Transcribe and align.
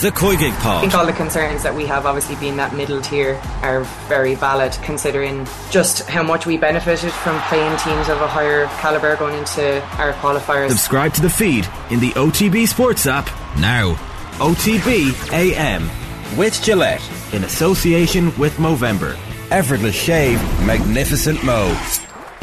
The 0.00 0.10
Koigig 0.10 0.50
I 0.50 0.60
Pod. 0.62 0.80
think 0.80 0.94
all 0.94 1.04
the 1.04 1.12
concerns 1.12 1.62
that 1.62 1.74
we 1.74 1.84
have, 1.84 2.06
obviously 2.06 2.34
being 2.36 2.56
that 2.56 2.74
middle 2.74 3.02
tier, 3.02 3.38
are 3.60 3.82
very 4.08 4.34
valid 4.34 4.72
considering 4.82 5.46
just 5.70 6.08
how 6.08 6.22
much 6.22 6.46
we 6.46 6.56
benefited 6.56 7.12
from 7.12 7.38
playing 7.42 7.76
teams 7.78 8.08
of 8.08 8.18
a 8.22 8.26
higher 8.26 8.64
calibre 8.80 9.16
going 9.18 9.36
into 9.36 9.82
our 9.98 10.14
qualifiers. 10.14 10.70
Subscribe 10.70 11.12
to 11.12 11.20
the 11.20 11.28
feed 11.28 11.68
in 11.90 12.00
the 12.00 12.12
OTB 12.12 12.66
Sports 12.66 13.06
app 13.06 13.26
now. 13.58 13.92
OTB 14.38 15.32
AM 15.34 15.90
with 16.38 16.62
Gillette 16.62 17.02
in 17.34 17.44
association 17.44 18.32
with 18.38 18.54
Movember. 18.54 19.18
Effortless 19.50 19.94
shave, 19.94 20.40
magnificent 20.64 21.44
Mo. 21.44 21.76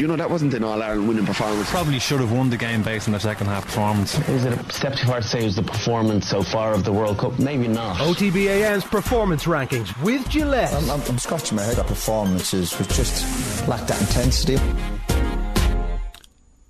You 0.00 0.06
know, 0.06 0.14
that 0.14 0.30
wasn't 0.30 0.54
an 0.54 0.62
All 0.62 0.80
Ireland 0.80 1.08
winning 1.08 1.26
performance. 1.26 1.68
Probably 1.70 1.98
should 1.98 2.20
have 2.20 2.30
won 2.30 2.50
the 2.50 2.56
game 2.56 2.84
based 2.84 3.08
on 3.08 3.12
their 3.12 3.20
second 3.20 3.48
half 3.48 3.64
performance. 3.64 4.16
Is 4.28 4.44
it 4.44 4.52
a 4.52 4.72
step 4.72 4.94
too 4.94 5.08
far 5.08 5.20
to 5.20 5.26
say 5.26 5.40
it 5.40 5.44
was 5.46 5.56
the 5.56 5.64
performance 5.64 6.28
so 6.28 6.40
far 6.40 6.72
of 6.72 6.84
the 6.84 6.92
World 6.92 7.18
Cup? 7.18 7.36
Maybe 7.40 7.66
not. 7.66 7.96
OTB 7.96 8.46
AM's 8.46 8.84
performance 8.84 9.46
rankings 9.46 10.00
with 10.00 10.28
Gillette. 10.28 10.72
I'm, 10.72 10.88
I'm, 10.88 11.02
I'm 11.02 11.18
scratching 11.18 11.56
my 11.56 11.64
head. 11.64 11.78
That 11.78 11.88
performances 11.88 12.78
was 12.78 12.86
just 12.86 13.66
lacked 13.66 13.88
that 13.88 14.00
intensity. 14.00 14.56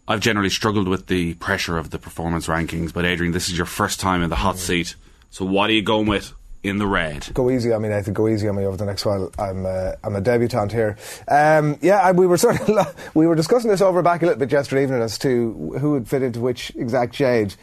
I've 0.09 0.21
generally 0.21 0.49
struggled 0.49 0.89
with 0.89 1.09
the 1.09 1.35
pressure 1.35 1.77
of 1.77 1.91
the 1.91 1.99
performance 1.99 2.47
rankings, 2.47 2.95
but 2.95 3.05
Adrian, 3.05 3.35
this 3.35 3.51
is 3.51 3.59
your 3.59 3.67
first 3.67 4.01
time 4.01 4.23
in 4.23 4.31
the 4.31 4.37
hot 4.37 4.57
seat. 4.57 4.95
So 5.29 5.45
what 5.45 5.69
are 5.69 5.75
you 5.75 5.83
going 5.83 6.07
with 6.07 6.33
in 6.63 6.79
the 6.79 6.87
red? 6.87 7.29
Go 7.35 7.51
easy 7.51 7.73
on 7.73 7.83
me, 7.83 7.89
Nathan. 7.89 8.15
Go 8.15 8.29
easy 8.29 8.49
on 8.49 8.57
me 8.57 8.65
over 8.65 8.77
the 8.77 8.87
next 8.87 9.05
while. 9.05 9.31
I'm 9.39 9.67
uh, 9.67 9.93
I'm 10.03 10.17
a 10.17 10.21
debutant 10.21 10.73
here. 10.73 10.97
Um, 11.29 11.79
yeah, 11.81 12.11
we 12.13 12.27
were 12.27 12.37
sort 12.37 12.61
of 12.61 12.69
lo- 12.69 12.93
we 13.15 13.27
were 13.27 13.35
discussing 13.35 13.71
this 13.71 13.81
over 13.81 14.03
back 14.03 14.23
a 14.23 14.27
little 14.27 14.39
bit 14.39 14.53
yesterday 14.53 14.83
evening 14.83 15.03
as 15.03 15.19
to 15.19 15.77
who 15.81 15.93
would 15.93 16.09
fit 16.09 16.23
into 16.23 16.41
which 16.41 16.71
exact 16.77 17.15
shade. 17.15 17.55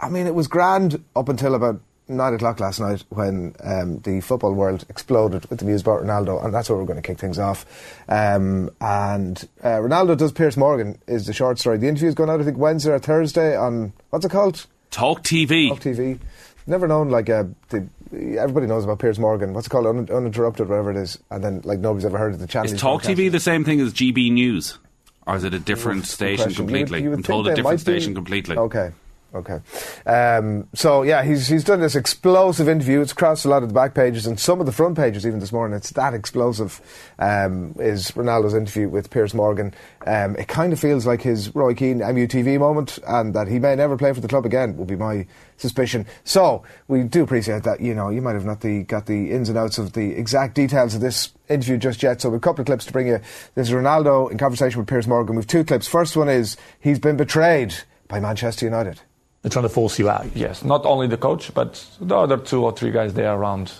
I 0.00 0.08
mean, 0.08 0.26
it 0.26 0.34
was 0.34 0.48
grand 0.48 1.02
up 1.14 1.28
until 1.28 1.54
about 1.54 1.80
nine 2.08 2.34
o'clock 2.34 2.60
last 2.60 2.80
night 2.80 3.04
when 3.08 3.54
um, 3.62 3.98
the 4.00 4.20
football 4.20 4.52
world 4.52 4.84
exploded 4.88 5.46
with 5.46 5.58
the 5.58 5.64
news 5.64 5.82
about 5.82 6.02
Ronaldo, 6.02 6.44
and 6.44 6.52
that's 6.52 6.68
where 6.68 6.78
we're 6.78 6.84
going 6.84 7.00
to 7.00 7.06
kick 7.06 7.18
things 7.18 7.38
off. 7.38 7.64
Um, 8.08 8.70
and 8.80 9.48
uh, 9.62 9.78
Ronaldo 9.78 10.16
does 10.16 10.32
Piers 10.32 10.56
Morgan 10.56 10.98
is 11.06 11.26
the 11.26 11.32
short 11.32 11.58
story. 11.58 11.78
The 11.78 11.88
interview 11.88 12.08
is 12.08 12.14
going 12.14 12.30
out, 12.30 12.40
I 12.40 12.44
think, 12.44 12.58
Wednesday 12.58 12.92
or 12.92 12.98
Thursday 12.98 13.56
on 13.56 13.92
what's 14.10 14.24
it 14.24 14.30
called? 14.30 14.66
Talk 14.90 15.22
TV. 15.22 15.68
Talk 15.68 15.80
TV. 15.80 16.18
Never 16.66 16.88
known 16.88 17.10
like 17.10 17.28
uh, 17.28 17.44
the, 17.68 17.86
everybody 18.12 18.66
knows 18.66 18.84
about 18.84 18.98
Piers 18.98 19.18
Morgan. 19.18 19.52
What's 19.54 19.66
it 19.66 19.70
called? 19.70 19.86
Un- 19.86 20.08
uninterrupted, 20.10 20.68
whatever 20.68 20.90
it 20.90 20.96
is. 20.96 21.18
And 21.30 21.42
then 21.42 21.60
like 21.64 21.78
nobody's 21.78 22.04
ever 22.04 22.18
heard 22.18 22.34
of 22.34 22.40
the 22.40 22.46
channel. 22.46 22.70
Is 22.72 22.80
Talk. 22.80 23.02
TV 23.02 23.30
the 23.30 23.40
same 23.40 23.64
thing 23.64 23.80
as 23.80 23.92
GB 23.92 24.30
News? 24.32 24.78
Or 25.26 25.36
is 25.36 25.44
it 25.44 25.54
a 25.54 25.58
different 25.58 26.04
station 26.06 26.44
question. 26.44 26.66
You 26.66 26.72
would- 26.72 26.78
completely? 26.78 27.02
you 27.02 27.10
would 27.10 27.18
I'm 27.20 27.22
told 27.22 27.46
a 27.46 27.50
different 27.54 27.64
might 27.64 27.72
be- 27.76 27.78
station 27.80 28.14
completely. 28.14 28.56
Okay. 28.56 28.92
Okay. 29.34 29.58
Um, 30.06 30.68
so 30.74 31.02
yeah, 31.02 31.24
he's 31.24 31.48
he's 31.48 31.64
done 31.64 31.80
this 31.80 31.96
explosive 31.96 32.68
interview. 32.68 33.00
It's 33.00 33.12
crossed 33.12 33.44
a 33.44 33.48
lot 33.48 33.64
of 33.64 33.68
the 33.68 33.74
back 33.74 33.92
pages 33.92 34.26
and 34.26 34.38
some 34.38 34.60
of 34.60 34.66
the 34.66 34.72
front 34.72 34.96
pages 34.96 35.26
even 35.26 35.40
this 35.40 35.50
morning. 35.50 35.76
It's 35.76 35.90
that 35.90 36.14
explosive. 36.14 36.80
Um, 37.18 37.74
is 37.80 38.12
Ronaldo's 38.12 38.54
interview 38.54 38.88
with 38.88 39.10
Piers 39.10 39.34
Morgan? 39.34 39.74
Um, 40.06 40.36
it 40.36 40.46
kind 40.46 40.72
of 40.72 40.78
feels 40.78 41.04
like 41.04 41.20
his 41.20 41.52
Roy 41.52 41.74
Keane 41.74 41.98
MUTV 41.98 42.60
moment, 42.60 43.00
and 43.08 43.34
that 43.34 43.48
he 43.48 43.58
may 43.58 43.74
never 43.74 43.96
play 43.96 44.12
for 44.12 44.20
the 44.20 44.28
club 44.28 44.46
again. 44.46 44.76
Would 44.76 44.86
be 44.86 44.94
my 44.94 45.26
suspicion. 45.56 46.06
So 46.22 46.62
we 46.86 47.02
do 47.02 47.24
appreciate 47.24 47.64
that. 47.64 47.80
You 47.80 47.94
know, 47.94 48.10
you 48.10 48.22
might 48.22 48.34
have 48.34 48.44
not 48.44 48.60
the 48.60 48.84
got 48.84 49.06
the 49.06 49.32
ins 49.32 49.48
and 49.48 49.58
outs 49.58 49.78
of 49.78 49.94
the 49.94 50.12
exact 50.12 50.54
details 50.54 50.94
of 50.94 51.00
this 51.00 51.32
interview 51.48 51.76
just 51.76 52.04
yet. 52.04 52.20
So 52.20 52.32
a 52.32 52.38
couple 52.38 52.62
of 52.62 52.66
clips 52.66 52.84
to 52.84 52.92
bring 52.92 53.08
you. 53.08 53.18
This 53.56 53.68
is 53.68 53.74
Ronaldo 53.74 54.30
in 54.30 54.38
conversation 54.38 54.78
with 54.78 54.88
Piers 54.88 55.08
Morgan. 55.08 55.34
We've 55.34 55.46
two 55.46 55.64
clips. 55.64 55.88
First 55.88 56.16
one 56.16 56.28
is 56.28 56.56
he's 56.78 57.00
been 57.00 57.16
betrayed 57.16 57.74
by 58.06 58.20
Manchester 58.20 58.64
United. 58.64 59.00
They're 59.44 59.50
trying 59.50 59.64
to 59.64 59.68
force 59.68 59.98
you 59.98 60.08
out. 60.08 60.34
Yes, 60.34 60.64
not 60.64 60.86
only 60.86 61.06
the 61.06 61.18
coach, 61.18 61.52
but 61.52 61.84
the 62.00 62.16
other 62.16 62.38
two 62.38 62.64
or 62.64 62.72
three 62.72 62.90
guys 62.90 63.12
there 63.12 63.30
around 63.30 63.70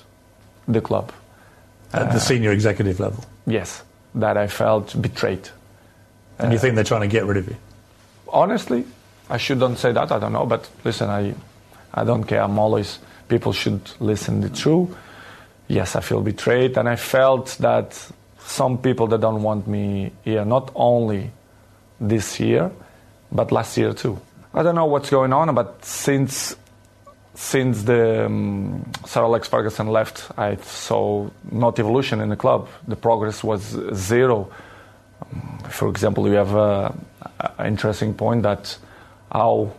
the 0.68 0.82
club. 0.82 1.10
At 1.94 2.10
the 2.10 2.16
uh, 2.16 2.18
senior 2.18 2.52
executive 2.52 3.00
level. 3.00 3.24
Yes, 3.46 3.82
that 4.14 4.36
I 4.36 4.46
felt 4.46 5.00
betrayed. 5.00 5.48
And 6.38 6.52
you 6.52 6.58
uh, 6.58 6.60
think 6.60 6.74
they're 6.74 6.84
trying 6.84 7.00
to 7.00 7.06
get 7.06 7.24
rid 7.24 7.38
of 7.38 7.48
you? 7.48 7.56
Honestly, 8.28 8.84
I 9.30 9.38
shouldn't 9.38 9.78
say 9.78 9.90
that. 9.92 10.12
I 10.12 10.18
don't 10.18 10.34
know, 10.34 10.44
but 10.44 10.68
listen, 10.84 11.08
I, 11.08 11.34
I 11.94 12.04
don't 12.04 12.24
care. 12.24 12.42
I'm 12.42 12.58
always 12.58 12.98
people 13.28 13.54
should 13.54 13.90
listen 14.00 14.42
the 14.42 14.50
truth. 14.50 14.94
Yes, 15.68 15.96
I 15.96 16.00
feel 16.00 16.20
betrayed, 16.20 16.76
and 16.76 16.86
I 16.90 16.96
felt 16.96 17.56
that 17.60 18.06
some 18.38 18.76
people 18.76 19.06
that 19.06 19.22
don't 19.22 19.42
want 19.42 19.66
me 19.66 20.12
here, 20.24 20.44
not 20.44 20.70
only 20.74 21.30
this 21.98 22.38
year, 22.38 22.70
but 23.32 23.50
last 23.50 23.78
year 23.78 23.94
too. 23.94 24.20
I 24.56 24.62
don't 24.62 24.76
know 24.76 24.84
what's 24.86 25.10
going 25.10 25.32
on, 25.32 25.52
but 25.52 25.84
since 25.84 26.54
since 27.34 27.82
the 27.82 28.26
um, 28.26 28.88
Sir 29.04 29.22
Alex 29.22 29.48
Ferguson 29.48 29.88
left, 29.88 30.30
I 30.38 30.54
saw 30.56 31.28
not 31.50 31.80
evolution 31.80 32.20
in 32.20 32.28
the 32.28 32.36
club. 32.36 32.68
The 32.86 32.94
progress 32.94 33.42
was 33.42 33.76
zero. 33.92 34.48
Um, 35.20 35.58
for 35.68 35.88
example, 35.88 36.28
you 36.28 36.34
have 36.34 36.54
an 36.54 37.66
interesting 37.66 38.14
point 38.14 38.44
that 38.44 38.78
how 39.32 39.72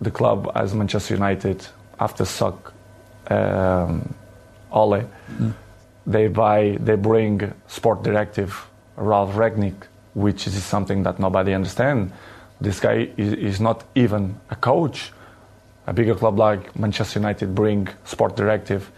the 0.00 0.10
club, 0.10 0.50
as 0.56 0.74
Manchester 0.74 1.14
United, 1.14 1.64
after 2.00 2.24
suck 2.24 2.72
um, 3.30 4.12
Ole, 4.72 5.04
they 6.04 6.26
buy, 6.26 6.76
they 6.80 6.96
bring 6.96 7.52
sport 7.68 8.02
directive 8.02 8.66
Ralf 8.96 9.34
Rangnick, 9.34 9.84
which 10.14 10.48
is 10.48 10.60
something 10.64 11.04
that 11.04 11.20
nobody 11.20 11.54
understands. 11.54 12.12
This 12.60 12.80
guy 12.80 13.10
is, 13.16 13.32
is 13.34 13.60
not 13.60 13.84
even 13.94 14.40
a 14.50 14.56
coach. 14.56 15.12
A 15.86 15.92
bigger 15.92 16.14
club 16.14 16.38
like 16.38 16.76
Manchester 16.78 17.20
United 17.20 17.54
bring 17.54 17.88
sport 18.04 18.34
directive, 18.34 18.90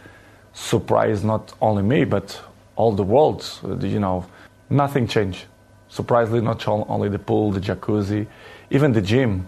surprise 0.55 1.23
not 1.23 1.53
only 1.61 1.83
me 1.83 2.05
but 2.05 2.41
all 2.77 2.93
the 2.93 3.03
world. 3.03 3.45
Uh, 3.63 3.77
you 3.79 4.01
know, 4.01 4.25
nothing 4.71 5.07
changed. 5.07 5.45
Surprisingly, 5.89 6.41
not 6.41 6.67
only 6.69 7.09
the 7.09 7.19
pool, 7.19 7.51
the 7.51 7.61
jacuzzi, 7.61 8.27
even 8.71 8.93
the 8.93 9.03
gym, 9.03 9.47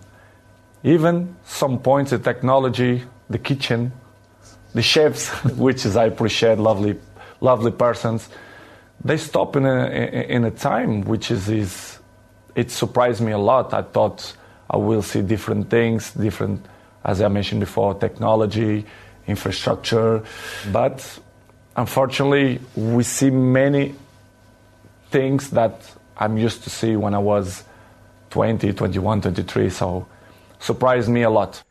even 0.82 1.36
some 1.44 1.78
points, 1.78 2.10
the 2.10 2.18
technology, 2.18 3.02
the 3.28 3.38
kitchen, 3.38 3.92
the 4.74 4.82
chefs, 4.82 5.28
which 5.56 5.84
is 5.84 5.96
I 5.96 6.06
appreciate, 6.06 6.58
lovely, 6.58 6.98
lovely 7.40 7.72
persons. 7.72 8.28
They 9.04 9.16
stop 9.16 9.56
in 9.56 9.66
a 9.66 9.86
in 10.28 10.44
a 10.44 10.50
time 10.50 11.02
which 11.02 11.30
is 11.30 11.48
is 11.48 11.89
it 12.54 12.70
surprised 12.70 13.20
me 13.20 13.32
a 13.32 13.38
lot. 13.38 13.74
I 13.74 13.82
thought 13.82 14.34
I 14.68 14.76
will 14.76 15.02
see 15.02 15.22
different 15.22 15.70
things, 15.70 16.12
different, 16.12 16.64
as 17.04 17.20
I 17.20 17.28
mentioned 17.28 17.60
before, 17.60 17.94
technology, 17.94 18.84
infrastructure, 19.26 20.22
but 20.72 21.18
unfortunately, 21.76 22.60
we 22.74 23.02
see 23.02 23.30
many 23.30 23.94
things 25.10 25.50
that 25.50 25.82
I'm 26.16 26.36
used 26.36 26.62
to 26.64 26.70
see 26.70 26.96
when 26.96 27.14
I 27.14 27.18
was 27.18 27.64
20, 28.30 28.72
21, 28.72 29.22
23. 29.22 29.70
So, 29.70 30.06
surprised 30.58 31.08
me 31.08 31.22
a 31.22 31.30
lot. 31.30 31.62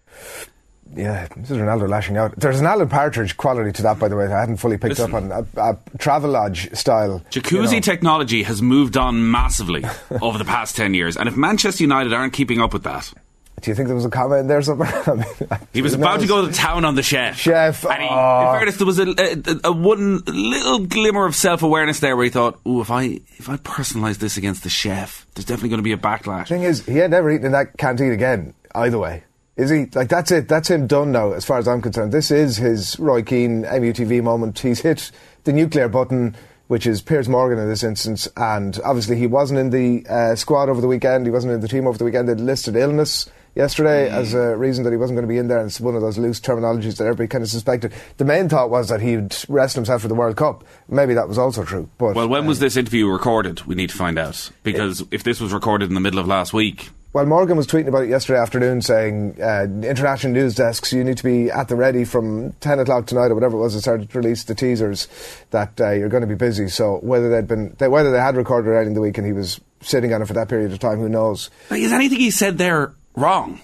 Yeah, 0.96 1.28
this 1.38 1.52
is 1.52 1.58
Ronaldo 1.58 1.88
lashing 1.88 2.18
out. 2.18 2.36
There's 2.36 2.60
an 2.60 2.66
Alan 2.66 2.90
Partridge 2.90 3.38
quality 3.38 3.72
to 3.74 3.84
that, 3.84 4.00
by 4.00 4.08
the 4.08 4.16
way, 4.16 4.28
that 4.28 4.36
I 4.36 4.40
hadn't 4.40 4.58
fully 4.58 4.78
picked 4.78 4.98
Listen. 4.98 5.14
up 5.14 5.22
on. 5.24 5.32
A, 5.32 5.62
a 5.62 5.76
Travelodge 5.98 6.76
style. 6.76 7.22
Jacuzzi 7.30 7.70
you 7.70 7.76
know. 7.76 7.80
technology 7.82 8.44
has 8.44 8.62
moved 8.62 8.98
on 8.98 9.30
massively 9.30 9.84
over 10.22 10.38
the 10.38 10.46
past 10.46 10.76
10 10.76 10.94
years, 10.94 11.16
and 11.16 11.30
if 11.30 11.38
Manchester 11.38 11.84
United 11.84 12.12
aren't 12.14 12.34
keeping 12.34 12.60
up 12.60 12.74
with 12.74 12.84
that, 12.84 13.14
Do 13.62 13.70
you 13.70 13.76
think 13.76 13.88
there 13.88 13.96
was 13.96 14.06
a 14.06 14.10
comma 14.10 14.38
in 14.38 14.48
there 14.48 14.62
somewhere? 14.62 14.92
I 15.10 15.14
mean, 15.16 15.26
he 15.74 15.82
was 15.82 15.94
about 15.94 16.22
to 16.22 16.28
go 16.28 16.46
to 16.48 16.52
town 16.54 16.86
on 16.86 16.96
the 16.96 17.04
chef. 17.04 17.38
Chef, 17.38 17.86
And 17.86 18.02
he, 18.02 18.08
oh. 18.10 18.48
in 18.52 18.58
fairness, 18.58 18.78
there 18.78 18.88
was 18.88 19.00
a, 19.00 19.10
a, 19.10 19.70
a 19.70 19.72
one 19.72 20.24
little 20.26 20.80
glimmer 20.80 21.26
of 21.26 21.36
self 21.36 21.62
awareness 21.62 22.00
there 22.00 22.16
where 22.16 22.24
he 22.24 22.32
thought, 22.32 22.60
"Oh, 22.66 22.82
if 22.82 22.90
I 22.90 23.20
if 23.38 23.50
I 23.50 23.58
personalise 23.58 24.18
this 24.18 24.38
against 24.38 24.64
the 24.64 24.70
chef, 24.70 25.28
there's 25.36 25.46
definitely 25.46 25.70
going 25.70 25.80
to 25.80 25.84
be 25.84 25.92
a 25.92 25.98
backlash." 25.98 26.48
thing 26.48 26.64
is, 26.64 26.86
he 26.86 26.98
had 26.98 27.12
never 27.12 27.30
eaten 27.32 27.46
in 27.48 27.52
that 27.52 27.78
canteen 27.78 28.12
again, 28.12 28.54
either 28.74 28.98
way. 28.98 29.24
Is 29.60 29.70
he? 29.70 29.88
Like, 29.94 30.08
that's 30.08 30.32
it. 30.32 30.48
That's 30.48 30.70
him 30.70 30.88
done 30.88 31.12
now, 31.12 31.34
as 31.34 31.44
far 31.44 31.58
as 31.58 31.68
I'm 31.68 31.82
concerned. 31.82 32.14
This 32.14 32.32
is 32.32 32.56
his 32.56 32.98
Roy 32.98 33.22
Keane 33.22 33.64
MUTV 33.64 34.24
moment. 34.24 34.58
He's 34.58 34.80
hit 34.80 35.12
the 35.44 35.52
nuclear 35.52 35.90
button, 35.90 36.34
which 36.68 36.88
is 36.88 37.02
Piers 37.02 37.28
Morgan 37.28 37.60
in 37.60 37.68
this 37.68 37.84
instance. 37.84 38.26
And 38.38 38.80
obviously, 38.86 39.18
he 39.18 39.28
wasn't 39.28 39.60
in 39.60 39.70
the 39.70 40.10
uh, 40.10 40.36
squad 40.36 40.70
over 40.70 40.80
the 40.80 40.88
weekend. 40.88 41.26
He 41.26 41.32
wasn't 41.32 41.52
in 41.52 41.60
the 41.60 41.68
team 41.68 41.88
over 41.88 41.98
the 41.98 42.06
weekend. 42.06 42.30
They 42.30 42.36
listed 42.36 42.78
illness 42.78 43.30
yesterday 43.54 44.10
as 44.10 44.34
a 44.34 44.56
reason 44.56 44.86
that 44.86 44.92
he 44.92 44.98
wasn't 44.98 45.18
going 45.18 45.28
to 45.28 45.34
be 45.34 45.38
in 45.38 45.50
there. 45.50 45.58
And 45.58 45.68
it's 45.68 45.82
one 45.82 45.94
of 45.94 46.02
those 46.02 46.18
loose 46.18 46.40
terminologies 46.40 46.96
that 46.98 47.04
everybody 47.04 47.28
kind 47.28 47.44
of 47.44 47.50
suspected. 47.50 47.92
The 48.16 48.24
main 48.24 48.48
thought 48.48 48.70
was 48.70 48.88
that 48.88 49.02
he'd 49.02 49.36
rest 49.50 49.76
himself 49.76 50.04
for 50.04 50.08
the 50.08 50.16
World 50.16 50.38
Cup. 50.38 50.64
Maybe 50.88 51.14
that 51.16 51.28
was 51.28 51.38
also 51.38 51.66
true. 51.66 51.90
But 51.98 52.16
Well, 52.16 52.30
when 52.30 52.46
was 52.46 52.60
this 52.60 52.78
interview 52.78 53.10
recorded? 53.10 53.64
We 53.64 53.76
need 53.76 53.90
to 53.90 53.98
find 53.98 54.18
out 54.18 54.50
because 54.64 55.04
if 55.12 55.24
this 55.24 55.42
was 55.42 55.52
recorded 55.52 55.90
in 55.90 55.96
the 55.96 56.00
middle 56.00 56.20
of 56.20 56.28
last 56.28 56.54
week, 56.54 56.92
Well, 57.12 57.26
Morgan 57.26 57.58
was 57.58 57.66
tweeting 57.66 57.88
about 57.88 58.04
it 58.04 58.10
yesterday 58.10 58.40
afternoon, 58.40 58.84
saying 58.84 59.42
uh, 59.42 59.64
international 59.82 60.32
news 60.34 60.54
desks, 60.54 60.94
you 60.94 61.04
need 61.04 61.18
to 61.18 61.24
be 61.24 61.50
at 61.50 61.68
the 61.68 61.76
ready 61.76 62.06
from 62.06 62.52
ten 62.60 62.78
o'clock 62.78 63.08
tonight 63.08 63.32
or 63.32 63.34
whatever 63.34 63.58
it 63.58 63.62
was. 63.62 63.74
They 63.74 63.80
started 63.80 64.12
to 64.12 64.18
release 64.20 64.44
the 64.44 64.54
teasers 64.54 65.08
that 65.50 65.82
uh, 65.82 65.90
you're 65.90 66.10
going 66.10 66.22
to 66.22 66.28
be 66.28 66.36
busy. 66.36 66.68
So 66.68 67.00
whether 67.02 67.28
they'd 67.32 67.48
been, 67.48 67.76
whether 67.80 68.12
they 68.12 68.20
had 68.20 68.36
recorded 68.36 68.72
it 68.80 68.86
in 68.86 68.94
the 68.94 69.02
week 69.02 69.18
and 69.18 69.26
he 69.26 69.34
was 69.34 69.60
sitting 69.82 70.14
on 70.14 70.22
it 70.22 70.28
for 70.28 70.34
that 70.34 70.50
period 70.50 70.72
of 70.72 70.78
time, 70.78 71.00
who 71.00 71.10
knows? 71.10 71.50
Is 71.72 71.92
anything 71.92 72.20
he 72.20 72.30
said 72.30 72.60
there 72.60 72.94
wrong? 73.16 73.60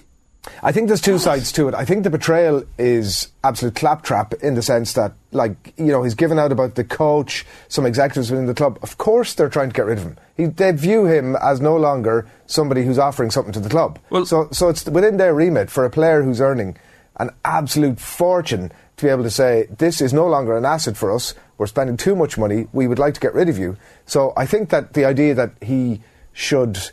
I 0.62 0.72
think 0.72 0.88
there's 0.88 1.00
two 1.00 1.18
sides 1.18 1.52
to 1.52 1.68
it. 1.68 1.74
I 1.74 1.84
think 1.84 2.04
the 2.04 2.10
betrayal 2.10 2.64
is 2.78 3.28
absolute 3.42 3.74
claptrap 3.74 4.34
in 4.34 4.54
the 4.54 4.62
sense 4.62 4.92
that, 4.94 5.12
like, 5.32 5.74
you 5.76 5.86
know, 5.86 6.02
he's 6.02 6.14
given 6.14 6.38
out 6.38 6.52
about 6.52 6.74
the 6.74 6.84
coach, 6.84 7.44
some 7.68 7.86
executives 7.86 8.30
within 8.30 8.46
the 8.46 8.54
club. 8.54 8.78
Of 8.82 8.98
course, 8.98 9.34
they're 9.34 9.48
trying 9.48 9.70
to 9.70 9.74
get 9.74 9.86
rid 9.86 9.98
of 9.98 10.04
him. 10.04 10.16
He, 10.36 10.46
they 10.46 10.72
view 10.72 11.06
him 11.06 11.36
as 11.36 11.60
no 11.60 11.76
longer 11.76 12.26
somebody 12.46 12.84
who's 12.84 12.98
offering 12.98 13.30
something 13.30 13.52
to 13.52 13.60
the 13.60 13.68
club. 13.68 13.98
Well, 14.10 14.26
so, 14.26 14.48
so 14.52 14.68
it's 14.68 14.84
within 14.86 15.16
their 15.16 15.34
remit 15.34 15.70
for 15.70 15.84
a 15.84 15.90
player 15.90 16.22
who's 16.22 16.40
earning 16.40 16.76
an 17.16 17.30
absolute 17.44 17.98
fortune 17.98 18.70
to 18.96 19.04
be 19.04 19.10
able 19.10 19.22
to 19.22 19.30
say, 19.30 19.66
this 19.78 20.00
is 20.00 20.12
no 20.12 20.26
longer 20.26 20.56
an 20.56 20.64
asset 20.64 20.96
for 20.96 21.12
us. 21.12 21.34
We're 21.58 21.66
spending 21.66 21.96
too 21.96 22.14
much 22.14 22.38
money. 22.38 22.66
We 22.72 22.86
would 22.86 22.98
like 22.98 23.14
to 23.14 23.20
get 23.20 23.34
rid 23.34 23.48
of 23.48 23.58
you. 23.58 23.76
So 24.06 24.32
I 24.36 24.46
think 24.46 24.70
that 24.70 24.92
the 24.92 25.04
idea 25.04 25.34
that 25.34 25.52
he 25.62 26.02
should 26.32 26.90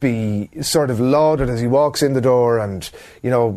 be 0.00 0.48
sort 0.62 0.90
of 0.90 0.98
lauded 0.98 1.48
as 1.48 1.60
he 1.60 1.66
walks 1.66 2.02
in 2.02 2.14
the 2.14 2.20
door 2.20 2.58
and, 2.58 2.90
you 3.22 3.30
know, 3.30 3.50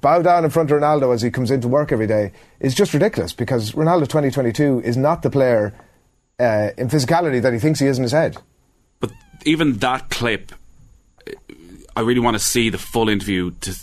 bow 0.00 0.22
down 0.22 0.44
in 0.44 0.50
front 0.50 0.70
of 0.70 0.80
Ronaldo 0.80 1.14
as 1.14 1.22
he 1.22 1.30
comes 1.30 1.50
into 1.50 1.68
work 1.68 1.92
every 1.92 2.06
day 2.06 2.32
is 2.58 2.74
just 2.74 2.92
ridiculous 2.94 3.32
because 3.32 3.72
Ronaldo 3.72 4.02
2022 4.02 4.80
is 4.84 4.96
not 4.96 5.22
the 5.22 5.30
player 5.30 5.74
uh, 6.38 6.70
in 6.78 6.88
physicality 6.88 7.40
that 7.42 7.52
he 7.52 7.58
thinks 7.58 7.78
he 7.78 7.86
is 7.86 7.98
in 7.98 8.02
his 8.02 8.12
head. 8.12 8.36
But 8.98 9.12
even 9.44 9.78
that 9.78 10.08
clip, 10.10 10.52
I 11.94 12.00
really 12.00 12.20
want 12.20 12.34
to 12.34 12.42
see 12.42 12.70
the 12.70 12.78
full 12.78 13.08
interview 13.08 13.50
to 13.60 13.74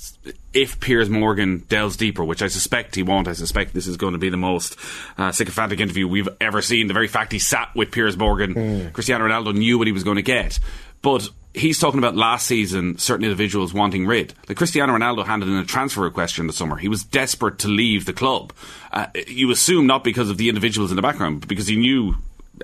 if 0.53 0.79
Piers 0.79 1.09
Morgan 1.09 1.65
delves 1.69 1.97
deeper, 1.97 2.25
which 2.25 2.41
I 2.41 2.47
suspect 2.47 2.95
he 2.95 3.03
won't. 3.03 3.27
I 3.27 3.33
suspect 3.33 3.73
this 3.73 3.85
is 3.85 3.95
going 3.95 4.13
to 4.13 4.19
be 4.19 4.29
the 4.29 4.37
most 4.37 4.75
uh, 5.17 5.31
sycophantic 5.31 5.79
interview 5.79 6.07
we've 6.07 6.29
ever 6.41 6.61
seen. 6.61 6.87
The 6.87 6.93
very 6.93 7.07
fact 7.07 7.31
he 7.31 7.39
sat 7.39 7.69
with 7.75 7.91
Piers 7.91 8.17
Morgan, 8.17 8.53
mm. 8.55 8.93
Cristiano 8.93 9.27
Ronaldo 9.27 9.53
knew 9.53 9.77
what 9.77 9.85
he 9.85 9.93
was 9.93 10.03
going 10.03 10.15
to 10.15 10.23
get. 10.23 10.57
But 11.03 11.29
he's 11.53 11.79
talking 11.79 11.97
about 11.97 12.15
last 12.15 12.47
season, 12.47 12.97
certain 12.97 13.25
individuals 13.25 13.73
wanting 13.73 14.05
rid. 14.05 14.33
Like 14.47 14.57
Cristiano 14.57 14.93
Ronaldo 14.95 15.25
handed 15.25 15.49
in 15.49 15.55
a 15.55 15.65
transfer 15.65 16.01
request 16.01 16.39
in 16.39 16.47
the 16.47 16.53
summer. 16.53 16.75
He 16.75 16.87
was 16.87 17.03
desperate 17.03 17.59
to 17.59 17.67
leave 17.67 18.05
the 18.05 18.13
club. 18.13 18.53
Uh, 18.91 19.07
you 19.27 19.51
assume 19.51 19.87
not 19.87 20.03
because 20.03 20.29
of 20.29 20.37
the 20.37 20.49
individuals 20.49 20.91
in 20.91 20.95
the 20.95 21.01
background, 21.01 21.41
but 21.41 21.49
because 21.49 21.67
he 21.67 21.75
knew 21.75 22.15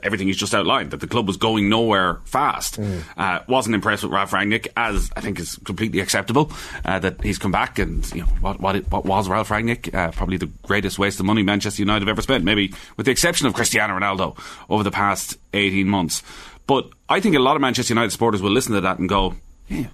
everything 0.01 0.25
he's 0.25 0.38
just 0.38 0.56
outlined 0.56 0.89
that 0.89 1.01
the 1.01 1.07
club 1.07 1.27
was 1.27 1.38
going 1.38 1.69
nowhere 1.69 2.15
fast. 2.25 2.81
Mm. 2.81 3.03
Uh, 3.15 3.39
wasn't 3.47 3.75
impressed 3.75 4.01
with 4.01 4.12
Ralf 4.12 4.31
Rangnick, 4.31 4.68
as 4.75 5.12
I 5.15 5.21
think 5.21 5.39
is 5.39 5.56
completely 5.65 6.00
acceptable. 6.00 6.51
Uh, 6.83 6.97
that 6.97 7.21
he's 7.21 7.38
come 7.38 7.51
back 7.51 7.77
and 7.77 8.03
you 8.12 8.21
know 8.21 8.27
what 8.41 8.59
what, 8.59 8.75
it, 8.75 8.91
what 8.91 9.06
was 9.06 9.30
Ralf 9.30 9.50
Rangnick? 9.50 9.94
Uh, 9.94 10.09
probably 10.09 10.38
the 10.38 10.50
greatest 10.63 10.97
waste 10.97 11.19
of 11.19 11.27
money 11.27 11.44
Manchester 11.44 11.83
United 11.83 12.07
have 12.07 12.09
ever 12.09 12.24
spent, 12.24 12.44
maybe 12.44 12.74
with 12.97 13.06
the 13.06 13.12
exception 13.12 13.45
of 13.45 13.53
Cristiano 13.53 13.97
Ronaldo 14.00 14.35
over 14.68 14.81
the 14.81 14.89
past 14.89 15.38
eighteen 15.53 15.88
months. 15.88 16.24
But 16.68 16.89
I 17.10 17.19
think 17.19 17.36
a 17.36 17.39
lot 17.39 17.56
of 17.56 17.62
Manchester 17.62 17.94
United 17.94 18.12
supporters 18.12 18.42
will 18.42 18.51
listen 18.51 18.74
to 18.74 18.81
that 18.81 19.00
and 19.00 19.10
go, 19.10 19.36
yeah, 19.68 19.88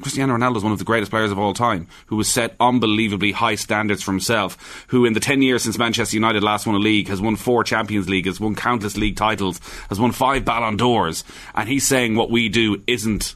Cristiano 0.00 0.36
Ronaldo 0.36 0.56
is 0.56 0.62
one 0.64 0.72
of 0.72 0.78
the 0.78 0.84
greatest 0.84 1.10
players 1.10 1.30
of 1.30 1.38
all 1.38 1.54
time, 1.54 1.86
who 2.06 2.18
has 2.18 2.28
set 2.28 2.56
unbelievably 2.58 3.32
high 3.32 3.54
standards 3.54 4.02
for 4.02 4.10
himself, 4.10 4.84
who 4.88 5.04
in 5.04 5.12
the 5.12 5.20
10 5.20 5.42
years 5.42 5.62
since 5.62 5.78
Manchester 5.78 6.16
United 6.16 6.42
last 6.42 6.66
won 6.66 6.74
a 6.74 6.78
league 6.78 7.08
has 7.08 7.20
won 7.20 7.36
four 7.36 7.62
Champions 7.62 8.08
League, 8.08 8.26
has 8.26 8.40
won 8.40 8.54
countless 8.56 8.96
league 8.96 9.16
titles, 9.16 9.60
has 9.88 10.00
won 10.00 10.12
five 10.12 10.44
Ballon 10.44 10.76
d'Ors, 10.76 11.22
and 11.54 11.68
he's 11.68 11.86
saying 11.86 12.16
what 12.16 12.30
we 12.30 12.48
do 12.48 12.82
isn't 12.86 13.34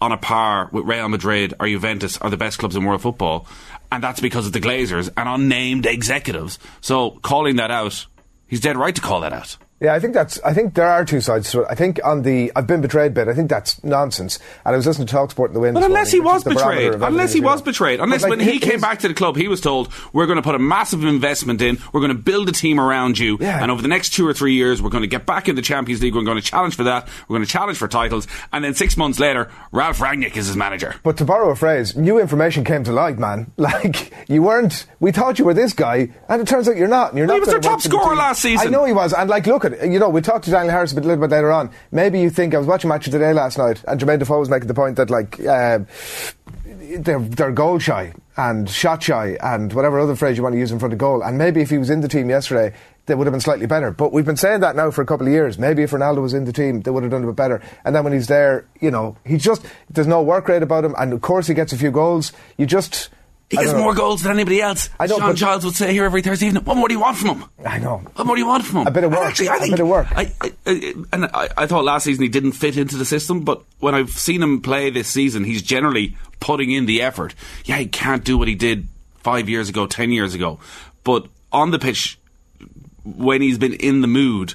on 0.00 0.12
a 0.12 0.16
par 0.16 0.68
with 0.72 0.84
Real 0.84 1.08
Madrid 1.08 1.54
or 1.60 1.66
Juventus 1.66 2.18
are 2.18 2.30
the 2.30 2.36
best 2.36 2.58
clubs 2.58 2.76
in 2.76 2.84
world 2.84 3.02
football, 3.02 3.46
and 3.92 4.02
that's 4.02 4.20
because 4.20 4.46
of 4.46 4.52
the 4.52 4.60
Glazers 4.60 5.10
and 5.16 5.28
unnamed 5.28 5.86
executives. 5.86 6.58
So 6.80 7.10
calling 7.22 7.56
that 7.56 7.70
out, 7.70 8.06
he's 8.46 8.60
dead 8.60 8.76
right 8.76 8.94
to 8.94 9.00
call 9.00 9.20
that 9.20 9.32
out. 9.32 9.58
Yeah, 9.78 9.94
I 9.94 10.00
think 10.00 10.14
that's. 10.14 10.40
I 10.42 10.54
think 10.54 10.72
there 10.72 10.88
are 10.88 11.04
two 11.04 11.20
sides 11.20 11.50
to 11.50 11.60
it. 11.60 11.66
I 11.68 11.74
think 11.74 12.00
on 12.02 12.22
the 12.22 12.50
I've 12.56 12.66
been 12.66 12.80
betrayed 12.80 13.12
bit. 13.12 13.28
I 13.28 13.34
think 13.34 13.50
that's 13.50 13.82
nonsense. 13.84 14.38
And 14.64 14.72
I 14.72 14.76
was 14.76 14.86
listening 14.86 15.06
to 15.06 15.14
Talksport 15.14 15.48
in 15.48 15.52
the 15.52 15.60
wind. 15.60 15.74
But 15.74 15.84
unless 15.84 16.10
he 16.10 16.18
was 16.18 16.44
betrayed, 16.44 16.94
unless 16.94 17.34
he 17.34 17.40
was 17.40 17.60
betrayed, 17.60 18.00
unless 18.00 18.22
like 18.22 18.30
when 18.30 18.40
he 18.40 18.58
came 18.58 18.80
back 18.80 19.00
to 19.00 19.08
the 19.08 19.12
club, 19.12 19.36
he 19.36 19.48
was 19.48 19.60
told, 19.60 19.92
"We're 20.14 20.24
going 20.24 20.36
to 20.36 20.42
put 20.42 20.54
a 20.54 20.58
massive 20.58 21.04
investment 21.04 21.60
in. 21.60 21.76
We're 21.92 22.00
going 22.00 22.16
to 22.16 22.18
build 22.18 22.48
a 22.48 22.52
team 22.52 22.80
around 22.80 23.18
you, 23.18 23.36
yeah. 23.38 23.62
and 23.62 23.70
over 23.70 23.82
the 23.82 23.88
next 23.88 24.14
two 24.14 24.26
or 24.26 24.32
three 24.32 24.54
years, 24.54 24.80
we're 24.80 24.88
going 24.88 25.02
to 25.02 25.08
get 25.08 25.26
back 25.26 25.46
in 25.46 25.56
the 25.56 25.62
Champions 25.62 26.02
League. 26.02 26.14
We're 26.14 26.24
going 26.24 26.40
to 26.40 26.42
challenge 26.42 26.74
for 26.74 26.84
that. 26.84 27.06
We're 27.28 27.36
going 27.36 27.44
to 27.44 27.52
challenge 27.52 27.76
for 27.76 27.86
titles." 27.86 28.26
And 28.54 28.64
then 28.64 28.74
six 28.74 28.96
months 28.96 29.18
later, 29.18 29.50
Ralf 29.72 29.98
Rangnick 29.98 30.38
is 30.38 30.46
his 30.46 30.56
manager. 30.56 30.94
But 31.02 31.18
to 31.18 31.26
borrow 31.26 31.50
a 31.50 31.56
phrase, 31.56 31.94
new 31.94 32.18
information 32.18 32.64
came 32.64 32.82
to 32.84 32.92
light, 32.92 33.18
man. 33.18 33.52
Like 33.66 34.14
you 34.28 34.42
weren't. 34.42 34.86
We 35.00 35.10
thought 35.10 35.40
you 35.40 35.44
were 35.44 35.52
this 35.52 35.72
guy, 35.72 36.08
and 36.28 36.40
it 36.40 36.48
turns 36.48 36.66
out 36.66 36.76
you're 36.76 36.88
not. 36.88 37.10
And 37.10 37.18
you're 37.18 37.26
well, 37.26 37.40
not. 37.40 37.46
He 37.48 37.52
was 37.52 37.62
their 37.62 37.72
top 37.72 37.80
scorer 37.82 38.14
last 38.14 38.40
season. 38.40 38.68
I 38.68 38.70
know 38.70 38.84
he 38.84 38.92
was, 38.92 39.12
and 39.12 39.28
like, 39.28 39.46
look 39.46 39.65
at 39.66 39.90
you 39.90 39.98
know, 39.98 40.08
we 40.08 40.20
talked 40.20 40.44
to 40.46 40.50
Daniel 40.50 40.72
Harris 40.72 40.92
a, 40.92 40.94
bit, 40.94 41.04
a 41.04 41.08
little 41.08 41.26
bit 41.26 41.34
later 41.34 41.52
on. 41.52 41.70
Maybe 41.92 42.20
you 42.20 42.30
think 42.30 42.54
I 42.54 42.58
was 42.58 42.66
watching 42.66 42.88
Match 42.88 43.06
of 43.06 43.12
the 43.12 43.18
Day 43.18 43.32
last 43.32 43.58
night, 43.58 43.82
and 43.86 44.00
Jermaine 44.00 44.18
Defoe 44.18 44.38
was 44.38 44.48
making 44.48 44.68
the 44.68 44.74
point 44.74 44.96
that 44.96 45.10
like 45.10 45.38
uh, 45.40 45.80
they're 46.98 47.18
they're 47.20 47.52
goal 47.52 47.78
shy 47.78 48.14
and 48.36 48.68
shot 48.68 49.02
shy 49.02 49.36
and 49.40 49.72
whatever 49.72 49.98
other 49.98 50.14
phrase 50.14 50.36
you 50.36 50.42
want 50.42 50.54
to 50.54 50.58
use 50.58 50.70
in 50.70 50.78
front 50.78 50.92
of 50.92 50.98
goal. 50.98 51.22
And 51.22 51.38
maybe 51.38 51.60
if 51.60 51.70
he 51.70 51.78
was 51.78 51.90
in 51.90 52.00
the 52.00 52.08
team 52.08 52.28
yesterday, 52.28 52.74
they 53.06 53.14
would 53.14 53.26
have 53.26 53.32
been 53.32 53.40
slightly 53.40 53.66
better. 53.66 53.90
But 53.90 54.12
we've 54.12 54.24
been 54.24 54.36
saying 54.36 54.60
that 54.60 54.76
now 54.76 54.90
for 54.90 55.02
a 55.02 55.06
couple 55.06 55.26
of 55.26 55.32
years. 55.32 55.58
Maybe 55.58 55.82
if 55.82 55.92
Ronaldo 55.92 56.22
was 56.22 56.34
in 56.34 56.44
the 56.44 56.52
team, 56.52 56.82
they 56.82 56.90
would 56.90 57.02
have 57.02 57.12
done 57.12 57.24
a 57.24 57.26
bit 57.26 57.36
better. 57.36 57.62
And 57.84 57.94
then 57.94 58.04
when 58.04 58.12
he's 58.12 58.26
there, 58.26 58.66
you 58.80 58.90
know, 58.90 59.16
he 59.24 59.36
just 59.36 59.64
there's 59.90 60.06
no 60.06 60.22
work 60.22 60.48
rate 60.48 60.62
about 60.62 60.84
him, 60.84 60.94
and 60.98 61.12
of 61.12 61.20
course 61.20 61.46
he 61.46 61.54
gets 61.54 61.72
a 61.72 61.78
few 61.78 61.90
goals. 61.90 62.32
You 62.56 62.66
just 62.66 63.10
he 63.50 63.56
gets 63.56 63.72
more 63.72 63.94
goals 63.94 64.22
than 64.22 64.32
anybody 64.32 64.60
else. 64.60 64.90
I 64.98 65.06
know, 65.06 65.18
Sean 65.18 65.36
Giles 65.36 65.64
would 65.64 65.76
say 65.76 65.92
here 65.92 66.04
every 66.04 66.22
Thursday 66.22 66.46
evening, 66.46 66.64
what 66.64 66.76
more 66.76 66.88
do 66.88 66.94
you 66.94 67.00
want 67.00 67.16
from 67.16 67.40
him? 67.40 67.48
I 67.64 67.78
know. 67.78 67.98
What 67.98 68.26
more 68.26 68.36
do 68.36 68.40
you 68.40 68.46
want 68.48 68.64
from 68.64 68.80
him? 68.80 68.86
A 68.88 68.90
bit 68.90 69.04
of 69.04 69.12
work. 69.12 69.20
And 69.20 69.28
actually, 69.28 69.48
I 69.50 69.58
think, 69.58 69.68
a 69.68 69.76
bit 69.76 69.80
of 69.82 69.88
work. 69.88 70.08
I, 70.10 70.32
I, 70.40 70.52
I, 70.66 70.94
and 71.12 71.24
I, 71.26 71.48
I 71.56 71.66
thought 71.66 71.84
last 71.84 72.04
season 72.04 72.22
he 72.22 72.28
didn't 72.28 72.52
fit 72.52 72.76
into 72.76 72.96
the 72.96 73.04
system, 73.04 73.44
but 73.44 73.62
when 73.78 73.94
I've 73.94 74.10
seen 74.10 74.42
him 74.42 74.60
play 74.62 74.90
this 74.90 75.08
season, 75.08 75.44
he's 75.44 75.62
generally 75.62 76.16
putting 76.40 76.72
in 76.72 76.86
the 76.86 77.02
effort. 77.02 77.34
Yeah, 77.64 77.76
he 77.76 77.86
can't 77.86 78.24
do 78.24 78.36
what 78.36 78.48
he 78.48 78.54
did 78.54 78.88
five 79.18 79.48
years 79.48 79.68
ago, 79.68 79.86
ten 79.86 80.10
years 80.10 80.34
ago, 80.34 80.58
but 81.04 81.26
on 81.52 81.70
the 81.70 81.78
pitch, 81.78 82.18
when 83.04 83.42
he's 83.42 83.58
been 83.58 83.74
in 83.74 84.00
the 84.00 84.08
mood, 84.08 84.54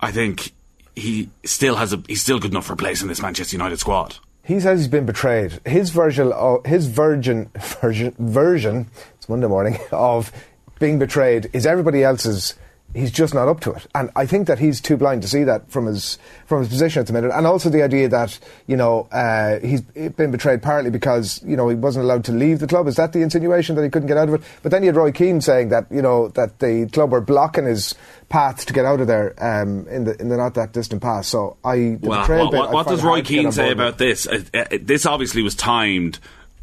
I 0.00 0.10
think 0.10 0.52
he 0.94 1.28
still 1.44 1.76
has 1.76 1.92
a 1.92 2.02
he's 2.08 2.22
still 2.22 2.38
good 2.38 2.50
enough 2.50 2.66
for 2.66 2.72
a 2.72 2.76
place 2.76 3.02
in 3.02 3.08
this 3.08 3.20
Manchester 3.20 3.56
United 3.56 3.78
squad. 3.78 4.16
He 4.46 4.60
says 4.60 4.78
he's 4.78 4.88
been 4.88 5.06
betrayed. 5.06 5.60
His 5.66 5.90
version, 5.90 6.30
of, 6.32 6.64
his 6.64 6.86
virgin 6.86 7.50
version, 7.82 8.14
version. 8.16 8.86
It's 9.16 9.28
Monday 9.28 9.48
morning 9.48 9.78
of 9.90 10.30
being 10.78 11.00
betrayed 11.00 11.50
is 11.52 11.66
everybody 11.66 12.04
else's 12.04 12.54
he's 12.96 13.10
just 13.10 13.34
not 13.34 13.48
up 13.48 13.60
to 13.60 13.72
it. 13.72 13.86
And 13.94 14.10
I 14.16 14.26
think 14.26 14.46
that 14.46 14.58
he's 14.58 14.80
too 14.80 14.96
blind 14.96 15.22
to 15.22 15.28
see 15.28 15.44
that 15.44 15.70
from 15.70 15.86
his 15.86 16.18
from 16.46 16.60
his 16.60 16.68
position 16.68 17.00
at 17.00 17.06
the 17.06 17.12
minute. 17.12 17.30
And 17.32 17.46
also 17.46 17.68
the 17.68 17.82
idea 17.82 18.08
that 18.08 18.38
you 18.66 18.76
know 18.76 19.08
uh, 19.12 19.60
he's 19.60 19.82
been 19.82 20.30
betrayed 20.30 20.62
partly 20.62 20.90
because 20.90 21.42
you 21.44 21.56
know 21.56 21.68
he 21.68 21.74
wasn't 21.74 22.04
allowed 22.04 22.24
to 22.24 22.32
leave 22.32 22.58
the 22.58 22.66
club. 22.66 22.86
Is 22.86 22.96
that 22.96 23.12
the 23.12 23.22
insinuation 23.22 23.76
that 23.76 23.82
he 23.82 23.90
couldn't 23.90 24.08
get 24.08 24.16
out 24.16 24.28
of 24.28 24.34
it? 24.34 24.42
But 24.62 24.72
then 24.72 24.82
you 24.82 24.88
had 24.88 24.96
Roy 24.96 25.12
Keane 25.12 25.40
saying 25.40 25.68
that 25.68 25.86
you 25.90 26.02
know 26.02 26.28
that 26.28 26.58
the 26.58 26.88
club 26.92 27.12
were 27.12 27.20
blocking 27.20 27.66
his 27.66 27.94
path 28.28 28.66
to 28.66 28.72
get 28.72 28.84
out 28.84 29.00
of 29.00 29.06
there 29.06 29.34
um, 29.38 29.86
in 29.88 30.04
the 30.04 30.20
in 30.20 30.28
the 30.28 30.36
not 30.36 30.54
that 30.54 30.72
distant 30.72 31.02
past. 31.02 31.30
So 31.30 31.56
I 31.64 31.98
well, 32.00 32.26
what, 32.26 32.50
bit, 32.50 32.70
what 32.70 32.86
does 32.86 33.04
Roy 33.04 33.22
Keane 33.22 33.52
say 33.52 33.70
about 33.70 33.98
this? 33.98 34.26
Uh, 34.26 34.42
uh, 34.54 34.64
this 34.80 35.06
obviously 35.06 35.42
was 35.42 35.54
timed 35.54 36.18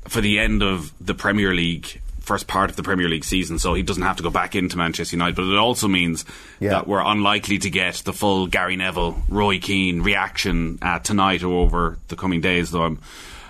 for 0.07 0.19
the 0.19 0.39
end 0.39 0.61
of 0.61 0.93
the 0.99 1.13
Premier 1.13 1.53
League 1.53 2.01
first 2.23 2.47
part 2.47 2.69
of 2.69 2.75
the 2.75 2.83
Premier 2.83 3.09
League 3.09 3.25
season, 3.25 3.59
so 3.59 3.73
he 3.73 3.83
doesn't 3.83 4.03
have 4.03 4.17
to 4.17 4.23
go 4.23 4.29
back 4.29 4.55
into 4.55 4.77
Manchester 4.77 5.15
United. 5.15 5.35
But 5.35 5.45
it 5.45 5.57
also 5.57 5.87
means 5.87 6.25
yeah. 6.59 6.69
that 6.69 6.87
we're 6.87 7.01
unlikely 7.01 7.59
to 7.59 7.69
get 7.69 7.95
the 8.05 8.13
full 8.13 8.47
Gary 8.47 8.77
Neville, 8.77 9.21
Roy 9.29 9.59
Keane 9.59 10.01
reaction 10.01 10.79
uh, 10.81 10.99
tonight 10.99 11.43
or 11.43 11.53
over 11.53 11.99
the 12.07 12.15
coming 12.15 12.41
days, 12.41 12.71
though 12.71 12.83
I'm. 12.83 12.99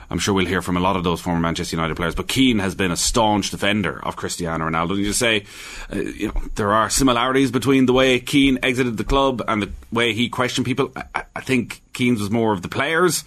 I'm 0.09 0.19
sure 0.19 0.35
we'll 0.35 0.45
hear 0.45 0.61
from 0.61 0.77
a 0.77 0.79
lot 0.79 0.95
of 0.95 1.03
those 1.03 1.21
former 1.21 1.39
Manchester 1.39 1.75
United 1.75 1.95
players. 1.95 2.13
But 2.13 2.27
Keane 2.27 2.59
has 2.59 2.75
been 2.75 2.91
a 2.91 2.97
staunch 2.97 3.49
defender 3.49 3.99
of 4.03 4.15
Cristiano 4.15 4.69
Ronaldo. 4.69 4.91
And 4.91 4.99
you 4.99 5.11
say, 5.11 5.45
uh, 5.91 5.95
you 5.95 6.27
know, 6.27 6.39
there 6.53 6.71
are 6.71 6.87
similarities 6.91 7.49
between 7.49 7.87
the 7.87 7.93
way 7.93 8.19
Keane 8.19 8.59
exited 8.61 8.97
the 8.97 9.03
club 9.05 9.41
and 9.47 9.63
the 9.63 9.71
way 9.91 10.13
he 10.13 10.29
questioned 10.29 10.67
people. 10.67 10.91
I, 11.15 11.23
I 11.35 11.41
think 11.41 11.81
Keane's 11.93 12.19
was 12.19 12.29
more 12.29 12.53
of 12.53 12.61
the 12.61 12.67
players 12.67 13.23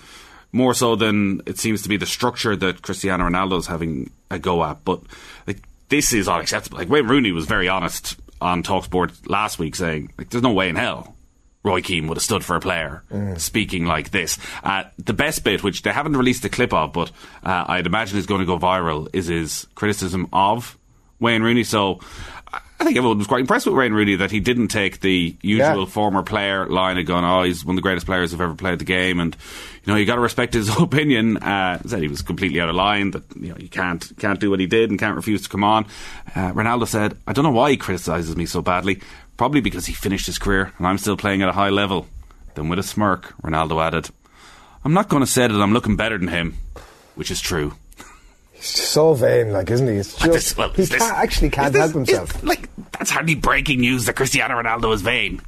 more 0.57 0.75
so 0.75 0.97
than 0.97 1.43
it 1.47 1.59
seems 1.59 1.83
to 1.83 1.89
be 1.89 1.97
the 1.97 2.07
structure 2.07 2.57
that 2.57 2.83
Cristiano 2.83 3.29
Ronaldo 3.29 3.59
is 3.59 3.67
having 3.67 4.11
a 4.31 4.39
go 4.39 4.65
at. 4.65 4.85
But 4.85 5.03
like 5.47 5.63
this 5.89 6.13
is 6.13 6.29
unacceptable. 6.29 6.79
Like 6.79 6.89
Wayne 6.89 7.07
Rooney 7.07 7.33
was 7.33 7.47
very 7.47 7.69
honest 7.69 8.17
on 8.41 8.63
Talksport 8.63 9.29
last 9.29 9.59
week, 9.59 9.77
saying 9.77 10.13
like 10.19 10.31
there's 10.31 10.43
no 10.43 10.53
way 10.53 10.69
in 10.69 10.77
hell 10.77 11.15
Roy 11.67 11.83
Keane 11.83 12.07
would 12.07 12.17
have 12.17 12.23
stood 12.23 12.45
for 12.45 12.55
a 12.55 12.61
player 12.61 13.03
mm. 13.11 13.39
speaking 13.41 13.87
like 13.87 14.11
this. 14.11 14.39
Uh, 14.63 14.85
the 14.99 15.13
best 15.13 15.43
bit, 15.43 15.65
which 15.65 15.83
they 15.83 15.93
haven't 15.93 16.17
released 16.17 16.45
a 16.45 16.49
clip 16.49 16.73
of, 16.73 16.93
but 16.93 17.11
uh, 17.43 17.65
I'd 17.67 17.87
imagine 17.87 18.19
is 18.19 18.27
going 18.27 18.41
to 18.41 18.47
go 18.47 18.57
viral, 18.57 19.09
is 19.13 19.27
his 19.27 19.67
criticism 19.75 20.29
of 20.33 20.79
Wayne 21.19 21.43
Rooney. 21.43 21.65
So 21.65 21.99
I 22.79 22.85
think 22.85 22.97
everyone 22.97 23.19
was 23.19 23.27
quite 23.27 23.41
impressed 23.41 23.67
with 23.67 23.75
Wayne 23.75 23.93
Rooney 23.93 24.15
that 24.17 24.31
he 24.31 24.39
didn't 24.39 24.69
take 24.69 25.01
the 25.01 25.35
usual 25.43 25.81
yeah. 25.81 25.87
former 25.87 26.23
player 26.23 26.67
line 26.67 26.99
of 26.99 27.07
going, 27.07 27.25
oh, 27.25 27.43
he's 27.43 27.65
one 27.65 27.75
of 27.75 27.77
the 27.77 27.83
greatest 27.83 28.07
players 28.07 28.31
who've 28.31 28.41
ever 28.41 28.55
played 28.55 28.79
the 28.79 28.85
game, 28.85 29.19
and 29.19 29.37
you 29.87 29.93
know 29.93 29.97
you 29.99 30.05
got 30.05 30.17
to 30.17 30.21
respect 30.21 30.53
his 30.55 30.69
opinion. 30.81 31.37
Uh, 31.39 31.81
said 31.87 32.03
he 32.03 32.09
was 32.09 32.21
completely 32.23 32.61
out 32.61 32.69
of 32.69 32.75
line, 32.75 33.13
that 33.13 33.23
you 33.41 33.49
know 33.51 33.57
you 33.57 33.69
can't 33.69 34.05
can't 34.19 34.39
do 34.41 34.51
what 34.51 34.61
he 34.61 34.67
did 34.67 34.91
and 34.91 34.99
can't 34.99 35.17
refuse 35.17 35.43
to 35.43 35.49
come 35.49 35.65
on. 35.65 35.85
Uh, 36.35 36.53
Ronaldo 36.53 36.87
said, 36.87 37.17
I 37.27 37.33
don't 37.33 37.45
know 37.45 37.51
why 37.53 37.71
he 37.71 37.77
criticises 37.77 38.37
me 38.37 38.45
so 38.47 38.61
badly. 38.63 39.01
Probably 39.37 39.61
because 39.61 39.87
he 39.87 39.93
finished 39.93 40.27
his 40.27 40.39
career 40.39 40.73
and 40.79 40.87
I'm 40.87 40.99
still 40.99 41.17
playing 41.17 41.43
at 41.43 41.49
a 41.49 41.53
high 41.53 41.69
level. 41.71 42.07
Then 42.55 42.69
with 42.71 42.79
a 42.79 42.83
smirk, 42.83 43.35
Ronaldo 43.43 43.85
added, 43.85 44.09
I'm 44.85 44.95
not 44.95 45.09
going 45.11 45.21
to 45.23 45.27
say 45.27 45.47
that 45.47 45.61
I'm 45.61 45.73
looking 45.75 45.95
better 45.95 46.17
than 46.17 46.29
him, 46.29 46.57
which 47.17 47.31
is 47.31 47.41
true. 47.43 47.75
He's 48.53 48.65
so 48.65 49.13
vain, 49.13 49.53
like, 49.53 49.71
isn't 49.71 49.87
he? 49.87 49.97
It's 49.97 50.15
just, 50.19 50.33
This- 50.33 50.57
well, 50.57 50.71
he 50.71 50.77
this- 50.87 50.97
can't, 50.99 51.19
actually 51.19 51.51
can't 51.51 51.73
this- 51.75 51.83
help 51.83 51.93
himself. 51.95 52.35
is- 52.37 52.45
like 52.45 52.71
that's 52.93 53.11
hardly 53.11 53.35
breaking 53.35 53.81
news 53.81 54.07
that 54.07 54.17
Cristiano 54.17 54.55
Ronaldo 54.55 54.95
is 54.95 55.03
vain. 55.03 55.43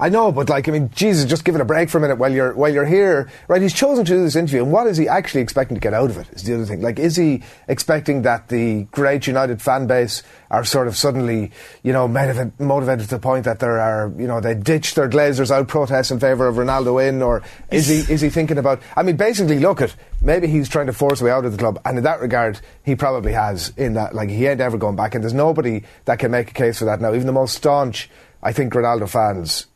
I 0.00 0.08
know, 0.08 0.32
but 0.32 0.48
like, 0.48 0.66
I 0.66 0.72
mean, 0.72 0.88
Jesus, 0.94 1.26
just 1.26 1.44
give 1.44 1.54
it 1.54 1.60
a 1.60 1.64
break 1.66 1.90
for 1.90 1.98
a 1.98 2.00
minute 2.00 2.16
while 2.16 2.32
you're 2.32 2.54
while 2.54 2.72
you're 2.72 2.86
here, 2.86 3.30
right? 3.48 3.60
He's 3.60 3.74
chosen 3.74 4.06
to 4.06 4.12
do 4.12 4.24
this 4.24 4.34
interview, 4.34 4.62
and 4.62 4.72
what 4.72 4.86
is 4.86 4.96
he 4.96 5.06
actually 5.06 5.42
expecting 5.42 5.76
to 5.76 5.80
get 5.80 5.92
out 5.92 6.08
of 6.08 6.16
it? 6.16 6.26
Is 6.32 6.44
the 6.44 6.54
other 6.54 6.64
thing. 6.64 6.80
Like, 6.80 6.98
is 6.98 7.16
he 7.16 7.42
expecting 7.68 8.22
that 8.22 8.48
the 8.48 8.84
great 8.92 9.26
United 9.26 9.60
fan 9.60 9.86
base 9.86 10.22
are 10.50 10.64
sort 10.64 10.88
of 10.88 10.96
suddenly, 10.96 11.52
you 11.82 11.92
know, 11.92 12.08
motivated, 12.08 13.08
to 13.08 13.14
the 13.14 13.18
point 13.18 13.44
that 13.44 13.60
there 13.60 13.78
are, 13.78 14.10
you 14.16 14.26
know, 14.26 14.40
they 14.40 14.54
ditch 14.54 14.94
their 14.94 15.08
Glazers 15.08 15.50
out 15.50 15.68
protests 15.68 16.10
in 16.10 16.18
favour 16.18 16.48
of 16.48 16.56
Ronaldo 16.56 17.06
in, 17.06 17.20
or 17.20 17.42
is 17.70 17.86
he 17.86 17.98
is 18.10 18.22
he 18.22 18.30
thinking 18.30 18.56
about? 18.56 18.80
I 18.96 19.02
mean, 19.02 19.16
basically, 19.16 19.58
look 19.58 19.82
at 19.82 19.94
maybe 20.22 20.46
he's 20.46 20.70
trying 20.70 20.86
to 20.86 20.94
force 20.94 21.20
a 21.20 21.26
way 21.26 21.30
out 21.30 21.44
of 21.44 21.52
the 21.52 21.58
club, 21.58 21.78
and 21.84 21.98
in 21.98 22.04
that 22.04 22.22
regard, 22.22 22.58
he 22.82 22.96
probably 22.96 23.32
has. 23.32 23.74
In 23.76 23.92
that, 23.94 24.14
like, 24.14 24.30
he 24.30 24.46
ain't 24.46 24.62
ever 24.62 24.78
going 24.78 24.96
back, 24.96 25.14
and 25.14 25.22
there's 25.22 25.34
nobody 25.34 25.82
that 26.06 26.18
can 26.18 26.30
make 26.30 26.50
a 26.50 26.54
case 26.54 26.78
for 26.78 26.86
that 26.86 27.02
now. 27.02 27.12
Even 27.12 27.26
the 27.26 27.32
most 27.32 27.54
staunch, 27.54 28.08
I 28.42 28.52
think, 28.52 28.72
Ronaldo 28.72 29.06
fans. 29.06 29.66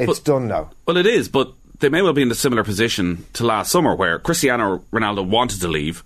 It's 0.00 0.18
But- 0.20 0.24
done 0.24 0.48
now. 0.48 0.70
Well, 0.86 0.96
it 0.96 1.06
is, 1.06 1.28
but 1.28 1.52
they 1.80 1.88
may 1.88 2.02
well 2.02 2.12
be 2.12 2.22
in 2.22 2.30
a 2.30 2.34
similar 2.34 2.64
position 2.64 3.24
to 3.34 3.44
last 3.44 3.70
summer, 3.70 3.94
where 3.94 4.18
Cristiano 4.18 4.84
Ronaldo 4.92 5.26
wanted 5.26 5.60
to 5.60 5.68
leave, 5.68 6.02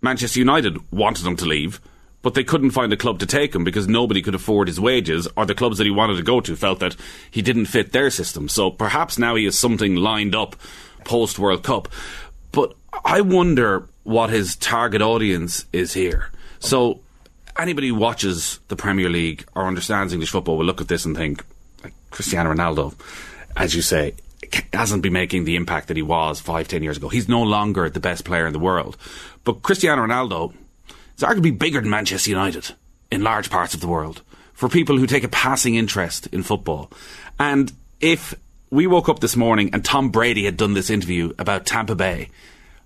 Manchester 0.00 0.38
United 0.38 0.78
wanted 0.90 1.26
him 1.26 1.36
to 1.36 1.44
leave, 1.44 1.80
but 2.22 2.34
they 2.34 2.44
couldn't 2.44 2.70
find 2.70 2.92
a 2.92 2.96
club 2.96 3.18
to 3.18 3.26
take 3.26 3.54
him 3.54 3.64
because 3.64 3.86
nobody 3.88 4.22
could 4.22 4.34
afford 4.34 4.68
his 4.68 4.80
wages, 4.80 5.28
or 5.36 5.44
the 5.44 5.54
clubs 5.54 5.78
that 5.78 5.84
he 5.84 5.90
wanted 5.90 6.16
to 6.16 6.22
go 6.22 6.40
to 6.40 6.56
felt 6.56 6.78
that 6.80 6.96
he 7.30 7.42
didn't 7.42 7.66
fit 7.66 7.92
their 7.92 8.10
system. 8.10 8.48
So 8.48 8.70
perhaps 8.70 9.18
now 9.18 9.34
he 9.34 9.44
has 9.44 9.58
something 9.58 9.96
lined 9.96 10.34
up 10.34 10.56
post 11.04 11.38
World 11.38 11.62
Cup. 11.62 11.88
But 12.52 12.74
I 13.04 13.20
wonder 13.22 13.88
what 14.04 14.30
his 14.30 14.56
target 14.56 15.02
audience 15.02 15.66
is 15.72 15.94
here. 15.94 16.30
So 16.60 17.00
anybody 17.58 17.88
who 17.88 17.94
watches 17.94 18.60
the 18.68 18.76
Premier 18.76 19.08
League 19.08 19.44
or 19.54 19.66
understands 19.66 20.12
English 20.12 20.30
football 20.30 20.58
will 20.58 20.64
look 20.64 20.80
at 20.80 20.88
this 20.88 21.04
and 21.04 21.16
think, 21.16 21.44
like 21.82 21.94
Cristiano 22.10 22.52
Ronaldo, 22.52 22.94
as 23.56 23.74
you 23.74 23.82
say, 23.82 24.14
hasn't 24.72 25.02
been 25.02 25.12
making 25.12 25.44
the 25.44 25.56
impact 25.56 25.88
that 25.88 25.96
he 25.96 26.02
was 26.02 26.40
five, 26.40 26.68
ten 26.68 26.82
years 26.82 26.96
ago. 26.96 27.08
He's 27.08 27.28
no 27.28 27.42
longer 27.42 27.88
the 27.88 28.00
best 28.00 28.24
player 28.24 28.46
in 28.46 28.52
the 28.52 28.58
world. 28.58 28.96
But 29.44 29.62
Cristiano 29.62 30.06
Ronaldo 30.06 30.54
is 31.16 31.22
arguably 31.22 31.56
bigger 31.58 31.80
than 31.80 31.90
Manchester 31.90 32.30
United 32.30 32.72
in 33.10 33.22
large 33.22 33.50
parts 33.50 33.74
of 33.74 33.80
the 33.80 33.88
world 33.88 34.22
for 34.52 34.68
people 34.68 34.98
who 34.98 35.06
take 35.06 35.24
a 35.24 35.28
passing 35.28 35.74
interest 35.74 36.26
in 36.28 36.42
football. 36.42 36.90
And 37.38 37.72
if 38.00 38.34
we 38.70 38.86
woke 38.86 39.08
up 39.08 39.20
this 39.20 39.36
morning 39.36 39.70
and 39.72 39.84
Tom 39.84 40.10
Brady 40.10 40.44
had 40.44 40.56
done 40.56 40.74
this 40.74 40.90
interview 40.90 41.32
about 41.38 41.66
Tampa 41.66 41.94
Bay, 41.94 42.28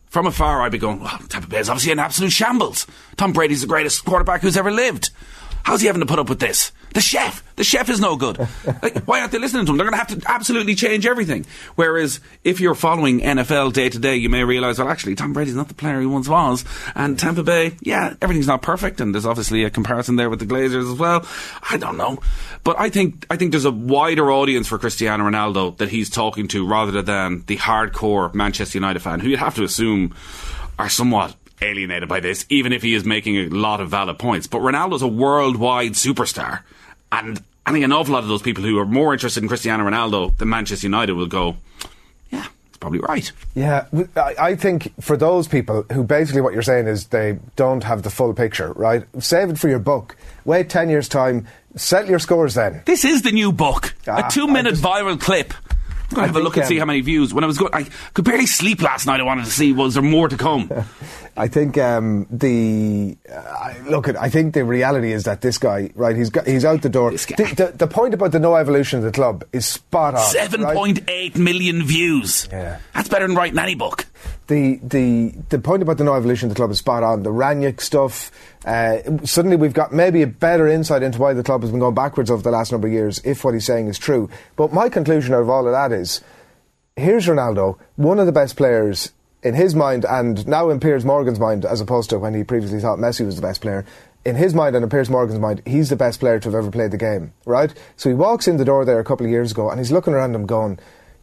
from 0.07 0.27
afar 0.27 0.63
I'd 0.63 0.73
be 0.73 0.79
going, 0.79 1.01
well, 1.01 1.19
Tampa 1.29 1.49
Bay 1.49 1.59
is 1.59 1.69
obviously 1.69 1.93
an 1.93 1.99
absolute 1.99 2.33
shambles. 2.33 2.87
Tom 3.17 3.33
Brady's 3.33 3.61
the 3.61 3.67
greatest 3.67 4.05
quarterback 4.05 4.41
who's 4.41 4.57
ever 4.57 4.71
lived. 4.71 5.11
How's 5.67 5.81
he 5.81 5.89
having 5.89 5.99
to 5.99 6.07
put 6.07 6.21
up 6.21 6.29
with 6.29 6.39
this? 6.39 6.71
The 6.95 7.01
chef, 7.01 7.43
the 7.57 7.65
chef 7.65 7.91
is 7.91 7.99
no 7.99 8.15
good. 8.15 8.39
like, 8.83 9.03
why 9.03 9.19
aren't 9.19 9.33
they 9.33 9.41
listening 9.41 9.67
to 9.67 9.73
him? 9.73 9.77
They're 9.77 9.91
going 9.91 9.99
to 10.01 10.15
have 10.15 10.21
to 10.21 10.31
absolutely 10.31 10.77
change 10.77 11.07
everything. 11.07 11.45
Whereas 11.75 12.21
if 12.45 12.61
you're 12.61 12.77
following 12.77 13.19
NFL 13.19 13.73
day 13.73 13.89
to 13.89 13.99
day, 13.99 14.15
you 14.15 14.29
may 14.29 14.45
realise, 14.45 14.79
well, 14.79 14.89
actually, 14.89 15.17
Tom 15.17 15.33
Brady's 15.33 15.57
not 15.57 15.67
the 15.67 15.75
player 15.75 15.99
he 15.99 16.07
once 16.07 16.29
was, 16.29 16.65
and 16.95 17.19
Tampa 17.19 17.43
Bay, 17.43 17.75
yeah, 17.81 18.15
everything's 18.23 18.47
not 18.47 18.63
perfect, 18.63 19.01
and 19.01 19.13
there's 19.13 19.27
obviously 19.27 19.65
a 19.65 19.71
comparison 19.71 20.15
there 20.15 20.31
with 20.31 20.39
the 20.39 20.47
Glazers 20.47 20.89
as 20.89 20.97
well. 20.97 21.27
I 21.69 21.79
don't 21.79 21.97
know, 21.97 22.21
but 22.63 22.79
I 22.79 22.89
think 22.89 23.27
I 23.29 23.37
think 23.37 23.51
there's 23.51 23.65
a 23.65 23.73
wider 23.73 24.31
audience 24.31 24.69
for 24.69 24.79
Cristiano 24.79 25.25
Ronaldo 25.25 25.77
that 25.79 25.89
he's 25.89 26.11
talking 26.11 26.47
to 26.49 26.65
rather 26.65 27.03
than 27.03 27.43
the 27.49 27.57
hardcore 27.57 28.33
Manchester 28.33 28.79
United 28.79 29.01
fan, 29.01 29.19
who 29.19 29.31
you'd 29.31 29.41
have 29.41 29.57
to 29.57 29.65
assume 29.65 30.15
are 30.79 30.89
somewhat 30.89 31.35
alienated 31.63 32.09
by 32.09 32.21
this, 32.21 32.45
even 32.49 32.73
if 32.73 32.83
he 32.83 32.95
is 32.95 33.05
making 33.05 33.37
a 33.37 33.49
lot 33.49 33.81
of 33.81 33.91
valid 33.91 34.19
points. 34.19 34.47
But 34.47 34.61
Ronaldo's 34.61 35.03
a 35.03 35.09
worldwide 35.09 35.93
superstar, 35.93 36.61
and 37.11 37.43
I 37.65 37.73
think 37.73 37.85
an 37.85 37.93
awful 37.93 38.15
lot 38.15 38.23
of 38.23 38.29
those 38.29 38.43
people 38.43 38.63
who 38.63 38.79
are 38.79 38.87
more 38.87 39.13
interested 39.13 39.43
in 39.43 39.49
Cristiano 39.49 39.85
Ronaldo 39.85 40.37
than 40.37 40.49
Manchester 40.49 40.87
United 40.87 41.15
will 41.15 41.27
go, 41.27 41.57
yeah, 42.31 42.47
it's 42.69 42.79
probably 42.79 43.01
right. 43.01 43.33
Yeah, 43.55 43.87
I 44.17 44.55
think 44.55 44.93
for 45.01 45.17
those 45.17 45.49
people 45.49 45.85
who 45.93 46.05
basically 46.05 46.43
what 46.43 46.53
you're 46.53 46.63
saying 46.63 46.87
is 46.87 47.07
they 47.07 47.39
don't 47.57 47.83
have 47.83 48.03
the 48.03 48.11
full 48.11 48.35
picture, 48.35 48.73
right? 48.75 49.05
Save 49.19 49.51
it 49.51 49.59
for 49.59 49.69
your 49.69 49.79
book. 49.81 50.17
Wait 50.45 50.71
10 50.71 50.89
years' 50.91 51.09
time, 51.09 51.47
settle 51.75 52.11
your 52.11 52.21
scores 52.21 52.55
then. 52.55 52.83
This 52.87 53.05
is 53.05 53.23
the 53.23 53.33
new 53.33 53.51
book, 53.51 53.95
Ah, 54.07 54.29
a 54.29 54.31
two-minute 54.31 54.77
viral 54.77 55.21
clip. 55.21 55.53
I'm 56.09 56.15
going 56.15 56.23
to 56.23 56.27
have 56.29 56.37
a 56.37 56.41
look 56.41 56.57
and 56.57 56.67
see 56.67 56.77
um, 56.77 56.81
how 56.81 56.85
many 56.85 57.01
views. 57.01 57.35
When 57.35 57.43
I 57.43 57.49
was 57.49 57.59
going, 57.59 57.75
I 57.75 57.89
could 58.15 58.25
barely 58.25 58.47
sleep 58.47 58.81
last 58.81 59.07
night. 59.07 59.19
I 59.19 59.25
wanted 59.25 59.45
to 59.47 59.51
see 59.51 59.73
was 59.73 59.95
there 59.95 60.05
more 60.05 60.29
to 60.29 60.37
come. 60.37 60.71
I 61.37 61.49
think 61.49 61.77
um, 61.79 62.27
the 62.31 63.17
uh, 63.31 63.75
look. 63.85 64.09
I 64.09 64.29
think 64.31 64.55
the 64.55 64.65
reality 64.65 65.13
is 65.13 65.25
that 65.25 65.41
this 65.41 65.59
guy, 65.59 65.91
right? 65.95 66.17
He's 66.17 66.31
got, 66.31 66.47
he's 66.47 66.65
out 66.65 66.83
the 66.83 66.89
door. 66.89 67.11
The, 67.11 67.55
the, 67.57 67.73
the 67.77 67.87
point 67.87 68.15
about 68.15 68.33
the 68.33 68.41
no 68.41 68.55
evolution 68.55 68.99
of 68.99 69.05
the 69.05 69.13
club 69.13 69.45
is 69.53 69.67
spot 69.67 70.15
on. 70.15 70.25
Seven 70.25 70.63
right? 70.63 70.75
point 70.75 71.01
eight 71.09 71.37
million 71.37 71.83
views. 71.85 72.49
Yeah. 72.51 72.79
That's 72.95 73.09
better 73.09 73.27
than 73.27 73.37
writing 73.37 73.59
any 73.59 73.75
book. 73.75 74.07
the 74.47 74.81
the 74.83 75.35
the 75.49 75.59
point 75.59 75.83
about 75.83 75.99
the 75.99 76.05
no 76.05 76.15
evolution 76.15 76.49
of 76.49 76.55
the 76.55 76.59
club 76.59 76.71
is 76.71 76.79
spot 76.79 77.03
on. 77.03 77.23
The 77.23 77.31
Rangnick 77.31 77.81
stuff. 77.81 78.31
Uh, 78.65 78.99
suddenly, 79.25 79.57
we've 79.57 79.73
got 79.73 79.93
maybe 79.93 80.23
a 80.23 80.27
better 80.27 80.67
insight 80.67 81.03
into 81.03 81.19
why 81.19 81.33
the 81.35 81.43
club 81.43 81.63
has 81.63 81.71
been 81.71 81.81
going 81.81 81.95
backwards 81.95 82.31
over 82.31 82.43
the 82.43 82.51
last 82.51 82.73
number 82.73 82.89
of 82.89 82.93
years, 82.93 83.21
if 83.25 83.45
what 83.45 83.55
he's 83.55 83.65
saying 83.65 83.89
is 83.89 83.99
true. 83.99 84.29
But 84.57 84.73
my 84.73 84.89
conclusion 84.89 85.35
out 85.35 85.43
of 85.43 85.51
all 85.51 85.67
of 85.67 85.73
that 85.73 85.93
is, 85.93 86.21
here's 86.97 87.27
Ronaldo, 87.27 87.79
one 87.97 88.19
of 88.19 88.27
the 88.27 88.33
best 88.33 88.57
players 88.57 89.13
in 89.43 89.55
his 89.55 89.75
mind, 89.75 90.05
and 90.05 90.47
now 90.47 90.71
in 90.71 90.81
Piers 90.81 91.05
Morgan's 91.05 91.39
mind, 91.39 91.65
as 91.65 91.81
opposed 91.81 92.11
to 92.11 92.19
when 92.19 92.35
he 92.35 92.45
previously 92.45 92.81
thought 92.81 92.99
Messi 92.99 93.25
was 93.25 93.37
the 93.37 93.43
best 93.43 93.61
player. 93.61 93.85
In 94.25 94.35
his 94.35 94.55
mind 94.55 94.75
and 94.75 94.83
in 94.83 94.91
Piers 94.91 95.09
Morgan's 95.09 95.39
mind, 95.39 95.63
he's 95.67 95.89
the 95.89 95.97
best 95.97 96.21
player 96.21 96.41
to 96.41 96.49
have 96.49 96.55
ever 96.55 96.71
played 96.71 96.91
the 96.91 96.97
game, 96.97 97.33
right? 97.45 97.73
So 97.97 98.09
he 98.09 98.15
walks 98.15 98.49
in 98.49 98.57
the 98.57 98.65
door 98.65 98.85
there 98.85 98.99
a 98.99 99.05
couple 99.05 99.25
of 99.25 99.31
years 99.31 99.53
ago, 99.53 99.71
and 99.71 99.79
he's 99.79 99.93
looking 99.93 100.15
around 100.15 100.35
him, 100.35 100.47
going 100.47 100.79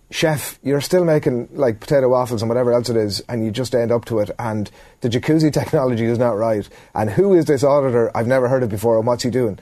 chef, 0.09 0.59
you're 0.61 0.79
still 0.79 1.03
making 1.03 1.49
like 1.53 1.79
potato 1.79 2.07
waffles 2.07 2.41
and 2.41 2.49
whatever 2.49 2.71
else 2.71 2.89
it 2.89 2.95
is, 2.95 3.19
and 3.27 3.43
you 3.43 3.51
just 3.51 3.75
end 3.75 3.91
up 3.91 4.05
to 4.05 4.19
it, 4.19 4.29
and 4.39 4.69
the 5.01 5.09
jacuzzi 5.09 5.51
technology 5.53 6.05
is 6.05 6.17
not 6.17 6.37
right. 6.37 6.67
And 6.93 7.09
who 7.09 7.33
is 7.33 7.45
this 7.45 7.63
auditor? 7.63 8.15
I've 8.15 8.27
never 8.27 8.47
heard 8.47 8.63
of 8.63 8.69
before, 8.69 8.97
and 8.97 9.07
what's 9.07 9.23
he 9.23 9.29
doing? 9.29 9.59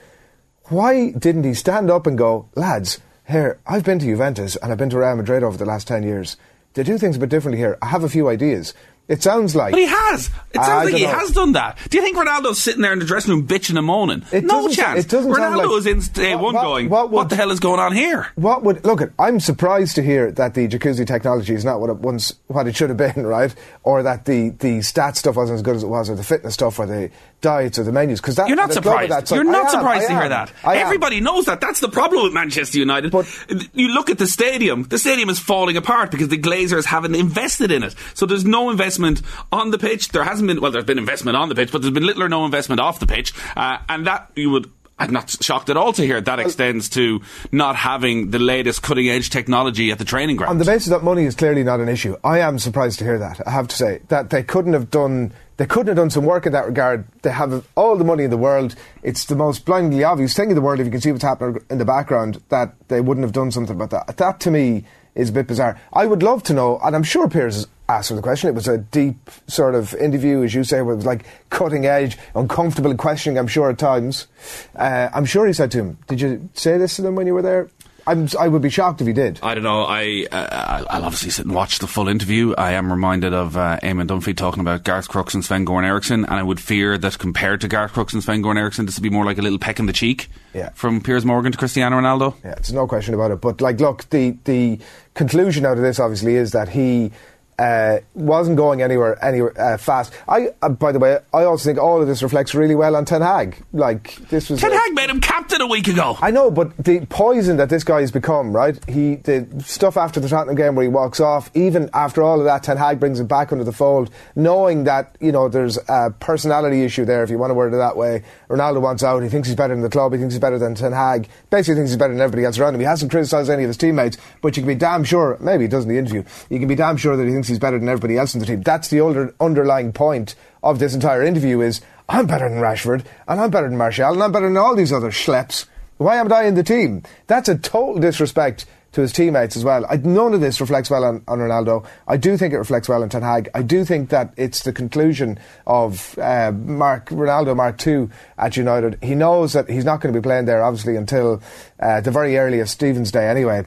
Why 0.66 1.12
didn't 1.12 1.44
he 1.44 1.54
stand 1.54 1.90
up 1.90 2.06
and 2.06 2.18
go, 2.18 2.48
lads, 2.56 3.00
here, 3.28 3.60
I've 3.66 3.84
been 3.84 4.00
to 4.00 4.06
Juventus 4.06 4.56
and 4.58 4.72
I've 4.72 4.78
been 4.78 4.90
to 4.90 4.98
Real 4.98 5.16
Madrid 5.16 5.44
over 5.44 5.58
the 5.58 5.66
last 5.66 5.88
10 5.88 6.04
years. 6.04 6.38
They 6.74 6.84
do 6.84 6.98
things 6.98 7.18
a 7.18 7.20
bit 7.20 7.30
differently 7.30 7.58
here. 7.58 7.78
I 7.82 7.88
have 7.88 8.04
a 8.04 8.10
few 8.10 8.30
ideas. 8.30 8.74
It 9.08 9.22
sounds 9.22 9.56
like. 9.58 9.72
But 9.72 9.80
he 9.82 9.88
has. 9.88 10.30
It 10.54 10.60
I 10.60 10.66
sounds 10.66 10.86
like 10.86 10.94
he 11.00 11.04
know. 11.04 11.12
has 11.12 11.32
done 11.32 11.52
that. 11.54 11.78
Do 11.90 11.98
you 11.98 12.04
think 12.04 12.16
Ronaldo's 12.16 12.60
sitting 12.62 12.82
there 12.82 12.94
in 12.94 13.00
the 13.00 13.06
dressing 13.06 13.34
room 13.34 13.46
bitching 13.46 13.76
and 13.78 13.86
moaning? 13.86 14.24
It 14.32 14.46
no 14.46 14.70
chance. 14.70 15.04
it 15.04 15.10
doesn't 15.10 15.30
Ronaldo 15.30 15.68
like- 15.68 15.78
is 15.80 15.86
in 15.86 16.00
day 16.14 16.34
What- 16.36 16.44
one 16.44 16.54
what- 16.56 16.62
going, 16.64 16.90
what 16.90 17.10
what, 17.12 17.30
the 17.30 17.36
hell 17.36 17.52
is 17.52 17.60
going 17.60 17.80
on 17.82 17.92
here? 17.94 18.28
What 18.36 18.64
would 18.64 18.86
look? 18.86 19.02
At, 19.02 19.10
I'm 19.20 19.42
surprised 19.42 19.96
to 19.96 20.04
hear 20.04 20.32
that 20.34 20.54
the 20.54 20.66
jacuzzi 20.68 21.06
technology 21.06 21.54
is 21.54 21.66
not 21.66 21.82
what 21.82 21.90
it 21.90 21.98
once, 21.98 22.34
what 22.48 22.68
it 22.68 22.76
should 22.76 22.90
have 22.90 22.98
been, 22.98 23.26
right? 23.28 23.54
Or 23.84 24.02
that 24.04 24.24
the 24.26 24.50
the 24.60 24.82
stat 24.82 25.18
stuff 25.18 25.36
wasn't 25.36 25.56
as 25.58 25.62
good 25.62 25.76
as 25.76 25.84
it 25.84 25.88
was, 25.88 26.10
or 26.10 26.16
the 26.16 26.24
fitness 26.24 26.54
stuff, 26.54 26.80
or 26.80 26.86
the 26.86 27.10
diets, 27.42 27.80
or 27.80 27.84
the 27.84 27.92
menus. 27.92 28.22
Because 28.22 28.36
that 28.36 28.48
You're 28.48 28.56
not 28.56 28.70
the 28.70 28.76
club 28.82 28.86
of 28.86 28.92
surprised. 28.92 29.12
that 29.12 29.28
side- 29.28 29.36
You're 29.36 29.44
not 29.44 29.66
am, 29.66 29.72
surprised 29.72 30.08
to 30.08 30.14
hear 30.14 30.30
that. 30.30 30.54
I 30.64 30.76
am. 30.76 30.86
Everybody 30.86 31.20
knows 31.20 31.46
that. 31.46 31.60
That's 31.60 31.80
the 31.82 31.90
problem 31.90 32.24
with 32.24 32.32
Manchester 32.34 32.78
United. 32.78 33.12
But- 33.12 33.26
you 33.74 33.90
look 33.90 34.10
at 34.10 34.20
the 34.20 34.28
stadium. 34.28 34.84
The 34.84 35.00
stadium 35.00 35.28
is 35.30 35.40
falling 35.40 35.76
apart 35.76 36.12
because 36.12 36.30
the 36.30 36.38
Glazers 36.38 36.86
haven't 36.86 37.16
invested 37.16 37.72
in 37.72 37.84
it. 37.84 37.96
So 38.14 38.26
there's 38.26 38.46
no 38.46 38.70
investment 38.70 38.91
on 39.00 39.72
the 39.72 39.78
pitch. 39.78 40.10
There 40.10 40.24
hasn't 40.24 40.48
been. 40.48 40.62
Well, 40.62 40.72
there's 40.72 40.86
been 40.86 40.98
investment 40.98 41.38
on 41.38 41.50
the 41.50 41.56
pitch, 41.56 41.72
but 41.72 41.82
there's 41.82 41.94
been 41.94 42.06
little 42.06 42.24
or 42.24 42.30
no 42.30 42.46
investment 42.46 42.80
off 42.80 43.00
the 43.00 43.08
pitch. 43.08 43.34
Uh, 43.56 43.78
and 43.90 44.08
that 44.08 44.32
you 44.36 44.50
would. 44.50 44.72
I'm 45.00 45.12
not 45.12 45.32
shocked 45.42 45.72
at 45.72 45.78
all 45.78 45.94
to 45.94 46.06
hear 46.06 46.22
that 46.22 46.40
extends 46.40 46.88
to 46.90 47.22
not 47.52 47.76
having 47.76 48.30
the 48.30 48.38
latest 48.38 48.84
cutting 48.84 49.10
edge 49.10 49.32
technology 49.32 49.90
at 49.90 49.98
the 49.98 50.06
training 50.06 50.36
ground. 50.36 50.52
On 50.52 50.58
the 50.60 50.66
basis 50.66 50.90
that 50.90 51.02
money 51.02 51.24
is 51.24 51.34
clearly 51.34 51.64
not 51.64 51.80
an 51.80 51.90
issue, 51.90 52.16
I 52.24 52.40
am 52.40 52.60
surprised 52.60 53.00
to 53.00 53.06
hear 53.06 53.18
that. 53.18 53.42
I 53.48 53.50
have 53.50 53.68
to 53.70 53.76
say 53.76 54.02
that 54.10 54.30
they 54.30 54.44
couldn't 54.44 54.74
have 54.74 54.92
done. 54.92 55.34
They 55.58 55.66
couldn't 55.66 55.88
have 55.88 55.96
done 55.96 56.12
some 56.12 56.26
work 56.26 56.46
in 56.46 56.52
that 56.52 56.68
regard. 56.68 57.06
They 57.24 57.32
have 57.32 57.68
all 57.76 57.96
the 57.96 58.04
money 58.04 58.26
in 58.26 58.30
the 58.30 58.38
world. 58.38 58.76
It's 59.02 59.26
the 59.26 59.36
most 59.36 59.66
blindingly 59.66 60.04
obvious 60.04 60.36
thing 60.36 60.50
in 60.50 60.56
the 60.56 60.62
world. 60.62 60.80
If 60.80 60.86
you 60.86 60.92
can 60.92 61.02
see 61.02 61.12
what's 61.12 61.24
happening 61.24 61.64
in 61.72 61.80
the 61.80 61.86
background, 61.86 62.42
that 62.50 62.76
they 62.88 63.02
wouldn't 63.02 63.24
have 63.24 63.34
done 63.34 63.50
something 63.50 63.76
about 63.76 63.90
that. 63.90 64.18
That 64.18 64.40
to 64.42 64.52
me 64.52 64.86
is 65.16 65.30
a 65.30 65.34
bit 65.34 65.48
bizarre. 65.48 65.80
I 65.94 66.06
would 66.06 66.24
love 66.24 66.44
to 66.44 66.54
know, 66.54 66.80
and 66.84 66.96
I'm 66.96 67.04
sure 67.04 67.28
Piers 67.28 67.68
asked 67.90 68.10
for 68.10 68.16
the 68.16 68.22
question. 68.22 68.50
It 68.50 68.56
was 68.56 68.68
a 68.68 68.78
deep 68.78 69.30
sort 69.48 69.76
of 69.76 69.94
interview, 69.96 70.44
as 70.44 70.54
you 70.54 70.64
say, 70.64 70.82
where 70.82 70.94
it 70.94 70.98
was 70.98 71.06
like 71.06 71.26
cutting 71.50 71.86
edge, 71.86 72.18
uncomfortable 72.36 72.96
questioning. 72.96 73.38
I'm 73.38 73.48
sure 73.48 73.70
at 73.70 73.78
times. 73.78 74.28
Uh, 74.76 75.10
I'm 75.14 75.26
sure 75.26 75.46
he 75.46 75.54
said 75.54 75.72
to 75.72 75.80
him, 75.80 75.98
"Did 76.08 76.22
you 76.22 76.50
say 76.54 76.78
this 76.78 76.96
to 76.96 77.02
them 77.02 77.16
when 77.16 77.28
you 77.28 77.34
were 77.34 77.42
there?" 77.42 77.70
I'm, 78.08 78.28
I 78.40 78.48
would 78.48 78.62
be 78.62 78.70
shocked 78.70 79.02
if 79.02 79.08
he 79.08 79.14
did. 79.14 79.40
I 79.44 79.54
don't 79.54 79.64
know. 79.64 79.84
I 79.84 80.26
uh, 80.32 80.86
I'll 80.90 81.06
obviously 81.06 81.30
sit 81.30 81.46
and 81.46 81.54
watch 81.54 81.80
the 81.80 81.88
full 81.88 82.08
interview. 82.08 82.54
I 82.58 82.72
am 82.72 82.92
reminded 82.92 83.34
of 83.34 83.56
uh, 83.56 83.80
Eamon 83.84 84.08
Dunphy 84.08 84.36
talking 84.36 84.62
about 84.62 84.84
Garth 84.84 85.08
Crooks 85.08 85.34
and 85.34 85.46
Sven 85.46 85.66
Goran 85.66 85.86
Eriksson, 85.86 86.26
and 86.26 86.34
I 86.34 86.44
would 86.44 86.60
fear 86.60 86.98
that 86.98 87.20
compared 87.20 87.62
to 87.62 87.68
Garth 87.68 87.94
Crooks 87.94 88.14
and 88.14 88.24
Sven 88.24 88.42
Goran 88.42 88.58
Eriksson, 88.58 88.86
this 88.86 88.96
would 88.98 89.04
be 89.04 89.10
more 89.10 89.26
like 89.26 89.38
a 89.38 89.42
little 89.42 89.60
peck 89.60 89.80
in 89.80 89.86
the 89.86 89.94
cheek. 89.94 90.30
Yeah. 90.54 90.70
From 90.70 91.02
Piers 91.02 91.26
Morgan 91.26 91.52
to 91.52 91.58
Cristiano 91.58 92.00
Ronaldo. 92.00 92.36
Yeah, 92.44 92.56
there's 92.56 92.74
no 92.74 92.88
question 92.88 93.14
about 93.14 93.32
it. 93.32 93.42
But 93.42 93.62
like, 93.62 93.80
look, 93.80 94.10
the 94.10 94.38
the 94.46 94.80
conclusion 95.14 95.66
out 95.66 95.78
of 95.78 95.84
this 95.84 96.00
obviously 96.00 96.36
is 96.36 96.52
that 96.52 96.70
he 96.70 97.12
uh, 97.62 98.00
wasn't 98.16 98.58
going 98.58 98.82
anywhere 98.82 99.24
anywhere 99.24 99.54
uh, 99.62 99.78
fast. 99.78 100.12
I, 100.28 100.50
uh, 100.64 100.70
by 100.70 100.92
the 100.92 100.98
way, 100.98 101.20
I 101.32 101.44
also 101.44 101.70
think 101.70 101.78
all 101.78 102.02
of 102.02 102.08
this 102.08 102.24
reflects 102.24 102.56
really 102.56 102.74
well 102.74 102.96
on 102.96 103.06
Ten 103.06 103.22
Hag. 103.22 103.56
Like 103.72 104.16
this 104.30 104.50
was 104.50 104.60
Ten 104.60 104.72
Hag 104.72 104.96
made 104.96 105.12
him 105.12 105.22
captain 105.22 105.62
a 105.62 105.68
week 105.68 105.88
ago. 105.88 106.18
I 106.22 106.32
know, 106.32 106.50
but 106.50 106.76
the 106.78 107.06
poison 107.06 107.58
that 107.58 107.70
this 107.70 107.84
guy 107.84 108.02
has 108.02 108.12
become, 108.12 108.52
right? 108.52 108.84
He 108.90 109.18
the 109.18 109.48
stuff 109.64 109.96
after 109.96 110.20
the 110.20 110.28
Tottenham 110.28 110.56
game 110.56 110.74
where 110.74 110.82
he 110.82 110.90
walks 110.90 111.20
off. 111.20 111.52
Even 111.54 111.88
after 111.94 112.24
all 112.24 112.40
of 112.40 112.46
that, 112.46 112.64
Ten 112.64 112.78
Hag 112.78 113.00
brings 113.00 113.20
him 113.20 113.28
back 113.28 113.52
under 113.52 113.64
the 113.64 113.72
fold, 113.72 114.10
knowing 114.36 114.86
that 114.86 115.16
you 115.20 115.32
know 115.32 115.48
there's 115.48 115.78
a 115.88 116.12
personality 116.20 116.84
issue 116.84 117.06
there, 117.06 117.22
if 117.22 117.30
you 117.30 117.38
want 117.38 117.52
to 117.52 117.56
word 117.56 117.76
it 117.76 117.78
that 117.78 117.96
way. 117.96 118.24
Ronaldo 118.50 118.82
wants 118.82 119.04
out. 119.04 119.22
He 119.22 119.30
thinks 119.30 119.48
he's 119.48 119.56
better 119.56 119.76
than 119.76 119.84
the 119.84 119.90
club. 119.90 120.14
He 120.14 120.18
thinks 120.18 120.34
he's 120.34 120.42
better 120.42 120.58
than 120.58 120.74
Ten 120.74 120.94
Hag. 120.94 121.30
Basically, 121.52 121.76
thinks 121.76 121.92
he's 121.92 121.98
better 121.98 122.14
than 122.14 122.22
everybody 122.22 122.44
else 122.46 122.58
around 122.58 122.74
him. 122.74 122.80
He 122.80 122.88
hasn't 122.88 123.12
criticised 123.12 123.52
any 123.52 123.64
of 123.64 123.70
his 123.70 123.78
teammates, 123.78 124.18
but 124.42 124.58
you 124.58 124.64
can 124.64 124.68
be 124.68 124.74
damn 124.74 125.04
sure. 125.04 125.38
Maybe 125.40 125.66
he 125.66 125.68
does 125.68 125.84
in 125.84 125.92
the 125.92 126.00
interview. 126.00 126.24
You 126.50 126.58
can 126.58 126.68
be 126.68 126.76
damn 126.76 126.98
sure 126.98 127.16
that 127.16 127.28
he 127.28 127.32
thinks 127.32 127.51
he's 127.52 127.60
better 127.60 127.78
than 127.78 127.88
everybody 127.88 128.18
else 128.18 128.34
in 128.34 128.40
the 128.40 128.46
team. 128.46 128.62
That's 128.62 128.88
the 128.88 129.02
older, 129.02 129.36
underlying 129.40 129.94
point 129.94 130.36
of 130.64 130.80
this 130.80 130.94
entire 130.94 131.24
interview 131.24 131.62
is 131.62 131.82
I'm 132.10 132.28
better 132.28 132.50
than 132.50 132.60
Rashford 132.60 133.06
and 133.28 133.40
I'm 133.40 133.52
better 133.52 133.70
than 133.70 133.78
Martial 133.78 134.12
and 134.12 134.24
I'm 134.24 134.32
better 134.32 134.48
than 134.48 134.58
all 134.58 134.76
these 134.76 134.92
other 134.92 135.12
schleps. 135.12 135.66
Why 135.98 136.18
am 136.18 136.34
I 136.34 136.44
in 136.44 136.56
the 136.56 136.64
team? 136.64 137.04
That's 137.28 137.48
a 137.48 137.58
total 137.58 138.02
disrespect 138.02 138.66
to 138.94 139.02
his 139.02 139.14
teammates 139.14 139.56
as 139.56 139.64
well. 139.64 139.86
I, 139.90 139.98
none 139.98 140.34
of 140.34 140.42
this 140.42 140.60
reflects 140.60 140.90
well 140.90 141.04
on, 141.04 141.24
on, 141.28 141.40
Ronaldo. 141.40 141.86
I 142.08 142.18
do 142.18 142.36
think 142.38 142.54
it 142.54 142.58
reflects 142.58 142.90
well 142.90 143.04
on 143.04 143.10
Ten 143.10 143.22
Hag. 143.22 143.50
I 143.54 143.62
do 143.62 143.86
think 143.86 144.10
that 144.10 144.34
it's 144.36 144.64
the 144.64 144.74
conclusion 144.74 145.40
of 145.66 146.18
uh, 146.20 146.52
Mark 146.52 147.10
Ronaldo 147.10 147.56
Mark 147.56 147.86
II 147.86 148.10
at 148.38 148.58
United. 148.58 148.98
He 149.02 149.16
knows 149.16 149.54
that 149.54 149.70
he's 149.70 149.86
not 149.86 150.02
going 150.02 150.14
to 150.14 150.20
be 150.20 150.24
playing 150.24 150.46
there 150.46 150.64
obviously 150.64 150.96
until 150.96 151.42
uh, 151.80 152.02
the 152.02 152.12
very 152.12 152.38
earliest 152.38 152.74
Stephen's 152.74 153.12
Day 153.12 153.30
anyway, 153.30 153.66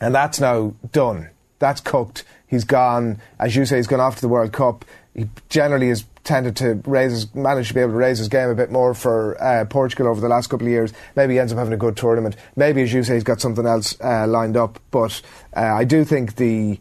and 0.00 0.14
that's 0.14 0.40
now 0.40 0.74
done. 0.92 1.28
That's 1.58 1.80
cooked. 1.80 2.24
He's 2.54 2.64
gone. 2.64 3.20
As 3.40 3.56
you 3.56 3.66
say, 3.66 3.76
he's 3.76 3.88
gone 3.88 4.00
off 4.00 4.14
to 4.14 4.20
the 4.20 4.28
World 4.28 4.52
Cup. 4.52 4.84
He 5.12 5.28
generally 5.48 5.88
has 5.88 6.04
tended 6.22 6.56
to 6.56 6.80
raise 6.86 7.10
his, 7.10 7.34
managed 7.34 7.68
to 7.68 7.74
be 7.74 7.80
able 7.80 7.92
to 7.92 7.98
raise 7.98 8.18
his 8.18 8.28
game 8.28 8.48
a 8.48 8.54
bit 8.54 8.70
more 8.70 8.94
for 8.94 9.36
uh, 9.42 9.64
Portugal 9.64 10.06
over 10.06 10.20
the 10.20 10.28
last 10.28 10.46
couple 10.48 10.66
of 10.66 10.70
years. 10.70 10.92
Maybe 11.16 11.34
he 11.34 11.40
ends 11.40 11.52
up 11.52 11.58
having 11.58 11.74
a 11.74 11.76
good 11.76 11.96
tournament. 11.96 12.36
Maybe, 12.54 12.80
as 12.82 12.92
you 12.92 13.02
say, 13.02 13.14
he's 13.14 13.24
got 13.24 13.40
something 13.40 13.66
else 13.66 14.00
uh, 14.00 14.26
lined 14.28 14.56
up. 14.56 14.78
But 14.92 15.20
uh, 15.56 15.60
I 15.60 15.84
do 15.84 16.04
think 16.04 16.36
the 16.36 16.78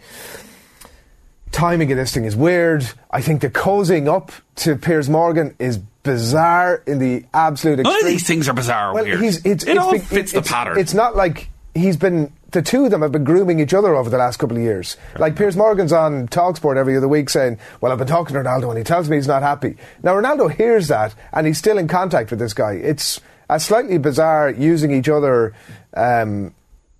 timing 1.51 1.91
of 1.91 1.97
this 1.97 2.13
thing 2.13 2.25
is 2.25 2.35
weird. 2.35 2.87
I 3.11 3.21
think 3.21 3.41
the 3.41 3.49
cozying 3.49 4.07
up 4.07 4.31
to 4.57 4.75
Piers 4.75 5.09
Morgan 5.09 5.55
is 5.59 5.77
bizarre 6.03 6.83
in 6.85 6.99
the 6.99 7.25
absolute 7.33 7.79
extreme. 7.79 7.93
None 7.93 8.05
of 8.05 8.11
these 8.11 8.27
things 8.27 8.47
are 8.47 8.53
bizarre 8.53 8.93
well, 8.93 9.03
weird. 9.03 9.21
He's, 9.21 9.37
it's, 9.45 9.63
it 9.63 9.71
it's 9.71 9.79
all 9.79 9.91
been- 9.91 10.01
fits 10.01 10.33
it's, 10.33 10.47
the 10.47 10.53
pattern. 10.53 10.77
It's 10.77 10.93
not 10.93 11.15
like 11.15 11.49
he's 11.73 11.97
been. 11.97 12.31
The 12.53 12.61
two 12.61 12.85
of 12.85 12.91
them 12.91 13.01
have 13.01 13.11
been 13.11 13.23
grooming 13.23 13.59
each 13.59 13.73
other 13.73 13.95
over 13.95 14.11
the 14.11 14.17
last 14.19 14.37
couple 14.37 14.57
of 14.57 14.61
years. 14.61 14.95
Like 15.17 15.35
Piers 15.35 15.57
Morgan's 15.57 15.91
on 15.91 16.27
Talksport 16.27 16.77
every 16.77 16.95
other 16.95 17.07
week 17.07 17.31
saying, 17.31 17.57
"Well, 17.81 17.91
I've 17.91 17.97
been 17.97 18.07
talking 18.07 18.35
to 18.35 18.43
Ronaldo 18.43 18.69
and 18.69 18.77
he 18.77 18.83
tells 18.83 19.09
me 19.09 19.17
he's 19.17 19.27
not 19.27 19.41
happy." 19.41 19.75
Now 20.03 20.13
Ronaldo 20.13 20.53
hears 20.53 20.87
that 20.89 21.15
and 21.33 21.47
he's 21.47 21.57
still 21.57 21.79
in 21.79 21.87
contact 21.87 22.29
with 22.29 22.37
this 22.37 22.53
guy. 22.53 22.73
It's 22.73 23.19
a 23.49 23.59
slightly 23.59 23.97
bizarre 23.97 24.51
using 24.51 24.91
each 24.91 25.09
other 25.09 25.55
um, 25.95 26.53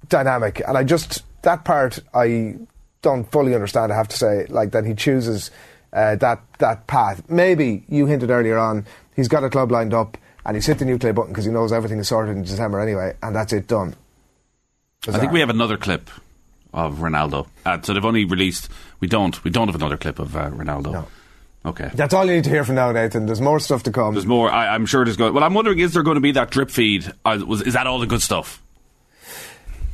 dynamic, 0.09 0.61
and 0.67 0.75
I 0.75 0.83
just 0.83 1.23
that 1.43 1.65
part 1.65 1.99
I 2.15 2.55
don't 3.03 3.31
fully 3.31 3.53
understand. 3.53 3.93
I 3.93 3.95
have 3.95 4.07
to 4.07 4.17
say, 4.17 4.47
like 4.49 4.71
that 4.71 4.85
he 4.85 4.95
chooses 4.95 5.51
uh, 5.93 6.15
that 6.15 6.41
that 6.57 6.87
path. 6.87 7.29
Maybe 7.29 7.85
you 7.87 8.07
hinted 8.07 8.31
earlier 8.31 8.57
on 8.57 8.87
he's 9.15 9.27
got 9.27 9.43
a 9.43 9.51
club 9.51 9.71
lined 9.71 9.93
up 9.93 10.17
and 10.47 10.57
he's 10.57 10.65
hit 10.65 10.79
the 10.79 10.85
nuclear 10.85 11.13
button 11.13 11.31
because 11.31 11.45
he 11.45 11.51
knows 11.51 11.71
everything 11.71 11.99
is 11.99 12.07
sorted 12.07 12.35
in 12.35 12.41
December 12.41 12.79
anyway, 12.79 13.15
and 13.21 13.35
that's 13.35 13.53
it 13.53 13.67
done. 13.67 13.95
I 15.07 15.19
think 15.19 15.31
we 15.31 15.39
have 15.41 15.49
another 15.49 15.77
clip 15.77 16.09
of 16.73 16.97
Ronaldo. 16.97 17.47
Uh, 17.65 17.81
so 17.81 17.93
they've 17.93 18.05
only 18.05 18.25
released. 18.25 18.69
We 18.99 19.07
don't. 19.07 19.43
We 19.43 19.51
don't 19.51 19.67
have 19.67 19.75
another 19.75 19.97
clip 19.97 20.19
of 20.19 20.35
uh, 20.35 20.49
Ronaldo. 20.49 20.91
No. 20.91 21.07
Okay. 21.65 21.89
That's 21.93 22.13
all 22.13 22.25
you 22.25 22.33
need 22.33 22.43
to 22.43 22.49
hear 22.49 22.65
from 22.65 22.75
now, 22.75 22.91
Nathan. 22.91 23.25
There's 23.25 23.39
more 23.39 23.59
stuff 23.59 23.83
to 23.83 23.91
come. 23.91 24.15
There's 24.15 24.25
more. 24.25 24.51
I, 24.51 24.73
I'm 24.75 24.85
sure 24.85 25.05
there's 25.05 25.17
going. 25.17 25.33
Well, 25.33 25.43
I'm 25.43 25.53
wondering, 25.53 25.79
is 25.79 25.93
there 25.93 26.03
going 26.03 26.15
to 26.15 26.21
be 26.21 26.31
that 26.33 26.51
drip 26.51 26.69
feed? 26.69 27.11
Uh, 27.23 27.39
was, 27.45 27.61
is 27.61 27.73
that 27.73 27.87
all 27.87 27.99
the 27.99 28.07
good 28.07 28.21
stuff? 28.21 28.61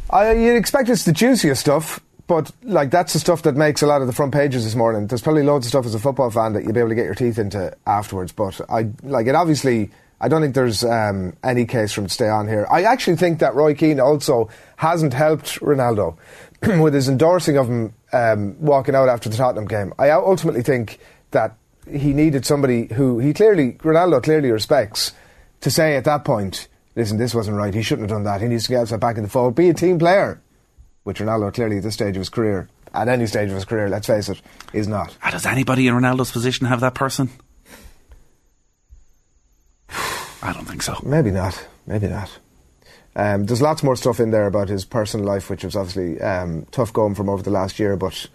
I, 0.10 0.32
you'd 0.32 0.56
expect 0.56 0.90
it's 0.90 1.06
the 1.06 1.12
juiciest 1.12 1.62
stuff, 1.62 2.00
but 2.26 2.52
like 2.64 2.90
that's 2.90 3.14
the 3.14 3.20
stuff 3.20 3.44
that 3.44 3.56
makes 3.56 3.84
a 3.84 3.88
lot 3.88 4.02
of 4.02 4.08
the 4.08 4.14
front 4.14 4.34
pages 4.34 4.64
this 4.64 4.74
morning. 4.74 5.06
There's 5.06 5.22
probably 5.22 5.44
loads 5.44 5.68
of 5.68 5.70
stuff 5.70 5.86
as 5.86 5.94
a 5.94 6.00
football 6.00 6.32
fan 6.32 6.54
that 6.54 6.64
you'll 6.64 6.74
be 6.74 6.80
able 6.80 6.90
to 6.90 6.96
get 6.96 7.06
your 7.06 7.14
teeth 7.14 7.38
into 7.38 7.76
afterwards. 7.86 8.32
But 8.32 8.60
I 8.70 8.90
like 9.04 9.28
it. 9.28 9.36
Obviously, 9.36 9.92
I 10.22 10.28
don't 10.28 10.42
think 10.42 10.56
there's 10.56 10.84
um, 10.84 11.36
any 11.44 11.66
case 11.66 11.94
for 11.94 12.02
him 12.02 12.08
to 12.08 12.14
stay 12.14 12.28
on 12.28 12.48
here. 12.48 12.68
I 12.70 12.84
actually 12.84 13.16
think 13.16 13.40
that 13.40 13.56
Roy 13.56 13.74
Keane 13.74 14.00
also 14.00 14.50
hasn't 14.78 15.14
helped 15.14 15.60
Ronaldo 15.62 16.18
with 16.82 16.94
his 16.94 17.08
endorsing 17.08 17.58
of 17.58 17.68
him 17.68 17.94
um, 18.12 18.60
walking 18.60 18.96
out 18.96 19.10
after 19.10 19.30
the 19.30 19.38
Tottenham 19.38 19.66
game. 19.66 19.94
I 19.98 20.10
ultimately 20.12 20.62
think 20.62 21.00
that 21.32 21.56
he 21.90 22.14
needed 22.14 22.46
somebody 22.46 22.88
who 22.94 23.20
he 23.20 23.34
clearly 23.34 23.74
Ronaldo 23.74 24.22
clearly 24.22 24.52
respects 24.52 25.14
to 25.62 25.72
say 25.72 25.96
at 25.96 26.04
that 26.06 26.24
point, 26.26 26.68
listen, 26.96 27.18
this 27.18 27.34
wasn't 27.34 27.58
right. 27.58 27.74
He 27.74 27.82
shouldn't 27.82 28.10
have 28.10 28.18
done 28.18 28.24
that. 28.26 28.42
He 28.42 28.48
needs 28.48 28.66
to 28.66 28.70
get 28.70 28.78
himself 28.80 29.02
back 29.02 29.18
in 29.18 29.24
the 29.24 29.30
fold. 29.30 29.56
Be 29.56 29.70
a 29.70 29.74
team 29.74 30.00
player, 30.00 30.42
which 31.04 31.20
Ronaldo 31.20 31.54
clearly 31.54 31.78
at 31.78 31.84
this 31.84 31.94
stage 31.94 32.16
of 32.16 32.22
his 32.22 32.30
career, 32.30 32.70
at 32.94 33.08
any 33.08 33.26
stage 33.26 33.50
of 33.50 33.56
his 33.56 33.66
career, 33.66 33.90
let's 33.90 34.08
face 34.08 34.30
it, 34.30 34.42
is 34.74 34.88
not. 34.88 35.16
Ah, 35.24 35.32
does 35.32 35.46
anybody 35.46 35.88
in 35.88 35.94
Ronaldo's 35.94 36.32
position 36.32 36.68
have 36.68 36.82
that 36.82 36.94
person? 36.96 37.30
I 40.42 40.54
don't 40.54 40.66
think 40.66 40.82
so. 40.82 41.00
Maybe 41.04 41.32
not. 41.32 41.68
Maybe 41.86 42.08
not. 42.08 42.38
Um, 43.16 43.46
there's 43.46 43.62
lots 43.62 43.84
more 43.84 43.96
stuff 43.96 44.20
in 44.20 44.32
there 44.32 44.48
about 44.48 44.70
his 44.70 44.86
personal 44.86 45.26
life, 45.26 45.50
which 45.50 45.64
was 45.64 45.76
obviously 45.76 46.22
um, 46.22 46.66
tough 46.72 46.94
going 46.94 47.16
from 47.16 47.28
over 47.28 47.44
the 47.44 47.50
last 47.50 47.80
year, 47.80 47.98
but 47.98 48.28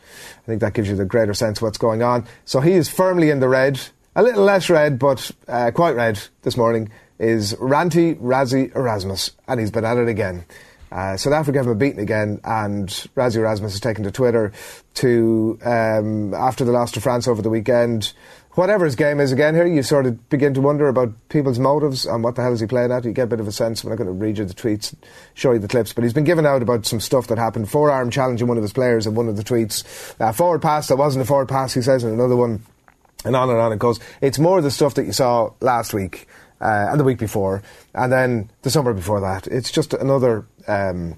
I 0.43 0.47
think 0.47 0.61
that 0.61 0.75
gives 0.75 0.89
you 0.89 0.97
the 0.97 1.05
greater 1.05 1.33
sense 1.33 1.59
of 1.59 1.63
what's 1.63 1.79
going 1.79 2.03
on. 2.03 2.27
So 2.45 2.61
he 2.61 2.73
is 2.73 2.89
firmly 2.89 3.31
in 3.31 3.41
the 3.41 3.49
red, 3.49 3.81
a 4.15 4.23
little 4.23 4.45
less 4.45 4.69
red, 4.69 4.99
but 4.99 5.31
uh, 5.49 5.71
quite 5.71 5.95
red 5.95 6.21
this 6.43 6.57
morning, 6.57 6.91
is 7.19 7.55
Ranty 7.55 8.17
Rassie 8.17 8.75
Erasmus, 8.75 9.31
and 9.47 9.61
he's 9.61 9.71
been 9.71 9.85
at 9.85 9.97
it 9.97 10.09
again. 10.09 10.45
Uh, 10.91 11.17
South 11.17 11.33
Africa 11.33 11.59
have 11.59 11.67
been 11.67 11.79
beaten 11.79 12.01
again, 12.01 12.41
and 12.45 12.89
Rassie 13.17 13.37
Erasmus 13.37 13.73
has 13.73 13.81
taken 13.81 14.05
to 14.05 14.11
Twitter 14.11 14.53
to, 14.95 15.59
um, 15.65 16.35
after 16.35 16.65
the 16.65 16.73
loss 16.73 16.93
to 16.93 17.01
France 17.01 17.27
over 17.27 17.43
the 17.43 17.51
weekend, 17.51 18.13
whatever 18.55 18.85
his 18.85 18.97
game 18.97 19.21
is 19.21 19.33
again 19.33 19.55
here, 19.55 19.67
you 19.67 19.83
sort 19.83 20.07
of 20.07 20.29
begin 20.29 20.55
to 20.55 20.61
wonder 20.61 20.89
about 20.89 21.13
people's 21.29 21.59
motives 21.59 22.07
and 22.07 22.25
what 22.25 22.37
the 22.37 22.43
hell 22.43 22.53
is 22.53 22.61
he 22.61 22.67
playing 22.67 22.93
at. 22.93 23.05
You 23.05 23.13
get 23.13 23.25
a 23.25 23.29
bit 23.29 23.41
of 23.41 23.49
a 23.49 23.53
sense. 23.53 23.85
When 23.85 23.93
I'm 23.93 23.99
not 23.99 24.05
going 24.05 24.19
to 24.19 24.25
read 24.25 24.39
you 24.39 24.45
the 24.45 24.55
tweets, 24.55 24.95
show 25.35 25.53
you 25.53 25.59
the 25.59 25.69
clips, 25.69 25.93
but 25.93 26.05
he's 26.05 26.13
been 26.13 26.25
given 26.25 26.47
out 26.47 26.63
about 26.63 26.87
some 26.87 27.01
stuff 27.01 27.27
that 27.29 27.39
happened. 27.39 27.71
Forearm 27.71 28.11
challenging 28.11 28.49
one 28.49 28.57
of 28.57 28.63
his 28.63 28.73
players 28.73 29.07
in 29.07 29.15
one 29.15 29.29
of 29.29 29.37
the 29.37 29.45
tweets. 29.45 29.85
Uh, 30.21 30.33
forward 30.33 30.63
pass 30.63 30.89
that 30.89 30.97
wasn't 30.97 31.23
a 31.23 31.27
forward 31.27 31.49
pass, 31.49 31.75
he 31.75 31.83
says 31.83 32.05
in 32.05 32.13
another 32.13 32.37
one. 32.37 32.63
And 33.25 33.35
on 33.35 33.49
and 33.49 33.59
on 33.59 33.73
it 33.73 33.79
goes. 33.79 34.01
It's 34.21 34.39
more 34.39 34.61
the 34.61 34.71
stuff 34.71 34.95
that 34.95 35.05
you 35.05 35.13
saw 35.13 35.51
last 35.61 35.95
week 35.95 36.29
uh, 36.61 36.89
and 36.91 37.01
the 37.01 37.05
week 37.05 37.19
before, 37.19 37.63
and 37.95 38.13
then 38.13 38.51
the 38.63 38.71
summer 38.71 38.93
before 38.93 39.21
that. 39.21 39.47
It's 39.47 39.71
just 39.71 39.95
another. 39.95 40.47
Um, 40.67 41.17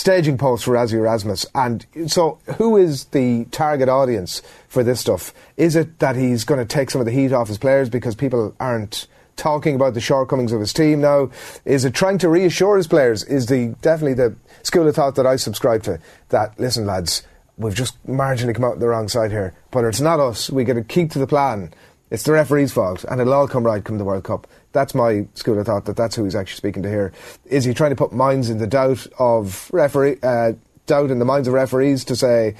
staging 0.00 0.38
post 0.38 0.64
for 0.64 0.72
Rassie 0.72 0.94
Erasmus. 0.94 1.44
And 1.54 1.86
so, 2.06 2.38
who 2.56 2.78
is 2.78 3.04
the 3.06 3.44
target 3.50 3.90
audience 3.90 4.40
for 4.66 4.82
this 4.82 5.00
stuff? 5.00 5.34
Is 5.58 5.76
it 5.76 5.98
that 5.98 6.16
he's 6.16 6.44
going 6.44 6.58
to 6.58 6.64
take 6.64 6.90
some 6.90 7.02
of 7.02 7.04
the 7.04 7.12
heat 7.12 7.34
off 7.34 7.48
his 7.48 7.58
players 7.58 7.90
because 7.90 8.14
people 8.14 8.54
aren't 8.58 9.06
talking 9.36 9.74
about 9.74 9.92
the 9.92 10.00
shortcomings 10.00 10.52
of 10.52 10.60
his 10.60 10.72
team 10.72 11.02
now? 11.02 11.30
Is 11.66 11.84
it 11.84 11.92
trying 11.92 12.16
to 12.18 12.30
reassure 12.30 12.78
his 12.78 12.86
players? 12.86 13.24
Is 13.24 13.46
the 13.46 13.76
definitely 13.82 14.14
the 14.14 14.34
school 14.62 14.88
of 14.88 14.94
thought 14.94 15.16
that 15.16 15.26
I 15.26 15.36
subscribe 15.36 15.82
to 15.82 16.00
that? 16.30 16.58
Listen, 16.58 16.86
lads, 16.86 17.22
we've 17.58 17.74
just 17.74 18.02
marginally 18.06 18.54
come 18.54 18.64
out 18.64 18.80
the 18.80 18.88
wrong 18.88 19.08
side 19.08 19.30
here, 19.30 19.52
but 19.70 19.84
it's 19.84 20.00
not 20.00 20.18
us. 20.18 20.48
We 20.48 20.64
got 20.64 20.74
to 20.74 20.82
keep 20.82 21.10
to 21.10 21.18
the 21.18 21.26
plan. 21.26 21.74
It's 22.10 22.22
the 22.22 22.32
referee's 22.32 22.72
fault, 22.72 23.04
and 23.04 23.20
it'll 23.20 23.34
all 23.34 23.46
come 23.46 23.64
right 23.64 23.84
come 23.84 23.98
the 23.98 24.04
World 24.04 24.24
Cup. 24.24 24.46
That's 24.72 24.94
my 24.94 25.26
school 25.34 25.58
of 25.58 25.66
thought. 25.66 25.84
That 25.86 25.96
that's 25.96 26.14
who 26.14 26.24
he's 26.24 26.36
actually 26.36 26.56
speaking 26.56 26.82
to 26.84 26.88
here. 26.88 27.12
Is 27.46 27.64
he 27.64 27.74
trying 27.74 27.90
to 27.90 27.96
put 27.96 28.12
minds 28.12 28.50
in 28.50 28.58
the 28.58 28.66
doubt 28.66 29.06
of 29.18 29.68
referee, 29.72 30.18
uh, 30.22 30.52
doubt 30.86 31.10
in 31.10 31.18
the 31.18 31.24
minds 31.24 31.48
of 31.48 31.54
referees 31.54 32.04
to 32.04 32.16
say, 32.16 32.54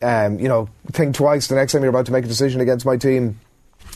um, 0.00 0.38
you 0.38 0.48
know, 0.48 0.68
think 0.92 1.14
twice 1.14 1.46
the 1.48 1.54
next 1.54 1.72
time 1.72 1.82
you're 1.82 1.90
about 1.90 2.06
to 2.06 2.12
make 2.12 2.24
a 2.24 2.28
decision 2.28 2.60
against 2.60 2.86
my 2.86 2.96
team, 2.96 3.38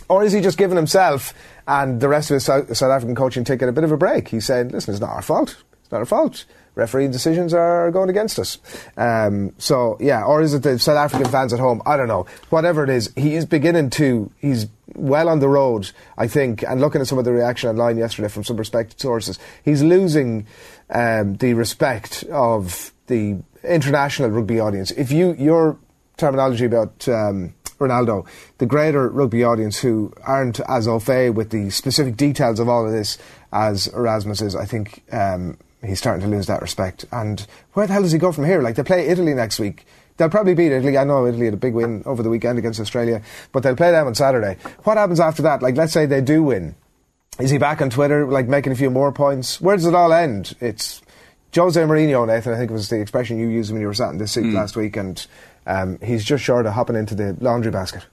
or 0.08 0.22
is 0.22 0.32
he 0.32 0.40
just 0.40 0.58
giving 0.58 0.76
himself 0.76 1.34
and 1.66 2.00
the 2.00 2.08
rest 2.08 2.30
of 2.30 2.34
his 2.34 2.44
South, 2.44 2.82
African 2.82 3.14
coaching 3.14 3.44
ticket 3.44 3.68
a 3.68 3.72
bit 3.72 3.84
of 3.84 3.92
a 3.92 3.96
break? 3.96 4.28
He's 4.28 4.44
saying, 4.44 4.68
listen, 4.68 4.94
it's 4.94 5.00
not 5.00 5.10
our 5.10 5.22
fault. 5.22 5.62
It's 5.82 5.90
not 5.90 5.98
our 5.98 6.06
fault. 6.06 6.44
Referee 6.76 7.08
decisions 7.08 7.52
are 7.54 7.90
going 7.90 8.10
against 8.10 8.38
us. 8.38 8.58
Um, 8.96 9.54
so 9.58 9.96
yeah, 9.98 10.22
or 10.22 10.42
is 10.42 10.54
it 10.54 10.62
the 10.62 10.78
South 10.78 10.98
African 10.98 11.30
fans 11.30 11.52
at 11.52 11.58
home? 11.58 11.82
I 11.86 11.96
don't 11.96 12.06
know. 12.06 12.26
Whatever 12.50 12.84
it 12.84 12.90
is, 12.90 13.12
he 13.16 13.34
is 13.34 13.44
beginning 13.46 13.90
to. 13.90 14.30
He's 14.38 14.66
well 14.94 15.28
on 15.28 15.40
the 15.40 15.48
road, 15.48 15.90
I 16.16 16.28
think. 16.28 16.62
And 16.62 16.80
looking 16.80 17.00
at 17.00 17.06
some 17.06 17.18
of 17.18 17.24
the 17.24 17.32
reaction 17.32 17.70
online 17.70 17.96
yesterday 17.96 18.28
from 18.28 18.44
some 18.44 18.56
respected 18.56 19.00
sources, 19.00 19.38
he's 19.64 19.82
losing 19.82 20.46
um, 20.90 21.36
the 21.36 21.54
respect 21.54 22.24
of 22.30 22.92
the 23.06 23.38
international 23.64 24.30
rugby 24.30 24.60
audience. 24.60 24.90
If 24.92 25.10
you 25.10 25.34
your 25.38 25.78
terminology 26.18 26.66
about 26.66 27.08
um, 27.08 27.54
Ronaldo, 27.78 28.26
the 28.58 28.66
greater 28.66 29.08
rugby 29.08 29.44
audience 29.44 29.78
who 29.78 30.12
aren't 30.24 30.60
as 30.68 30.88
au 30.88 30.98
fait 30.98 31.30
with 31.30 31.50
the 31.50 31.70
specific 31.70 32.16
details 32.16 32.58
of 32.58 32.68
all 32.68 32.86
of 32.86 32.92
this 32.92 33.18
as 33.52 33.86
Erasmus 33.88 34.40
is, 34.40 34.56
I 34.56 34.64
think 34.64 35.02
um, 35.12 35.58
he's 35.86 35.98
starting 35.98 36.22
to 36.22 36.34
lose 36.34 36.46
that 36.46 36.62
respect. 36.62 37.04
And 37.12 37.46
where 37.72 37.86
the 37.86 37.92
hell 37.92 38.02
does 38.02 38.12
he 38.12 38.18
go 38.18 38.32
from 38.32 38.44
here? 38.44 38.62
Like 38.62 38.76
they 38.76 38.82
play 38.82 39.08
Italy 39.08 39.34
next 39.34 39.58
week. 39.58 39.86
they'll 40.16 40.30
probably 40.30 40.54
beat 40.54 40.72
Italy. 40.72 40.96
I 40.96 41.04
know 41.04 41.26
Italy 41.26 41.44
had 41.44 41.54
a 41.54 41.58
big 41.58 41.74
win 41.74 42.02
over 42.06 42.22
the 42.22 42.30
weekend 42.30 42.58
against 42.58 42.80
Australia, 42.80 43.22
but 43.52 43.62
they'll 43.62 43.76
play 43.76 43.90
them 43.90 44.06
on 44.06 44.14
Saturday. 44.14 44.56
What 44.84 44.96
happens 44.96 45.20
after 45.20 45.42
that? 45.42 45.62
Like, 45.62 45.76
let's 45.76 45.92
say 45.92 46.06
they 46.06 46.20
do 46.22 46.42
win. 46.42 46.74
Is 47.38 47.50
he 47.50 47.58
back 47.58 47.82
on 47.82 47.90
Twitter, 47.90 48.26
like 48.26 48.48
making 48.48 48.72
a 48.72 48.76
few 48.76 48.88
more 48.90 49.12
points? 49.12 49.60
Where 49.60 49.76
does 49.76 49.84
it 49.84 49.94
all 49.94 50.12
end? 50.12 50.56
It's 50.60 51.02
Jose 51.54 51.78
Mourinho, 51.80 52.26
Nathan. 52.26 52.54
I 52.54 52.56
think 52.56 52.70
it 52.70 52.74
was 52.74 52.88
the 52.88 53.00
expression 53.00 53.38
you 53.38 53.48
used 53.48 53.70
when 53.70 53.80
you 53.80 53.86
were 53.86 53.94
sat 53.94 54.10
in 54.10 54.18
this 54.18 54.32
seat 54.32 54.46
last 54.54 54.74
week, 54.74 54.96
and 54.96 55.26
um, 55.66 55.98
he's 56.02 56.24
just 56.24 56.42
short 56.42 56.64
of 56.64 56.72
hopping 56.72 56.96
into 56.96 57.14
the 57.14 57.36
laundry 57.40 57.70
basket. 57.70 58.06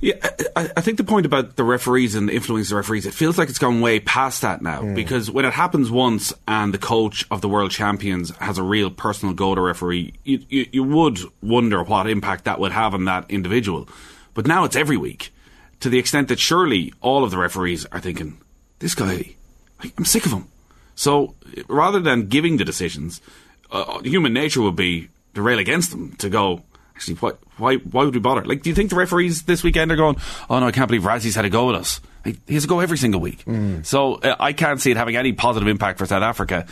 Yeah, 0.00 0.14
I, 0.56 0.70
I 0.78 0.80
think 0.80 0.96
the 0.96 1.04
point 1.04 1.26
about 1.26 1.56
the 1.56 1.64
referees 1.64 2.14
and 2.14 2.28
the 2.28 2.32
influence 2.32 2.68
of 2.68 2.70
the 2.70 2.76
referees, 2.76 3.04
it 3.04 3.12
feels 3.12 3.36
like 3.36 3.50
it's 3.50 3.58
gone 3.58 3.82
way 3.82 4.00
past 4.00 4.40
that 4.40 4.62
now. 4.62 4.94
Because 4.94 5.30
when 5.30 5.44
it 5.44 5.52
happens 5.52 5.90
once 5.90 6.32
and 6.48 6.72
the 6.72 6.78
coach 6.78 7.26
of 7.30 7.42
the 7.42 7.48
world 7.48 7.70
champions 7.70 8.34
has 8.36 8.56
a 8.56 8.62
real 8.62 8.90
personal 8.90 9.34
go 9.34 9.54
to 9.54 9.60
referee, 9.60 10.14
you, 10.24 10.42
you, 10.48 10.66
you 10.72 10.84
would 10.84 11.18
wonder 11.42 11.82
what 11.82 12.08
impact 12.08 12.44
that 12.44 12.58
would 12.58 12.72
have 12.72 12.94
on 12.94 13.04
that 13.04 13.30
individual. 13.30 13.88
But 14.32 14.46
now 14.46 14.64
it's 14.64 14.76
every 14.76 14.96
week, 14.96 15.34
to 15.80 15.90
the 15.90 15.98
extent 15.98 16.28
that 16.28 16.38
surely 16.38 16.94
all 17.02 17.22
of 17.22 17.30
the 17.30 17.38
referees 17.38 17.84
are 17.86 18.00
thinking, 18.00 18.40
this 18.78 18.94
guy, 18.94 19.34
I'm 19.98 20.06
sick 20.06 20.24
of 20.24 20.32
him. 20.32 20.48
So 20.94 21.34
rather 21.68 22.00
than 22.00 22.28
giving 22.28 22.56
the 22.56 22.64
decisions, 22.64 23.20
uh, 23.70 24.00
human 24.02 24.32
nature 24.32 24.62
would 24.62 24.76
be 24.76 25.08
to 25.34 25.42
rail 25.42 25.58
against 25.58 25.90
them, 25.90 26.16
to 26.16 26.30
go, 26.30 26.62
actually, 27.00 27.14
why, 27.14 27.32
why, 27.56 27.76
why 27.76 28.04
would 28.04 28.14
we 28.14 28.20
bother? 28.20 28.44
Like, 28.44 28.62
do 28.62 28.68
you 28.68 28.74
think 28.76 28.90
the 28.90 28.96
referees 28.96 29.42
this 29.42 29.62
weekend 29.62 29.90
are 29.90 29.96
going, 29.96 30.16
oh 30.50 30.60
no, 30.60 30.66
I 30.66 30.72
can't 30.72 30.86
believe 30.86 31.02
Rassie's 31.02 31.34
had 31.34 31.46
a 31.46 31.50
go 31.50 31.70
at 31.70 31.74
us? 31.74 32.00
He 32.24 32.54
has 32.54 32.64
a 32.64 32.66
go 32.66 32.80
every 32.80 32.98
single 32.98 33.20
week. 33.20 33.44
So 33.82 34.14
uh, 34.16 34.36
I 34.38 34.52
can't 34.52 34.80
see 34.80 34.90
it 34.90 34.98
having 34.98 35.16
any 35.16 35.32
positive 35.32 35.68
impact 35.68 35.98
for 35.98 36.04
South 36.04 36.22
Africa. 36.22 36.66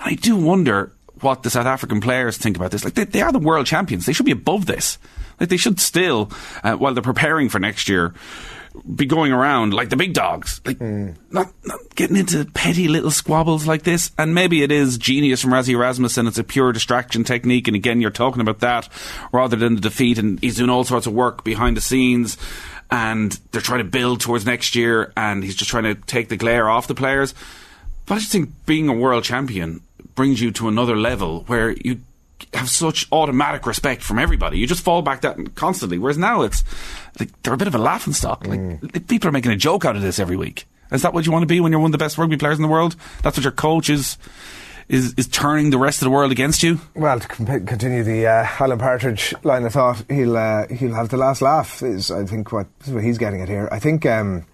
And 0.00 0.10
I 0.10 0.14
do 0.14 0.34
wonder 0.36 0.92
what 1.20 1.44
the 1.44 1.50
South 1.50 1.66
African 1.66 2.00
players 2.00 2.36
think 2.36 2.56
about 2.56 2.72
this. 2.72 2.84
Like, 2.84 2.94
they, 2.94 3.04
they 3.04 3.22
are 3.22 3.30
the 3.30 3.38
world 3.38 3.66
champions. 3.66 4.06
They 4.06 4.12
should 4.12 4.26
be 4.26 4.32
above 4.32 4.66
this. 4.66 4.98
Like, 5.38 5.48
they 5.48 5.56
should 5.56 5.78
still, 5.78 6.32
uh, 6.64 6.74
while 6.74 6.94
they're 6.94 7.02
preparing 7.02 7.48
for 7.48 7.60
next 7.60 7.88
year, 7.88 8.14
be 8.82 9.06
going 9.06 9.32
around 9.32 9.74
like 9.74 9.88
the 9.88 9.96
big 9.96 10.12
dogs, 10.12 10.60
like 10.64 10.78
hmm. 10.78 11.10
not, 11.30 11.52
not 11.64 11.80
getting 11.94 12.16
into 12.16 12.44
petty 12.44 12.88
little 12.88 13.10
squabbles 13.10 13.66
like 13.66 13.82
this. 13.82 14.10
And 14.18 14.34
maybe 14.34 14.62
it 14.62 14.72
is 14.72 14.98
genius 14.98 15.42
from 15.42 15.52
Rassie 15.52 15.74
Erasmus 15.74 16.16
and 16.16 16.28
it's 16.28 16.38
a 16.38 16.44
pure 16.44 16.72
distraction 16.72 17.24
technique. 17.24 17.68
And 17.68 17.76
again, 17.76 18.00
you're 18.00 18.10
talking 18.10 18.40
about 18.40 18.60
that 18.60 18.88
rather 19.32 19.56
than 19.56 19.74
the 19.74 19.80
defeat. 19.80 20.18
And 20.18 20.40
he's 20.40 20.56
doing 20.56 20.70
all 20.70 20.84
sorts 20.84 21.06
of 21.06 21.12
work 21.12 21.44
behind 21.44 21.76
the 21.76 21.80
scenes. 21.80 22.36
And 22.90 23.32
they're 23.52 23.60
trying 23.60 23.84
to 23.84 23.90
build 23.90 24.20
towards 24.20 24.46
next 24.46 24.74
year. 24.74 25.12
And 25.16 25.44
he's 25.44 25.56
just 25.56 25.70
trying 25.70 25.84
to 25.84 25.94
take 25.94 26.28
the 26.28 26.36
glare 26.36 26.68
off 26.68 26.86
the 26.86 26.94
players. 26.94 27.34
But 28.06 28.14
I 28.14 28.18
just 28.18 28.32
think 28.32 28.50
being 28.66 28.88
a 28.88 28.94
world 28.94 29.24
champion 29.24 29.82
brings 30.14 30.40
you 30.40 30.50
to 30.50 30.68
another 30.68 30.96
level 30.96 31.44
where 31.46 31.70
you 31.70 32.00
have 32.54 32.68
such 32.68 33.06
automatic 33.12 33.66
respect 33.66 34.02
from 34.02 34.18
everybody. 34.18 34.58
You 34.58 34.66
just 34.66 34.82
fall 34.82 35.02
back 35.02 35.22
that 35.22 35.54
constantly. 35.54 35.98
Whereas 35.98 36.18
now 36.18 36.42
it's 36.42 36.64
like 37.18 37.30
they're 37.42 37.54
a 37.54 37.58
bit 37.58 37.68
of 37.68 37.74
a 37.74 37.78
laughing 37.78 38.12
stock. 38.12 38.46
Like 38.46 39.06
people 39.08 39.28
are 39.28 39.32
making 39.32 39.52
a 39.52 39.56
joke 39.56 39.84
out 39.84 39.96
of 39.96 40.02
this 40.02 40.18
every 40.18 40.36
week. 40.36 40.66
Is 40.90 41.02
that 41.02 41.12
what 41.12 41.26
you 41.26 41.32
want 41.32 41.42
to 41.42 41.46
be 41.46 41.60
when 41.60 41.70
you're 41.72 41.80
one 41.80 41.88
of 41.88 41.92
the 41.92 41.98
best 41.98 42.16
rugby 42.16 42.36
players 42.36 42.56
in 42.56 42.62
the 42.62 42.68
world? 42.68 42.96
That's 43.22 43.36
what 43.36 43.44
your 43.44 43.52
coach 43.52 43.90
is 43.90 44.16
is 44.88 45.14
is 45.18 45.28
turning 45.28 45.70
the 45.70 45.78
rest 45.78 46.00
of 46.00 46.06
the 46.06 46.10
world 46.10 46.32
against 46.32 46.62
you. 46.62 46.80
Well, 46.94 47.20
to 47.20 47.28
comp- 47.28 47.66
continue 47.66 48.02
the 48.02 48.26
uh, 48.26 48.46
Alan 48.58 48.78
Partridge 48.78 49.34
line 49.42 49.64
of 49.64 49.72
thought, 49.72 50.02
he'll 50.08 50.36
uh, 50.36 50.66
he'll 50.68 50.94
have 50.94 51.10
the 51.10 51.16
last 51.18 51.42
laugh. 51.42 51.82
Is 51.82 52.10
I 52.10 52.24
think 52.24 52.52
what 52.52 52.66
is 52.84 52.92
what 52.92 53.04
he's 53.04 53.18
getting 53.18 53.42
at 53.42 53.48
here. 53.48 53.68
I 53.70 53.78
think 53.78 54.06
um, 54.06 54.46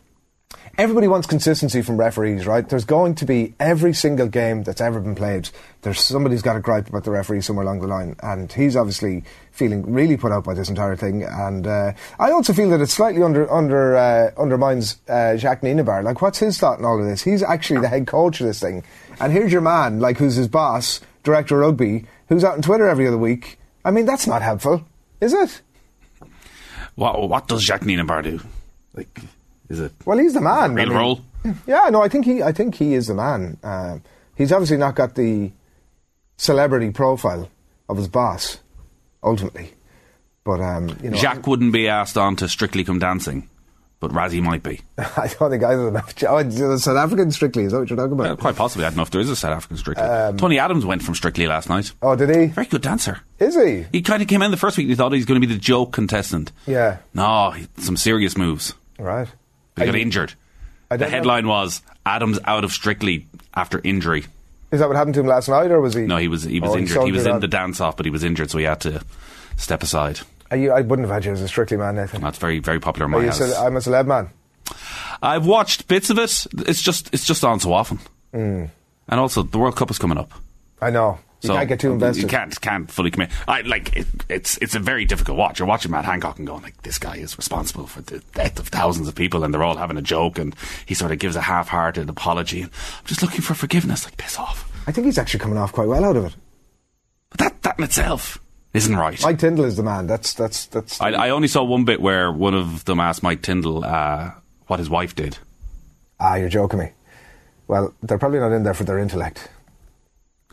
everybody 0.79 1.09
wants 1.09 1.27
consistency 1.27 1.83
from 1.83 1.97
referees, 1.97 2.47
right? 2.47 2.69
There's 2.69 2.85
going 2.85 3.15
to 3.17 3.25
be 3.25 3.55
every 3.61 3.93
single 3.93 4.29
game 4.29 4.63
that's 4.63 4.81
ever 4.81 5.01
been 5.01 5.15
played. 5.15 5.51
There's 5.83 6.01
somebody's 6.01 6.43
got 6.43 6.57
a 6.57 6.61
gripe 6.61 6.89
about 6.89 7.05
the 7.05 7.11
referee 7.11 7.43
somewhere 7.43 7.65
along 7.65 7.81
the 7.81 7.87
line, 7.87 8.17
and 8.23 8.53
he's 8.53 8.77
obviously 8.77 9.25
feeling 9.53 9.93
really 9.93 10.17
put 10.17 10.33
out 10.33 10.45
by 10.45 10.55
this 10.55 10.69
entire 10.69 10.97
thing. 10.97 11.23
And 11.23 11.67
uh, 11.67 11.93
I 12.19 12.31
also 12.31 12.53
feel 12.53 12.71
that 12.71 12.81
it 12.81 12.89
slightly 12.89 13.23
under 13.23 13.51
under 13.53 13.97
uh, 13.97 14.31
undermines 14.37 15.01
uh, 15.09 15.37
Jacques 15.37 15.63
Nienaber. 15.63 16.03
Like, 16.03 16.23
what's 16.23 16.39
his 16.39 16.59
thought 16.59 16.79
in 16.79 16.85
all 16.85 16.99
of 16.99 17.07
this? 17.07 17.23
He's 17.23 17.43
actually 17.43 17.81
the 17.81 17.89
head 17.89 18.07
coach 18.07 18.41
of 18.41 18.47
this 18.47 18.61
thing, 18.61 18.83
and 19.21 19.33
here's 19.33 19.53
your 19.53 19.61
man, 19.61 20.01
like 20.01 20.19
who's 20.19 20.37
his 20.37 20.49
boss, 20.49 21.01
director 21.23 21.59
rugby, 21.59 22.07
who's 22.29 22.45
out 22.45 22.55
on 22.55 22.63
Twitter 22.63 22.89
every 22.89 23.07
other 23.07 23.19
week. 23.19 23.59
I 23.85 23.91
mean, 23.91 24.07
that's 24.07 24.27
not 24.27 24.43
helpful, 24.43 24.85
is 25.21 25.33
it? 25.33 25.61
What 26.95 27.29
what 27.29 27.49
does 27.49 27.63
Jacques 27.63 27.83
Nienaber 27.83 28.23
do? 28.23 28.41
Like, 28.95 29.21
is 29.69 29.81
it 29.81 29.93
Well, 30.05 30.19
he's 30.19 30.35
the 30.35 30.41
man. 30.41 30.75
real 30.75 30.87
I 30.87 30.89
mean- 30.89 30.99
role? 30.99 31.21
Yeah, 31.67 31.89
no, 31.91 32.03
I 32.03 32.09
think 32.09 32.25
he, 32.25 32.43
I 32.43 32.53
think 32.53 32.75
he 32.75 32.95
is 32.95 33.07
the 33.09 33.15
man. 33.15 33.59
Um, 33.63 34.03
he's 34.35 34.51
obviously 34.51 34.79
not 34.79 34.95
got 34.95 35.15
the 35.15 35.53
celebrity 36.39 36.91
profile 36.91 37.51
of 37.89 37.97
his 37.99 38.09
boss, 38.09 38.59
ultimately. 39.23 39.73
But 40.45 40.61
um, 40.61 40.89
you 41.03 41.11
know, 41.11 41.17
Jacques 41.19 41.47
wouldn't 41.47 41.73
be 41.73 41.89
asked 41.89 42.17
on 42.19 42.37
to 42.37 42.49
Strictly 42.49 42.83
Come 42.85 42.99
Dancing, 42.99 43.49
but 44.01 44.11
Rassie 44.11 44.43
might 44.43 44.63
be. 44.63 44.81
I 44.99 45.31
don't 45.39 45.51
think 45.51 45.63
either 45.65 45.89
of 45.89 45.93
them. 45.93 46.03
Oh, 46.29 46.77
South 46.79 46.97
African 46.97 47.31
strictly 47.31 47.65
is 47.65 47.73
that 47.73 47.79
what 47.81 47.91
you're 47.91 47.97
talking 47.99 48.19
Uh, 48.21 48.25
about? 48.25 48.39
quite 48.41 48.57
possibly. 48.57 48.85
I 48.87 48.89
don't 48.89 48.97
know 48.97 49.03
if 49.03 49.11
there 49.11 49.21
is 49.21 49.29
a 49.31 49.37
South 49.37 49.53
African 49.57 49.77
Strictly. 49.77 50.05
Um, 50.05 50.37
Tony 50.39 50.59
Adams 50.59 50.85
went 50.87 51.03
from 51.03 51.15
Strictly 51.15 51.47
last 51.47 51.69
night. 51.69 51.93
Oh, 52.03 52.15
did 52.17 52.31
he? 52.35 52.47
Very 52.47 52.67
good 52.67 52.83
dancer. 52.83 53.21
Is 53.39 53.55
he? 53.55 53.85
He 53.93 54.01
kind 54.03 54.23
of 54.23 54.29
came 54.29 54.41
in 54.43 54.51
the 54.51 54.57
first 54.57 54.77
week 54.79 54.85
and 54.85 54.91
he 54.91 54.97
thought 54.97 55.13
he 55.13 55.19
was 55.19 55.27
going 55.27 55.41
to 55.41 55.47
be 55.47 55.53
the 55.53 55.61
joke 55.61 55.93
contestant. 55.93 56.53
Yeah. 56.67 56.99
No, 57.15 57.55
some 57.79 57.97
serious 57.99 58.37
moves. 58.37 58.75
Right. 58.99 59.29
He 59.77 59.85
got 59.85 59.95
injured. 59.95 60.35
The 60.91 60.99
don't 60.99 61.11
know. 61.11 61.17
headline 61.17 61.49
was 61.49 61.83
Adams 62.07 62.39
out 62.45 62.65
of 62.65 62.73
Strictly 62.73 63.27
after 63.55 63.81
injury. 63.83 64.25
Is 64.71 64.81
that 64.81 64.89
what 64.89 64.97
happened 64.97 65.15
to 65.15 65.21
him 65.21 65.27
last 65.27 65.49
night, 65.49 65.71
or 65.71 65.81
was 65.81 65.95
he? 65.95 66.03
No, 66.03 66.17
he 66.17 66.29
was 66.29 66.43
he 66.45 66.61
was 66.61 66.73
Oh, 66.73 66.77
injured. 66.79 67.05
He 67.05 67.13
was 67.13 67.27
in 67.27 67.33
on. 67.33 67.41
the 67.41 67.49
dance 67.49 67.81
off, 67.81 67.97
but 67.97 68.07
he 68.07 68.11
was 68.11 68.25
injured, 68.25 68.51
so 68.51 68.59
he 68.59 68.65
had 68.65 68.81
to 68.83 69.03
step 69.57 69.83
aside. 69.83 70.21
Are 70.51 70.57
you, 70.57 70.73
I 70.73 70.83
wouldn't 70.83 71.09
have 71.09 71.15
had 71.15 71.25
you 71.25 71.33
as 71.33 71.41
a 71.41 71.49
strictly 71.49 71.77
man, 71.77 71.97
Nathan. 71.97 72.21
That's 72.21 72.39
very 72.39 72.59
very 72.59 72.81
popular 72.81 73.07
in 73.07 73.11
my 73.13 73.25
house. 73.27 73.41
I'm 73.41 73.77
a 73.77 73.81
celeb 73.81 74.07
man. 74.07 74.31
I've 75.23 75.47
watched 75.47 75.89
bits 75.89 76.11
of 76.11 76.19
it. 76.19 76.47
It's 76.69 76.83
just 76.83 77.13
it's 77.15 77.25
just 77.27 77.45
on 77.45 77.61
so 77.61 77.73
often. 77.73 77.99
Mm. 78.33 78.71
And 79.09 79.21
also, 79.21 79.43
the 79.43 79.59
World 79.59 79.77
Cup 79.77 79.91
is 79.91 79.99
coming 79.99 80.19
up. 80.19 80.33
I 80.81 80.91
know. 80.91 81.19
You 81.45 81.49
so 81.49 81.55
can't 81.55 81.69
get 81.69 81.81
too 81.81 81.93
invested. 81.93 82.23
You 82.23 82.29
can't 82.29 82.61
can't 82.61 82.91
fully 82.91 83.11
commit. 83.11 83.31
I 83.47 83.61
like 83.61 83.97
it, 83.97 84.07
it's 84.29 84.57
it's 84.59 84.75
a 84.75 84.81
very 84.81 85.05
difficult 85.05 85.39
watch. 85.39 85.59
You're 85.59 85.69
watching 85.69 85.91
Matt 85.93 86.05
Hancock 86.05 86.39
and 86.39 86.47
going 86.47 86.63
like, 86.63 86.83
this 86.83 86.99
guy 86.99 87.17
is 87.17 87.37
responsible 87.37 87.87
for 87.87 88.01
the 88.01 88.21
death 88.35 88.59
of 88.59 88.69
thousands 88.69 89.07
of 89.07 89.15
people, 89.15 89.45
and 89.45 89.53
they're 89.55 89.63
all 89.63 89.77
having 89.77 89.97
a 89.97 90.03
joke, 90.03 90.39
and 90.39 90.57
he 90.87 90.95
sort 90.95 91.13
of 91.13 91.19
gives 91.19 91.37
a 91.37 91.43
half-hearted 91.43 92.09
apology. 92.09 92.63
And 92.63 92.71
I'm 92.99 93.07
just 93.07 93.23
looking 93.23 93.43
for 93.43 93.55
forgiveness. 93.55 94.05
Like 94.05 94.17
piss 94.17 94.39
off. 94.39 94.71
I 94.87 94.93
think 94.93 95.05
he's 95.05 95.19
actually 95.19 95.41
coming 95.41 95.59
off 95.59 95.73
quite 95.73 95.89
well 95.89 96.05
out 96.05 96.17
of 96.17 96.25
it. 96.25 96.35
But 97.31 97.39
that 97.41 97.63
that 97.63 97.79
in 97.79 97.85
itself 97.85 98.39
isn't 98.73 98.97
right. 98.97 99.23
Mike 99.23 99.39
Tindall 99.39 99.67
is 99.67 99.77
the 99.77 99.83
man. 99.83 100.07
That's 100.07 100.35
that's 100.35 100.67
that's. 100.67 101.01
I, 101.01 101.11
I 101.11 101.31
only 101.31 101.49
saw 101.49 101.63
one 101.63 101.85
bit 101.85 102.01
where 102.01 102.33
one 102.33 102.55
of 102.55 102.85
them 102.87 103.01
asked 103.01 103.23
Mike 103.23 103.43
Tindall 103.43 103.85
uh, 103.85 104.33
what 104.67 104.79
his 104.79 104.89
wife 104.91 105.15
did. 105.15 105.39
ah, 106.21 106.37
you're 106.37 106.49
joking 106.49 106.79
me. 106.79 106.91
Well, 107.67 107.95
they're 108.03 108.19
probably 108.19 108.41
not 108.41 108.53
in 108.53 108.63
there 108.63 108.75
for 108.75 108.85
their 108.85 108.99
intellect. 108.99 109.49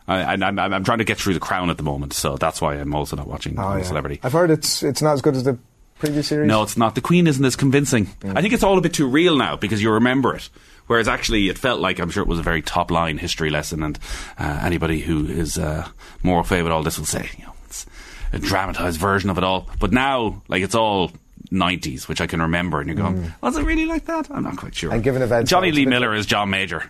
I, 0.08 0.34
I'm 0.34 0.84
trying 0.84 0.98
to 0.98 1.04
get 1.04 1.18
through 1.18 1.36
the 1.36 1.40
Crown 1.40 1.70
at 1.70 1.78
the 1.78 1.84
moment, 1.84 2.14
so 2.14 2.36
that's 2.36 2.60
why 2.62 2.76
I'm 2.76 2.94
also 2.94 3.16
not 3.16 3.28
watching 3.28 3.58
Oh, 3.58 3.78
yeah. 3.78 3.84
Celebrity. 3.84 4.20
I've 4.24 4.34
heard 4.34 4.52
it's 4.52 4.84
it's 4.84 5.02
not 5.02 5.14
as 5.14 5.22
good 5.22 5.36
as 5.36 5.44
the 5.44 5.58
previous 6.00 6.28
series. 6.28 6.48
No, 6.48 6.64
it's 6.64 6.76
not. 6.78 6.96
The 6.96 7.02
Queen 7.02 7.28
isn't 7.28 7.44
as 7.46 7.56
convincing. 7.56 8.08
Mm. 8.22 8.38
I 8.38 8.42
think 8.42 8.54
it's 8.54 8.64
all 8.64 8.78
a 8.78 8.82
bit 8.82 8.94
too 8.94 9.08
real 9.08 9.38
now 9.38 9.56
because 9.56 9.82
you 9.82 9.92
remember 9.92 10.36
it. 10.36 10.50
Whereas 10.88 11.08
actually, 11.08 11.48
it 11.48 11.58
felt 11.58 11.80
like 11.80 12.00
I'm 12.00 12.10
sure 12.10 12.24
it 12.24 12.28
was 12.28 12.40
a 12.40 12.44
very 12.44 12.62
top 12.62 12.92
line 12.92 13.18
history 13.18 13.50
lesson, 13.50 13.84
and 13.84 13.98
uh, 14.38 14.60
anybody 14.64 15.00
who 15.00 15.26
is 15.28 15.58
uh, 15.58 15.88
more 16.24 16.40
au 16.40 16.44
fait 16.44 16.64
with 16.64 16.72
all 16.72 16.84
this 16.84 16.98
will 16.98 17.06
say, 17.06 17.30
you 17.38 17.46
know, 17.46 17.54
it's 17.68 17.86
a 18.34 18.40
dramatized 18.40 19.00
version 19.00 19.30
of 19.30 19.38
it 19.38 19.44
all. 19.44 19.70
But 19.80 19.94
now, 19.94 20.42
like 20.50 20.64
it's 20.64 20.76
all 20.76 21.12
90s, 21.52 22.08
which 22.10 22.20
I 22.20 22.28
can 22.28 22.42
remember, 22.42 22.80
and 22.80 22.88
you're 22.90 22.98
going, 22.98 23.32
was 23.42 23.56
it 23.58 23.64
really 23.64 23.86
like 23.86 24.06
that? 24.06 24.30
I'm 24.32 24.44
not 24.44 24.58
quite 24.58 24.76
sure. 24.76 24.90
Mm. 24.90 24.96
And 24.96 25.04
given 25.04 25.22
events, 25.22 25.50
Jonny 25.50 25.72
Lee 25.72 25.86
Miller 25.86 26.14
is 26.14 26.26
John 26.26 26.50
Major. 26.50 26.84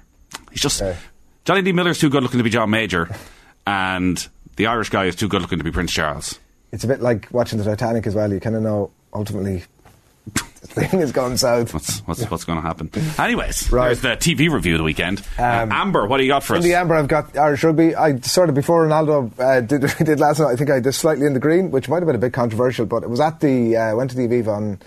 He's 0.52 0.62
just 0.62 0.82
Jonny 1.46 1.62
Lee 1.62 1.72
Miller's 1.72 2.00
too 2.00 2.10
good 2.10 2.24
looking 2.24 2.38
to 2.38 2.44
be 2.44 2.50
John 2.50 2.70
Major, 2.70 3.10
and 3.66 4.28
the 4.58 4.68
Irish 4.68 4.90
guy 4.90 5.06
is 5.06 5.16
too 5.16 5.28
good 5.28 5.42
looking 5.42 5.58
to 5.58 5.64
be 5.64 5.72
Prince 5.72 5.92
Charles. 5.92 6.40
It's 6.72 6.84
a 6.84 6.88
bit 6.88 7.02
like 7.02 7.28
watching 7.32 7.58
the 7.58 7.66
Titanic 7.66 8.06
as 8.08 8.16
well. 8.16 8.32
You 8.32 8.40
kind 8.40 8.56
of 8.56 8.62
know 8.62 8.92
ultimately 9.14 9.64
the 10.34 10.40
thing 10.68 11.00
is 11.00 11.12
going 11.12 11.36
south. 11.38 11.74
What's 11.74 12.00
what's, 12.02 12.30
what's 12.30 12.44
going 12.46 12.62
to 12.62 12.68
happen? 12.68 12.92
Anyways, 13.20 13.72
Right. 13.72 13.88
there's 13.88 14.02
the 14.02 14.10
TV 14.10 14.52
review 14.54 14.76
of 14.76 14.78
the 14.78 14.84
weekend. 14.84 15.22
Uh, 15.38 15.44
Um, 15.64 15.72
Amber, 15.72 16.06
what 16.06 16.18
do 16.18 16.24
you 16.24 16.30
got 16.30 16.44
for 16.44 16.54
In 16.54 16.60
us? 16.60 16.64
the 16.64 16.76
amber, 16.76 16.94
I've 16.96 17.08
got 17.08 17.36
Irish 17.36 17.64
rugby. 17.64 17.96
I 17.96 18.20
sort 18.20 18.48
of 18.50 18.56
before 18.56 18.86
Ronaldo 18.88 19.32
uh, 19.40 19.62
did 19.66 19.82
did 20.06 20.20
last 20.20 20.40
night. 20.40 20.52
I 20.52 20.56
think 20.56 20.70
I 20.70 20.80
did 20.80 20.94
slightly 20.94 21.26
in 21.26 21.34
the 21.34 21.40
green, 21.40 21.72
which 21.72 21.90
might 21.90 21.98
have 21.98 22.06
been 22.08 22.16
a 22.16 22.20
bit 22.20 22.34
controversial, 22.34 22.86
but 22.86 23.02
it 23.04 23.10
was 23.10 23.20
at 23.20 23.40
the 23.40 23.76
uh, 23.76 23.96
went 23.96 24.12
to 24.12 24.16
the 24.16 24.28
Aviva 24.28 24.50
on 24.50 24.80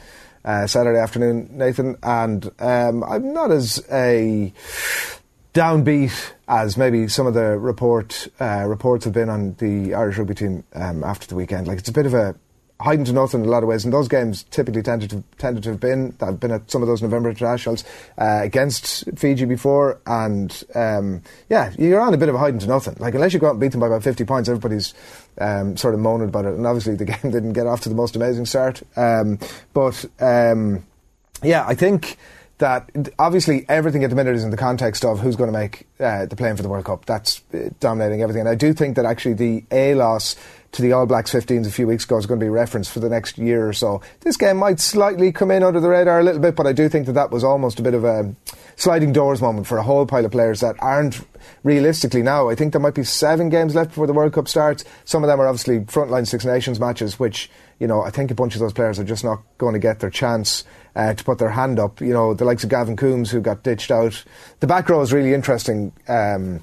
uh, 0.44 0.66
Saturday 0.68 0.98
afternoon, 1.00 1.48
Nathan, 1.52 1.96
and 2.02 2.50
um, 2.60 3.02
I'm 3.04 3.32
not 3.34 3.50
as 3.50 3.84
a 3.90 4.52
downbeat 5.54 6.32
as 6.48 6.76
maybe 6.76 7.08
some 7.08 7.26
of 7.26 7.34
the 7.34 7.58
report 7.58 8.28
uh, 8.40 8.64
reports 8.66 9.04
have 9.04 9.14
been 9.14 9.30
on 9.30 9.54
the 9.54 9.94
Irish 9.94 10.18
rugby 10.18 10.34
team 10.34 10.64
um, 10.74 11.02
after 11.02 11.26
the 11.26 11.34
weekend. 11.34 11.66
Like 11.66 11.78
it's 11.78 11.88
a 11.88 11.92
bit 11.92 12.06
of 12.06 12.12
a 12.12 12.34
hiding 12.80 13.04
to 13.04 13.12
nothing 13.12 13.40
in 13.40 13.46
a 13.46 13.50
lot 13.50 13.62
of 13.62 13.68
ways. 13.68 13.84
And 13.84 13.94
those 13.94 14.08
games 14.08 14.42
typically 14.50 14.82
tended 14.82 15.10
to 15.10 15.22
tended 15.38 15.62
to 15.64 15.70
have 15.70 15.80
been. 15.80 16.14
I've 16.20 16.40
been 16.40 16.50
at 16.50 16.70
some 16.70 16.82
of 16.82 16.88
those 16.88 17.02
November 17.02 17.30
internationals 17.30 17.84
uh, 18.18 18.40
against 18.42 19.04
Fiji 19.16 19.44
before, 19.44 20.00
and 20.06 20.64
um, 20.74 21.22
yeah, 21.48 21.72
you're 21.78 22.00
on 22.00 22.12
a 22.12 22.18
bit 22.18 22.28
of 22.28 22.34
a 22.34 22.38
hiding 22.38 22.60
to 22.60 22.66
nothing. 22.66 22.96
Like 22.98 23.14
unless 23.14 23.32
you 23.32 23.38
go 23.38 23.46
out 23.46 23.52
and 23.52 23.60
beat 23.60 23.72
them 23.72 23.80
by 23.80 23.86
about 23.86 24.02
50 24.02 24.24
points, 24.24 24.48
everybody's 24.48 24.92
um, 25.38 25.76
sort 25.76 25.94
of 25.94 26.00
moaning 26.00 26.28
about 26.28 26.46
it. 26.46 26.54
And 26.54 26.66
obviously 26.66 26.96
the 26.96 27.04
game 27.14 27.30
didn't 27.30 27.52
get 27.52 27.66
off 27.66 27.80
to 27.82 27.88
the 27.88 27.94
most 27.94 28.16
amazing 28.16 28.46
start, 28.46 28.82
um, 28.96 29.38
but 29.72 30.04
um, 30.20 30.84
yeah, 31.42 31.64
I 31.66 31.74
think 31.74 32.16
that 32.58 32.90
obviously 33.18 33.66
everything 33.68 34.04
at 34.04 34.10
the 34.10 34.16
minute 34.16 34.36
is 34.36 34.44
in 34.44 34.50
the 34.50 34.56
context 34.56 35.04
of 35.04 35.20
who's 35.20 35.36
going 35.36 35.52
to 35.52 35.58
make 35.58 35.86
uh, 35.98 36.26
the 36.26 36.36
playing 36.36 36.56
for 36.56 36.62
the 36.62 36.68
World 36.68 36.84
Cup. 36.84 37.04
That's 37.04 37.42
uh, 37.52 37.70
dominating 37.80 38.22
everything. 38.22 38.40
And 38.40 38.48
I 38.48 38.54
do 38.54 38.72
think 38.72 38.96
that 38.96 39.04
actually 39.04 39.34
the 39.34 39.64
A 39.70 39.94
loss 39.94 40.36
to 40.72 40.82
the 40.82 40.92
All 40.92 41.06
Blacks 41.06 41.32
15s 41.32 41.66
a 41.66 41.70
few 41.70 41.86
weeks 41.86 42.04
ago 42.04 42.16
is 42.16 42.26
going 42.26 42.38
to 42.38 42.44
be 42.44 42.50
referenced 42.50 42.92
for 42.92 43.00
the 43.00 43.08
next 43.08 43.38
year 43.38 43.68
or 43.68 43.72
so. 43.72 44.00
This 44.20 44.36
game 44.36 44.56
might 44.56 44.80
slightly 44.80 45.30
come 45.32 45.50
in 45.50 45.62
under 45.62 45.80
the 45.80 45.88
radar 45.88 46.20
a 46.20 46.24
little 46.24 46.40
bit, 46.40 46.56
but 46.56 46.66
I 46.66 46.72
do 46.72 46.88
think 46.88 47.06
that 47.06 47.12
that 47.12 47.30
was 47.30 47.44
almost 47.44 47.78
a 47.78 47.82
bit 47.82 47.94
of 47.94 48.04
a 48.04 48.34
sliding 48.76 49.12
doors 49.12 49.40
moment 49.40 49.66
for 49.66 49.78
a 49.78 49.82
whole 49.82 50.04
pile 50.04 50.24
of 50.24 50.32
players 50.32 50.60
that 50.60 50.74
aren't 50.80 51.20
realistically 51.62 52.22
now. 52.22 52.48
I 52.48 52.56
think 52.56 52.72
there 52.72 52.80
might 52.80 52.94
be 52.94 53.04
seven 53.04 53.50
games 53.50 53.74
left 53.74 53.90
before 53.90 54.08
the 54.08 54.12
World 54.12 54.32
Cup 54.32 54.48
starts. 54.48 54.84
Some 55.04 55.22
of 55.22 55.28
them 55.28 55.40
are 55.40 55.46
obviously 55.46 55.80
frontline 55.80 56.26
Six 56.26 56.44
Nations 56.44 56.80
matches, 56.80 57.18
which 57.18 57.50
you 57.78 57.86
know 57.86 58.02
I 58.02 58.10
think 58.10 58.30
a 58.30 58.34
bunch 58.34 58.54
of 58.54 58.60
those 58.60 58.72
players 58.72 58.98
are 58.98 59.04
just 59.04 59.24
not 59.24 59.42
going 59.58 59.74
to 59.74 59.78
get 59.78 60.00
their 60.00 60.10
chance. 60.10 60.64
Uh, 60.96 61.12
to 61.12 61.24
put 61.24 61.38
their 61.38 61.50
hand 61.50 61.80
up, 61.80 62.00
you 62.00 62.12
know, 62.12 62.34
the 62.34 62.44
likes 62.44 62.62
of 62.62 62.70
Gavin 62.70 62.94
Coombs 62.94 63.28
who 63.28 63.40
got 63.40 63.64
ditched 63.64 63.90
out. 63.90 64.22
The 64.60 64.68
back 64.68 64.88
row 64.88 65.00
is 65.00 65.12
really 65.12 65.34
interesting. 65.34 65.92
Um, 66.06 66.62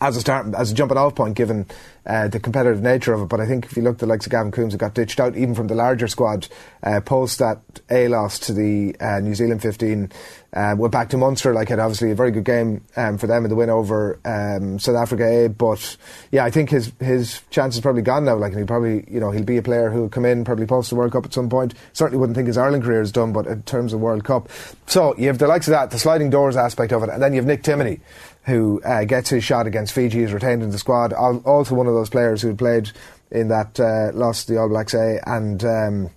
as 0.00 0.16
a 0.16 0.20
start, 0.20 0.54
as 0.54 0.70
a 0.70 0.74
jumping 0.74 0.98
off 0.98 1.14
point, 1.14 1.36
given 1.36 1.66
uh, 2.06 2.28
the 2.28 2.40
competitive 2.40 2.82
nature 2.82 3.12
of 3.12 3.22
it. 3.22 3.28
But 3.28 3.40
I 3.40 3.46
think 3.46 3.66
if 3.66 3.76
you 3.76 3.82
look 3.82 3.94
at 3.94 3.98
the 4.00 4.06
likes 4.06 4.26
of 4.26 4.32
Gavin 4.32 4.52
Coombs, 4.52 4.72
who 4.74 4.78
got 4.78 4.94
ditched 4.94 5.20
out 5.20 5.36
even 5.36 5.54
from 5.54 5.68
the 5.68 5.74
larger 5.74 6.08
squad 6.08 6.48
uh, 6.82 7.00
post 7.00 7.38
that 7.38 7.60
A 7.90 8.08
loss 8.08 8.38
to 8.40 8.52
the 8.52 8.96
uh, 9.00 9.20
New 9.20 9.34
Zealand 9.34 9.62
15, 9.62 10.10
uh, 10.54 10.74
went 10.78 10.92
back 10.92 11.08
to 11.10 11.16
Munster. 11.16 11.52
Like 11.52 11.68
had 11.68 11.78
obviously 11.78 12.10
a 12.10 12.14
very 12.14 12.30
good 12.30 12.44
game 12.44 12.84
um, 12.96 13.18
for 13.18 13.26
them 13.26 13.44
in 13.44 13.50
the 13.50 13.56
win 13.56 13.70
over 13.70 14.20
um, 14.24 14.78
South 14.78 14.96
Africa 14.96 15.24
A. 15.24 15.48
But 15.48 15.96
yeah, 16.30 16.44
I 16.44 16.50
think 16.50 16.70
his 16.70 16.92
his 17.00 17.40
chance 17.50 17.74
is 17.74 17.80
probably 17.80 18.02
gone 18.02 18.24
now. 18.24 18.36
Like 18.36 18.52
and 18.52 18.60
he 18.60 18.66
probably 18.66 19.04
you 19.08 19.20
know 19.20 19.30
he'll 19.30 19.42
be 19.44 19.56
a 19.56 19.62
player 19.62 19.90
who'll 19.90 20.08
come 20.08 20.24
in 20.24 20.44
probably 20.44 20.66
post 20.66 20.90
the 20.90 20.96
World 20.96 21.12
Cup 21.12 21.24
at 21.24 21.34
some 21.34 21.48
point. 21.48 21.74
Certainly 21.92 22.18
wouldn't 22.18 22.36
think 22.36 22.46
his 22.46 22.58
Ireland 22.58 22.84
career 22.84 23.00
is 23.00 23.12
done, 23.12 23.32
but 23.32 23.46
in 23.46 23.62
terms 23.62 23.92
of 23.92 24.00
World 24.00 24.24
Cup, 24.24 24.48
so 24.86 25.16
you 25.16 25.26
have 25.26 25.38
the 25.38 25.48
likes 25.48 25.66
of 25.66 25.72
that, 25.72 25.90
the 25.90 25.98
sliding 25.98 26.30
doors 26.30 26.56
aspect 26.56 26.92
of 26.92 27.02
it, 27.02 27.08
and 27.08 27.22
then 27.22 27.32
you 27.32 27.38
have 27.38 27.46
Nick 27.46 27.62
Timoney 27.62 28.00
who 28.46 28.80
uh, 28.84 29.04
gets 29.04 29.30
his 29.30 29.44
shot 29.44 29.66
against 29.66 29.92
Fiji, 29.92 30.22
is 30.22 30.32
retained 30.32 30.62
in 30.62 30.70
the 30.70 30.78
squad. 30.78 31.12
Also, 31.12 31.74
one 31.74 31.86
of 31.86 31.94
those 31.94 32.10
players 32.10 32.42
who 32.42 32.54
played 32.54 32.90
in 33.30 33.48
that 33.48 33.78
uh, 33.80 34.10
loss 34.16 34.44
to 34.44 34.52
the 34.52 34.58
All 34.58 34.68
Blacks 34.68 34.94
A. 34.94 35.20
And 35.26 35.64
um, 35.64 36.10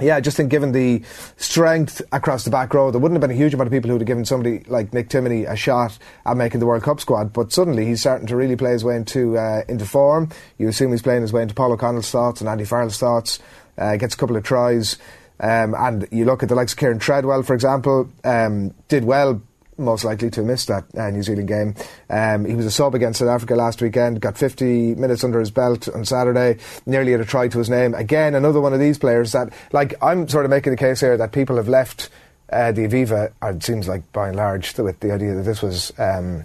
yeah, 0.00 0.16
I 0.16 0.20
just 0.20 0.36
think 0.36 0.50
given 0.50 0.72
the 0.72 1.02
strength 1.36 2.00
across 2.12 2.44
the 2.44 2.50
back 2.50 2.72
row, 2.72 2.90
there 2.90 3.00
wouldn't 3.00 3.20
have 3.20 3.28
been 3.28 3.36
a 3.36 3.38
huge 3.38 3.54
amount 3.54 3.66
of 3.66 3.72
people 3.72 3.88
who 3.88 3.94
would 3.94 4.02
have 4.02 4.06
given 4.06 4.24
somebody 4.24 4.64
like 4.66 4.92
Nick 4.92 5.08
Timoney 5.08 5.50
a 5.50 5.56
shot 5.56 5.98
at 6.24 6.36
making 6.36 6.60
the 6.60 6.66
World 6.66 6.82
Cup 6.82 7.00
squad. 7.00 7.32
But 7.32 7.52
suddenly 7.52 7.86
he's 7.86 8.00
starting 8.00 8.26
to 8.28 8.36
really 8.36 8.56
play 8.56 8.72
his 8.72 8.84
way 8.84 8.96
into 8.96 9.36
uh, 9.36 9.62
into 9.68 9.84
form. 9.84 10.30
You 10.58 10.68
assume 10.68 10.92
he's 10.92 11.02
playing 11.02 11.22
his 11.22 11.32
way 11.32 11.42
into 11.42 11.54
Paul 11.54 11.72
O'Connell's 11.72 12.10
thoughts 12.10 12.40
and 12.40 12.48
Andy 12.48 12.64
Farrell's 12.64 12.98
thoughts. 12.98 13.38
Uh, 13.76 13.96
gets 13.96 14.14
a 14.14 14.18
couple 14.18 14.36
of 14.36 14.42
tries. 14.44 14.98
Um, 15.40 15.74
and 15.76 16.06
you 16.12 16.24
look 16.24 16.42
at 16.42 16.48
the 16.48 16.54
likes 16.54 16.72
of 16.72 16.78
Kieran 16.78 17.00
Treadwell, 17.00 17.42
for 17.42 17.54
example, 17.54 18.08
um, 18.22 18.74
did 18.88 19.04
well 19.04 19.42
most 19.82 20.04
likely 20.04 20.30
to 20.30 20.42
miss 20.42 20.66
that 20.66 20.84
uh, 20.96 21.10
New 21.10 21.22
Zealand 21.22 21.48
game. 21.48 21.74
Um, 22.08 22.44
he 22.44 22.54
was 22.54 22.66
a 22.66 22.70
sub 22.70 22.94
against 22.94 23.18
South 23.18 23.28
Africa 23.28 23.54
last 23.54 23.82
weekend, 23.82 24.20
got 24.20 24.38
50 24.38 24.94
minutes 24.94 25.24
under 25.24 25.40
his 25.40 25.50
belt 25.50 25.88
on 25.88 26.04
Saturday, 26.04 26.58
nearly 26.86 27.12
had 27.12 27.20
a 27.20 27.24
try 27.24 27.48
to 27.48 27.58
his 27.58 27.70
name. 27.70 27.94
Again, 27.94 28.34
another 28.34 28.60
one 28.60 28.72
of 28.72 28.80
these 28.80 28.98
players 28.98 29.32
that, 29.32 29.52
like, 29.72 29.94
I'm 30.02 30.28
sort 30.28 30.44
of 30.44 30.50
making 30.50 30.72
the 30.72 30.76
case 30.76 31.00
here 31.00 31.16
that 31.16 31.32
people 31.32 31.56
have 31.56 31.68
left 31.68 32.08
uh, 32.52 32.70
the 32.72 32.82
Aviva, 32.82 33.32
it 33.42 33.62
seems 33.62 33.88
like 33.88 34.10
by 34.12 34.28
and 34.28 34.36
large, 34.36 34.76
with 34.78 35.00
the 35.00 35.12
idea 35.12 35.34
that 35.34 35.42
this 35.42 35.62
was. 35.62 35.92
Um, 35.98 36.44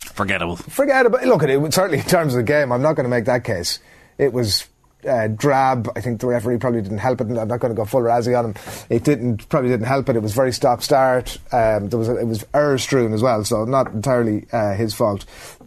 Forgettable. 0.00 0.56
Forgettable. 0.56 1.18
Look 1.24 1.42
at 1.42 1.50
it, 1.50 1.74
certainly 1.74 1.98
in 1.98 2.04
terms 2.04 2.34
of 2.34 2.38
the 2.38 2.44
game, 2.44 2.72
I'm 2.72 2.82
not 2.82 2.94
going 2.94 3.04
to 3.04 3.10
make 3.10 3.24
that 3.24 3.44
case. 3.44 3.78
It 4.18 4.32
was 4.32 4.68
uh, 5.06 5.28
drab. 5.28 5.90
I 5.96 6.00
think 6.00 6.20
the 6.20 6.26
referee 6.26 6.58
probably 6.58 6.82
didn't 6.82 6.98
help 6.98 7.20
it. 7.20 7.24
I'm 7.24 7.48
not 7.48 7.60
going 7.60 7.72
to 7.72 7.76
go 7.76 7.84
full 7.84 8.00
Rassie 8.00 8.38
on 8.38 8.46
him. 8.46 8.54
It 8.88 9.04
didn't 9.04 9.48
probably 9.48 9.70
didn't 9.70 9.86
help 9.86 10.08
it. 10.08 10.16
It 10.16 10.22
was 10.22 10.34
very 10.34 10.52
stop 10.52 10.82
start. 10.82 11.38
Um, 11.52 11.88
there 11.88 11.98
was 11.98 12.08
a, 12.08 12.16
it 12.16 12.26
was 12.26 12.44
error 12.54 12.78
strewn 12.78 13.12
as 13.12 13.22
well, 13.22 13.44
so 13.44 13.64
not 13.64 13.92
entirely 13.92 14.46
uh, 14.52 14.74
his 14.74 14.94
fault. 14.94 15.24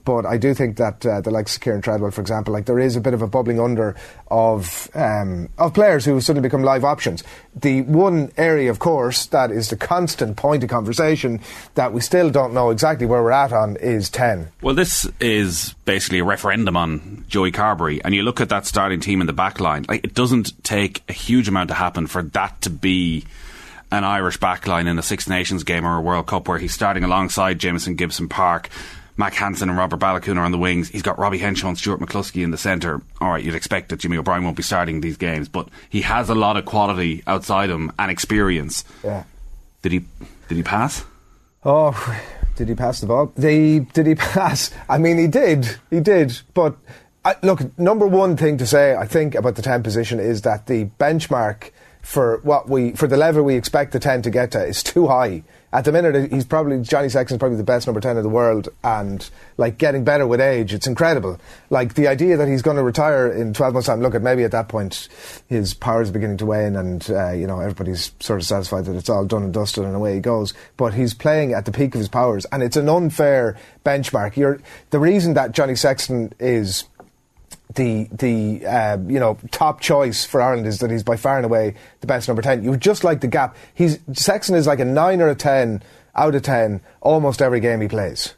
But 0.08 0.26
I 0.26 0.38
do 0.38 0.54
think 0.54 0.78
that 0.78 1.06
uh, 1.06 1.20
the 1.20 1.32
likes 1.32 1.58
of 1.58 1.62
Kieran 1.62 1.82
Treadwell, 1.82 2.12
for 2.12 2.22
example, 2.22 2.54
like 2.54 2.64
there 2.64 2.80
is 2.80 2.96
a 2.96 3.02
bit 3.02 3.14
of 3.14 3.22
a 3.22 3.28
bubbling 3.28 3.60
under 3.60 3.94
of 4.32 4.90
um, 4.94 5.50
of 5.58 5.74
players 5.74 6.06
who 6.06 6.22
suddenly 6.22 6.48
become 6.48 6.64
live 6.64 6.86
options. 6.86 7.26
The 7.54 7.82
one 7.82 8.32
area, 8.38 8.72
of 8.72 8.80
course, 8.80 9.26
that 9.26 9.52
is 9.52 9.70
the 9.70 9.76
constant 9.76 10.38
point 10.38 10.64
of 10.64 10.70
conversation 10.70 11.42
that 11.76 11.92
we 11.92 12.00
still 12.00 12.30
don't 12.30 12.54
know 12.54 12.70
exactly 12.70 13.06
where 13.06 13.22
we're 13.22 13.34
at 13.34 13.52
on 13.52 13.76
is 13.76 14.10
ten. 14.10 14.48
Well, 14.62 14.76
this 14.76 15.06
is 15.20 15.74
basically 15.84 16.20
a 16.20 16.24
referendum 16.24 16.78
on 16.78 17.26
Joey 17.28 17.52
Carbery, 17.52 18.00
and 18.06 18.16
you 18.16 18.24
look 18.24 18.40
at 18.40 18.48
that 18.48 18.66
starting 18.66 19.02
team 19.02 19.20
in 19.20 19.28
the 19.28 19.34
back 19.34 19.60
line. 19.60 19.86
Like 19.90 20.06
it 20.06 20.14
doesn't 20.14 20.64
take 20.64 21.04
a 21.10 21.14
huge 21.14 21.50
amount 21.50 21.68
to 21.68 21.74
happen 21.74 22.08
for 22.08 22.24
that 22.24 22.62
to 22.62 22.70
be 22.70 23.26
an 23.92 24.06
Irish 24.06 24.40
backline 24.40 24.88
in 24.88 24.98
a 24.98 25.04
Six 25.04 25.28
Nations 25.28 25.66
game 25.66 25.86
or 25.86 25.98
a 25.98 26.02
World 26.02 26.28
Cup 26.28 26.48
where 26.48 26.60
he's 26.60 26.74
starting 26.74 27.04
alongside 27.04 27.60
Jamison 27.60 27.96
Gibson 27.96 28.30
Park. 28.30 28.70
Mack 29.18 29.34
Hansen 29.34 29.70
and 29.70 29.78
Robert 29.78 30.00
Baloucoune 30.00 30.38
are 30.38 30.46
on 30.46 30.52
the 30.52 30.58
wings. 30.58 30.90
He's 30.90 31.02
got 31.02 31.18
Robbie 31.18 31.40
Henshaw 31.40 31.70
and 31.70 31.78
Stuart 31.78 32.00
McCloskey 32.00 32.44
in 32.44 32.52
the 32.52 32.58
centre. 32.58 33.02
All 33.20 33.32
right, 33.32 33.44
you'd 33.44 33.56
expect 33.56 33.90
that 33.90 34.00
Jimmy 34.00 34.18
O'Brien 34.18 34.44
won't 34.44 34.56
be 34.56 34.64
starting 34.64 35.02
these 35.02 35.18
games, 35.18 35.50
but 35.50 35.68
he 35.90 36.02
has 36.02 36.30
a 36.30 36.36
lot 36.36 36.56
of 36.56 36.66
quality 36.66 37.24
outside 37.26 37.70
him 37.70 37.92
and 37.98 38.12
experience. 38.12 38.86
Yeah. 39.04 39.24
Did 39.82 39.92
he? 39.92 40.06
Did 40.48 40.58
he 40.58 40.64
pass? 40.64 41.04
Oh, 41.66 42.22
did 42.56 42.70
he 42.70 42.76
pass 42.76 43.02
the 43.02 43.08
ball? 43.08 43.28
Did 43.38 43.50
he, 43.52 43.80
did 43.80 44.08
he 44.08 44.16
pass? 44.16 44.72
I 44.88 44.98
mean, 44.98 45.18
he 45.18 45.28
did. 45.28 45.78
He 45.90 46.00
did. 46.00 46.40
But 46.54 46.76
I, 47.26 47.36
look, 47.42 47.78
number 47.78 48.08
one 48.08 48.38
thing 48.38 48.58
to 48.58 48.68
say, 48.68 48.96
I 48.96 49.06
think, 49.06 49.36
about 49.36 49.56
the 49.56 49.62
10 49.62 49.84
position 49.84 50.20
is 50.20 50.44
that 50.44 50.68
the 50.68 50.86
benchmark 51.00 51.72
for 52.02 52.40
what 52.44 52.70
we 52.70 52.94
for 52.94 53.06
the 53.06 53.18
level 53.18 53.44
we 53.44 53.56
expect 53.56 53.92
the 53.92 54.00
10 54.00 54.22
to 54.22 54.30
get 54.30 54.52
to 54.52 54.64
is 54.64 54.82
too 54.82 55.08
high. 55.08 55.44
At 55.74 55.84
the 55.84 55.92
minute, 55.92 56.32
he's 56.32 56.46
probably 56.46 56.82
Johnny 56.82 57.10
Sexton's 57.10 57.40
probably 57.40 57.58
the 57.58 57.64
best 57.64 57.88
number 57.88 58.00
10 58.00 58.16
in 58.16 58.24
the 58.24 58.30
world, 58.30 58.70
and 58.86 59.30
like 59.58 59.78
getting 59.78 60.06
better 60.06 60.26
with 60.26 60.40
age, 60.40 60.74
it's 60.74 60.88
incredible. 60.88 61.40
Like 61.70 61.96
the 61.96 62.08
idea 62.08 62.38
that 62.38 62.48
he's 62.48 62.62
going 62.62 62.78
to 62.78 62.84
retire 62.84 63.28
in 63.30 63.54
12 63.54 63.74
months' 63.74 63.88
time. 63.88 64.02
Look, 64.02 64.16
at 64.16 64.22
maybe 64.22 64.46
at 64.46 64.52
that 64.52 64.70
point 64.70 65.10
his 65.48 65.74
powers 65.74 66.10
are 66.10 66.14
beginning 66.14 66.38
to 66.38 66.46
wane, 66.46 66.78
and 66.78 67.10
uh, 67.12 67.32
you 67.32 67.48
know 67.48 67.60
everybody's 67.60 68.14
sort 68.22 68.40
of 68.40 68.46
satisfied 68.46 68.86
that 68.86 68.96
it's 68.96 69.10
all 69.10 69.26
done 69.26 69.44
and 69.44 69.54
dusted, 69.54 69.84
and 69.84 69.94
away 69.94 70.16
he 70.16 70.22
goes. 70.22 70.54
But 70.78 70.94
he's 70.94 71.14
playing 71.14 71.52
at 71.52 71.66
the 71.66 71.74
peak 71.74 71.96
of 71.96 72.00
his 72.00 72.10
powers, 72.10 72.46
and 72.46 72.64
it's 72.64 72.78
an 72.78 72.88
unfair 72.88 73.58
benchmark. 73.86 74.38
You're, 74.38 74.62
the 74.92 75.00
reason 75.00 75.34
that 75.34 75.52
Johnny 75.52 75.76
Sexton 75.76 76.32
is 76.40 76.86
the 77.78 78.10
the 78.12 78.66
uh, 78.66 78.98
you 79.08 79.20
know 79.20 79.38
top 79.52 79.80
choice 79.80 80.26
for 80.26 80.42
Ireland 80.42 80.68
is 80.68 80.80
that 80.80 80.92
he's 80.92 81.04
by 81.04 81.16
far 81.16 81.38
and 81.38 81.46
away 81.46 81.76
the 82.02 82.08
best 82.08 82.28
number 82.28 82.42
ten. 82.42 82.64
You 82.64 82.72
would 82.72 82.82
just 82.82 83.06
like 83.06 83.22
the 83.22 83.28
gap. 83.28 83.56
He's 83.74 84.00
Sexton 84.14 84.56
is 84.56 84.68
like 84.68 84.80
a 84.80 84.86
nine 84.86 85.22
or 85.22 85.30
a 85.30 85.36
ten 85.36 85.82
out 86.16 86.36
of 86.36 86.42
ten 86.42 86.82
almost 87.00 87.42
every 87.42 87.62
game 87.62 87.80
he 87.80 87.88
plays, 87.88 88.34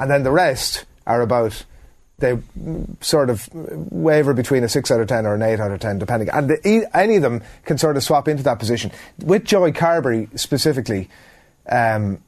and 0.00 0.10
then 0.10 0.22
the 0.22 0.30
rest 0.30 0.86
are 1.06 1.20
about 1.20 1.64
they 2.18 2.38
sort 3.02 3.28
of 3.28 3.46
waver 3.52 4.32
between 4.32 4.64
a 4.64 4.68
six 4.68 4.90
out 4.90 5.00
of 5.00 5.08
ten 5.08 5.26
or 5.26 5.34
an 5.34 5.42
eight 5.42 5.60
out 5.60 5.70
of 5.70 5.80
ten, 5.80 5.98
depending. 5.98 6.30
And 6.30 6.48
the, 6.48 6.88
any 6.94 7.16
of 7.16 7.22
them 7.22 7.42
can 7.64 7.76
sort 7.76 7.98
of 7.98 8.02
swap 8.02 8.26
into 8.26 8.42
that 8.44 8.58
position. 8.58 8.90
With 9.18 9.44
Joey 9.44 9.72
Carbery 9.72 10.38
specifically. 10.38 11.10
Um, 11.68 12.22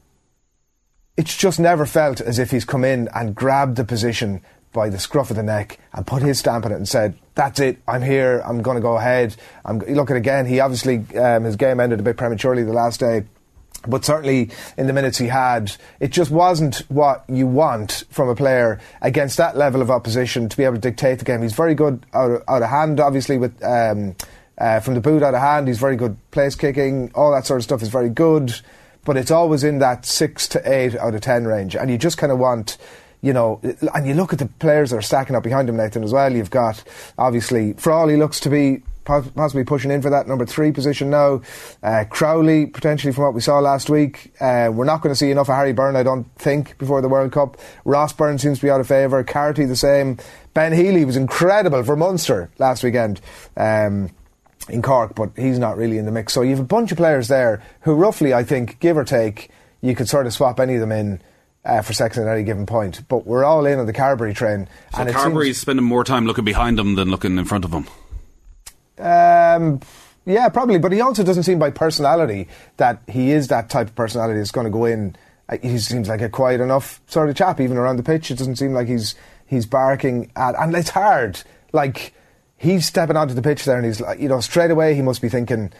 it's 1.15 1.35
just 1.35 1.59
never 1.59 1.85
felt 1.85 2.21
as 2.21 2.39
if 2.39 2.49
he's 2.49 2.63
come 2.63 2.85
in 2.85 3.09
and 3.13 3.35
grabbed 3.35 3.75
the 3.75 3.83
position 3.83 4.41
by 4.71 4.89
the 4.89 4.99
scruff 4.99 5.29
of 5.29 5.35
the 5.35 5.43
neck 5.43 5.79
and 5.93 6.05
put 6.05 6.21
his 6.21 6.39
stamp 6.39 6.65
on 6.65 6.71
it 6.71 6.75
and 6.75 6.87
said, 6.87 7.15
"That's 7.35 7.59
it. 7.59 7.77
I'm 7.87 8.01
here. 8.01 8.41
I'm 8.45 8.61
going 8.61 8.75
to 8.75 8.81
go 8.81 8.97
ahead." 8.97 9.35
I'm 9.65 9.79
looking 9.79 10.15
again. 10.15 10.45
He 10.45 10.59
obviously 10.59 10.97
um, 11.17 11.43
his 11.43 11.55
game 11.55 11.79
ended 11.79 11.99
a 11.99 12.03
bit 12.03 12.17
prematurely 12.17 12.63
the 12.63 12.73
last 12.73 12.99
day. 12.99 13.23
But 13.87 14.03
certainly 14.03 14.51
in 14.77 14.87
the 14.87 14.93
minutes 14.93 15.17
he 15.17 15.27
had, 15.27 15.71
it 15.99 16.11
just 16.11 16.31
wasn't 16.31 16.77
what 16.89 17.23
you 17.29 17.47
want 17.47 18.03
from 18.09 18.27
a 18.27 18.35
player 18.35 18.79
against 19.01 19.37
that 19.37 19.55
level 19.55 19.81
of 19.81 19.89
opposition 19.89 20.49
to 20.49 20.57
be 20.57 20.63
able 20.63 20.75
to 20.75 20.81
dictate 20.81 21.19
the 21.19 21.25
game. 21.25 21.41
He's 21.41 21.53
very 21.53 21.75
good 21.75 22.05
out 22.13 22.31
of, 22.31 22.43
out 22.49 22.61
of 22.61 22.69
hand, 22.69 22.99
obviously, 22.99 23.37
with 23.37 23.63
um, 23.63 24.15
uh, 24.57 24.81
from 24.81 24.95
the 24.95 25.01
boot 25.01 25.23
out 25.23 25.33
of 25.33 25.39
hand. 25.39 25.67
He's 25.67 25.79
very 25.79 25.95
good 25.95 26.17
place 26.31 26.55
kicking. 26.55 27.11
All 27.15 27.31
that 27.31 27.45
sort 27.45 27.59
of 27.59 27.63
stuff 27.63 27.81
is 27.81 27.87
very 27.87 28.09
good. 28.09 28.53
But 29.05 29.15
it's 29.15 29.31
always 29.31 29.63
in 29.63 29.79
that 29.79 30.05
six 30.05 30.47
to 30.49 30.71
eight 30.71 30.95
out 30.95 31.15
of 31.15 31.21
ten 31.21 31.45
range. 31.45 31.75
And 31.75 31.89
you 31.89 31.97
just 31.97 32.17
kind 32.17 32.33
of 32.33 32.37
want 32.37 32.77
you 33.21 33.33
know, 33.33 33.59
and 33.93 34.07
you 34.07 34.13
look 34.13 34.33
at 34.33 34.39
the 34.39 34.45
players 34.45 34.91
that 34.91 34.97
are 34.97 35.01
stacking 35.01 35.35
up 35.35 35.43
behind 35.43 35.69
him, 35.69 35.77
Nathan, 35.77 36.03
as 36.03 36.13
well. 36.13 36.33
You've 36.33 36.49
got, 36.49 36.83
obviously, 37.17 37.73
Frawley 37.73 38.17
looks 38.17 38.39
to 38.41 38.49
be 38.49 38.81
possibly 39.03 39.63
pushing 39.63 39.91
in 39.91 40.01
for 40.01 40.09
that 40.11 40.27
number 40.27 40.45
three 40.45 40.71
position 40.71 41.09
now. 41.09 41.41
Uh, 41.81 42.05
Crowley, 42.09 42.67
potentially 42.67 43.11
from 43.11 43.23
what 43.23 43.33
we 43.33 43.41
saw 43.41 43.59
last 43.59 43.89
week. 43.89 44.31
Uh, 44.39 44.69
we're 44.71 44.85
not 44.85 45.01
going 45.01 45.11
to 45.11 45.15
see 45.15 45.31
enough 45.31 45.49
of 45.49 45.55
Harry 45.55 45.73
Byrne, 45.73 45.95
I 45.95 46.03
don't 46.03 46.31
think, 46.35 46.77
before 46.77 47.01
the 47.01 47.09
World 47.09 47.31
Cup. 47.31 47.57
Ross 47.85 48.13
Byrne 48.13 48.37
seems 48.37 48.59
to 48.59 48.65
be 48.65 48.69
out 48.69 48.79
of 48.79 48.87
favour. 48.87 49.23
Carty 49.23 49.65
the 49.65 49.75
same. 49.75 50.17
Ben 50.53 50.73
Healy 50.73 51.05
was 51.05 51.17
incredible 51.17 51.83
for 51.83 51.95
Munster 51.95 52.51
last 52.59 52.83
weekend. 52.83 53.19
Um, 53.57 54.11
in 54.67 54.83
Cork, 54.83 55.15
but 55.15 55.31
he's 55.35 55.57
not 55.57 55.77
really 55.77 55.97
in 55.97 56.05
the 56.05 56.11
mix. 56.11 56.31
So 56.33 56.43
you 56.43 56.51
have 56.51 56.59
a 56.59 56.63
bunch 56.63 56.91
of 56.91 56.97
players 56.97 57.27
there 57.27 57.63
who, 57.81 57.95
roughly, 57.95 58.35
I 58.35 58.43
think, 58.43 58.79
give 58.79 58.97
or 58.97 59.03
take, 59.03 59.49
you 59.81 59.95
could 59.95 60.07
sort 60.07 60.27
of 60.27 60.33
swap 60.33 60.59
any 60.59 60.75
of 60.75 60.79
them 60.79 60.91
in. 60.91 61.21
Uh, 61.65 61.81
for 61.81 61.91
Sexton 61.91 62.25
at 62.25 62.33
any 62.33 62.43
given 62.43 62.65
point, 62.65 63.05
but 63.09 63.27
we're 63.27 63.43
all 63.43 63.65
in 63.65 63.79
on 63.79 63.85
the 63.85 63.91
Carbery 63.93 64.33
train. 64.33 64.67
So 64.95 65.01
and 65.01 65.11
Carbery's 65.11 65.57
seems- 65.57 65.61
spending 65.61 65.85
more 65.85 66.05
time 66.05 66.25
looking 66.25 66.45
behind 66.45 66.79
him 66.79 66.95
than 66.95 67.09
looking 67.11 67.37
in 67.37 67.43
front 67.43 67.65
of 67.65 67.71
him. 67.73 67.85
Um, 68.97 69.79
yeah, 70.25 70.49
probably. 70.49 70.77
But 70.79 70.91
he 70.91 71.01
also 71.01 71.23
doesn't 71.23 71.43
seem 71.43 71.59
by 71.59 71.69
personality 71.71 72.47
that 72.77 73.01
he 73.07 73.31
is 73.31 73.49
that 73.49 73.69
type 73.69 73.87
of 73.87 73.95
personality 73.95 74.39
that's 74.39 74.51
going 74.51 74.65
to 74.65 74.71
go 74.71 74.85
in. 74.85 75.15
Uh, 75.49 75.57
He 75.61 75.77
seems 75.79 76.07
like 76.07 76.21
a 76.21 76.29
quiet 76.29 76.61
enough 76.61 77.01
sort 77.07 77.29
of 77.29 77.35
chap, 77.35 77.59
even 77.59 77.77
around 77.77 77.97
the 77.97 78.03
pitch. 78.03 78.31
It 78.31 78.37
doesn't 78.37 78.55
seem 78.57 78.73
like 78.73 78.87
he's 78.87 79.15
he's 79.45 79.65
barking 79.65 80.31
at, 80.35 80.55
and 80.57 80.75
it's 80.75 80.89
hard. 80.89 81.41
Like 81.73 82.13
he's 82.57 82.85
stepping 82.85 83.17
onto 83.17 83.33
the 83.33 83.41
pitch 83.41 83.65
there, 83.65 83.77
and 83.77 83.85
he's 83.85 83.99
like, 84.01 84.19
you 84.19 84.29
know, 84.29 84.39
straight 84.39 84.71
away 84.71 84.95
he 84.95 85.01
must 85.01 85.21
be 85.21 85.29
thinking, 85.29 85.71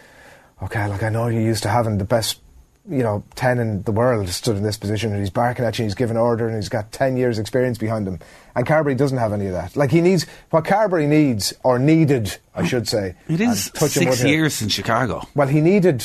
okay, 0.61 0.87
like 0.87 1.03
I 1.03 1.09
know 1.09 1.27
you're 1.27 1.41
used 1.41 1.63
to 1.63 1.69
having 1.69 1.97
the 1.99 2.05
best. 2.05 2.41
You 2.89 3.03
know, 3.03 3.23
ten 3.35 3.59
in 3.59 3.83
the 3.83 3.91
world 3.91 4.27
stood 4.29 4.57
in 4.57 4.63
this 4.63 4.77
position, 4.77 5.11
and 5.11 5.19
he's 5.19 5.29
barking 5.29 5.63
at 5.63 5.77
you. 5.77 5.83
And 5.83 5.89
he's 5.89 5.95
given 5.95 6.17
order, 6.17 6.47
and 6.47 6.55
he's 6.55 6.69
got 6.69 6.91
ten 6.91 7.17
years' 7.17 7.37
experience 7.37 7.77
behind 7.77 8.07
him. 8.07 8.19
And 8.55 8.65
Carbery 8.65 8.97
doesn't 8.97 9.17
have 9.17 9.31
any 9.31 9.45
of 9.45 9.53
that. 9.53 9.75
Like 9.75 9.91
he 9.91 10.01
needs 10.01 10.25
what 10.49 10.63
Carbery 10.63 11.07
needs, 11.07 11.53
or 11.63 11.77
needed, 11.77 12.37
I 12.55 12.65
should 12.65 12.87
say. 12.87 13.15
It 13.27 13.41
is 13.41 13.71
six 13.75 14.23
years 14.23 14.61
in 14.61 14.69
Chicago. 14.69 15.27
Well, 15.35 15.47
he 15.47 15.61
needed. 15.61 16.03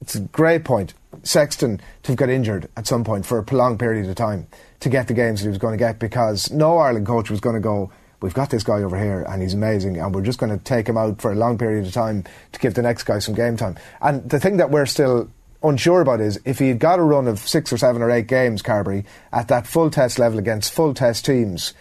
It's 0.00 0.14
a 0.14 0.20
great 0.20 0.64
point. 0.64 0.94
Sexton 1.22 1.80
to 2.02 2.12
have 2.12 2.16
got 2.16 2.30
injured 2.30 2.68
at 2.76 2.86
some 2.86 3.04
point 3.04 3.26
for 3.26 3.38
a 3.38 3.42
prolonged 3.42 3.78
period 3.78 4.08
of 4.08 4.14
time 4.14 4.46
to 4.80 4.88
get 4.88 5.08
the 5.08 5.14
games 5.14 5.40
that 5.40 5.44
he 5.44 5.48
was 5.48 5.58
going 5.58 5.72
to 5.72 5.78
get 5.78 5.98
because 5.98 6.50
no 6.50 6.78
Ireland 6.78 7.06
coach 7.06 7.30
was 7.30 7.40
going 7.40 7.54
to 7.54 7.60
go. 7.60 7.92
We've 8.22 8.34
got 8.34 8.50
this 8.50 8.62
guy 8.62 8.82
over 8.82 8.98
here 8.98 9.24
and 9.28 9.42
he's 9.42 9.54
amazing, 9.54 9.98
and 9.98 10.14
we're 10.14 10.22
just 10.22 10.38
going 10.38 10.56
to 10.56 10.62
take 10.62 10.88
him 10.88 10.96
out 10.96 11.20
for 11.20 11.32
a 11.32 11.34
long 11.34 11.58
period 11.58 11.86
of 11.86 11.92
time 11.92 12.24
to 12.52 12.60
give 12.60 12.74
the 12.74 12.82
next 12.82 13.04
guy 13.04 13.18
some 13.18 13.34
game 13.34 13.56
time. 13.56 13.76
And 14.00 14.28
the 14.28 14.40
thing 14.40 14.56
that 14.58 14.70
we're 14.70 14.86
still 14.86 15.28
unsure 15.62 16.00
about 16.00 16.20
is 16.20 16.40
if 16.44 16.58
he 16.58 16.68
had 16.68 16.78
got 16.78 16.98
a 16.98 17.02
run 17.02 17.28
of 17.28 17.38
six 17.38 17.72
or 17.72 17.78
seven 17.78 18.02
or 18.02 18.10
eight 18.10 18.26
games, 18.26 18.62
Carbery, 18.62 19.04
at 19.32 19.48
that 19.48 19.66
full 19.66 19.90
test 19.90 20.18
level 20.18 20.38
against 20.38 20.72
full 20.72 20.94
test 20.94 21.24
teams, 21.24 21.74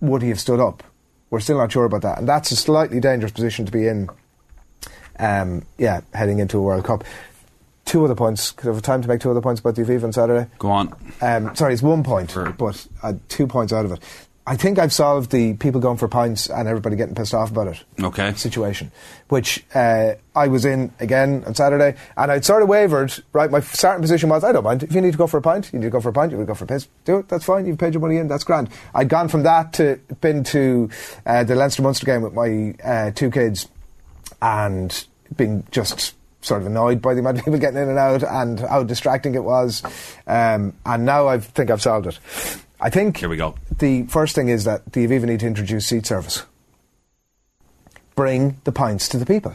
would 0.00 0.22
he 0.22 0.28
have 0.28 0.40
stood 0.40 0.60
up? 0.60 0.82
We're 1.30 1.40
still 1.40 1.58
not 1.58 1.70
sure 1.70 1.84
about 1.84 2.02
that, 2.02 2.18
and 2.18 2.28
that's 2.28 2.50
a 2.50 2.56
slightly 2.56 2.98
dangerous 2.98 3.32
position 3.32 3.64
to 3.66 3.72
be 3.72 3.86
in. 3.86 4.08
Um, 5.18 5.66
yeah, 5.78 6.00
heading 6.14 6.38
into 6.38 6.58
a 6.58 6.62
World 6.62 6.84
Cup. 6.84 7.04
Two 7.84 8.04
other 8.04 8.14
points. 8.14 8.52
Could 8.52 8.70
I 8.70 8.74
have 8.74 8.82
time 8.82 9.02
to 9.02 9.08
make 9.08 9.20
two 9.20 9.30
other 9.30 9.40
points 9.40 9.60
about 9.60 9.74
the 9.76 9.82
Aviva 9.82 10.04
on 10.04 10.12
Saturday? 10.12 10.50
Go 10.58 10.70
on. 10.70 10.94
Um, 11.20 11.54
sorry, 11.54 11.74
it's 11.74 11.82
one 11.82 12.02
point, 12.02 12.34
but 12.56 12.86
had 13.02 13.28
two 13.28 13.46
points 13.46 13.72
out 13.72 13.84
of 13.84 13.92
it. 13.92 14.00
I 14.50 14.56
think 14.56 14.80
I've 14.80 14.92
solved 14.92 15.30
the 15.30 15.54
people 15.54 15.80
going 15.80 15.96
for 15.96 16.08
pints 16.08 16.50
and 16.50 16.66
everybody 16.66 16.96
getting 16.96 17.14
pissed 17.14 17.34
off 17.34 17.52
about 17.52 17.68
it 17.68 17.84
Okay. 18.02 18.32
situation, 18.34 18.90
which 19.28 19.64
uh, 19.76 20.14
I 20.34 20.48
was 20.48 20.64
in 20.64 20.92
again 20.98 21.44
on 21.46 21.54
Saturday, 21.54 21.96
and 22.16 22.32
I'd 22.32 22.44
sort 22.44 22.60
of 22.64 22.68
wavered. 22.68 23.12
Right, 23.32 23.48
my 23.48 23.60
starting 23.60 24.02
position 24.02 24.28
was 24.28 24.42
I 24.42 24.50
don't 24.50 24.64
mind 24.64 24.82
if 24.82 24.92
you 24.92 25.00
need 25.00 25.12
to 25.12 25.18
go 25.18 25.28
for 25.28 25.36
a 25.36 25.42
pint, 25.42 25.70
you 25.72 25.78
need 25.78 25.84
to 25.84 25.90
go 25.90 26.00
for 26.00 26.08
a 26.08 26.12
pint, 26.12 26.32
you 26.32 26.38
need 26.38 26.42
to 26.42 26.48
go 26.48 26.54
for 26.54 26.64
a 26.64 26.66
piss, 26.66 26.88
do 27.04 27.18
it. 27.18 27.28
That's 27.28 27.44
fine. 27.44 27.64
You've 27.64 27.78
paid 27.78 27.94
your 27.94 28.00
money 28.00 28.16
in. 28.16 28.26
That's 28.26 28.42
grand. 28.42 28.70
I'd 28.92 29.08
gone 29.08 29.28
from 29.28 29.44
that 29.44 29.72
to 29.74 30.00
been 30.20 30.42
to 30.44 30.90
uh, 31.24 31.44
the 31.44 31.54
Leinster 31.54 31.82
Munster 31.82 32.06
game 32.06 32.22
with 32.22 32.34
my 32.34 32.74
uh, 32.84 33.12
two 33.12 33.30
kids, 33.30 33.68
and 34.42 35.06
being 35.36 35.62
just 35.70 36.14
sort 36.42 36.62
of 36.62 36.66
annoyed 36.66 37.00
by 37.00 37.14
the 37.14 37.20
amount 37.20 37.38
of 37.38 37.44
people 37.44 37.60
getting 37.60 37.80
in 37.80 37.88
and 37.88 37.98
out 37.98 38.24
and 38.24 38.58
how 38.58 38.82
distracting 38.82 39.36
it 39.36 39.44
was. 39.44 39.82
Um, 40.26 40.72
and 40.84 41.04
now 41.04 41.28
I 41.28 41.38
think 41.38 41.70
I've 41.70 41.82
solved 41.82 42.08
it. 42.08 42.18
I 42.80 42.90
think 42.90 43.18
Here 43.18 43.28
we 43.28 43.36
go. 43.36 43.54
the 43.78 44.04
first 44.04 44.34
thing 44.34 44.48
is 44.48 44.64
that 44.64 44.92
the 44.92 45.00
even 45.00 45.28
need 45.28 45.40
to 45.40 45.46
introduce 45.46 45.86
seat 45.86 46.06
service. 46.06 46.44
Bring 48.14 48.58
the 48.64 48.72
pints 48.72 49.08
to 49.10 49.18
the 49.18 49.26
people. 49.26 49.54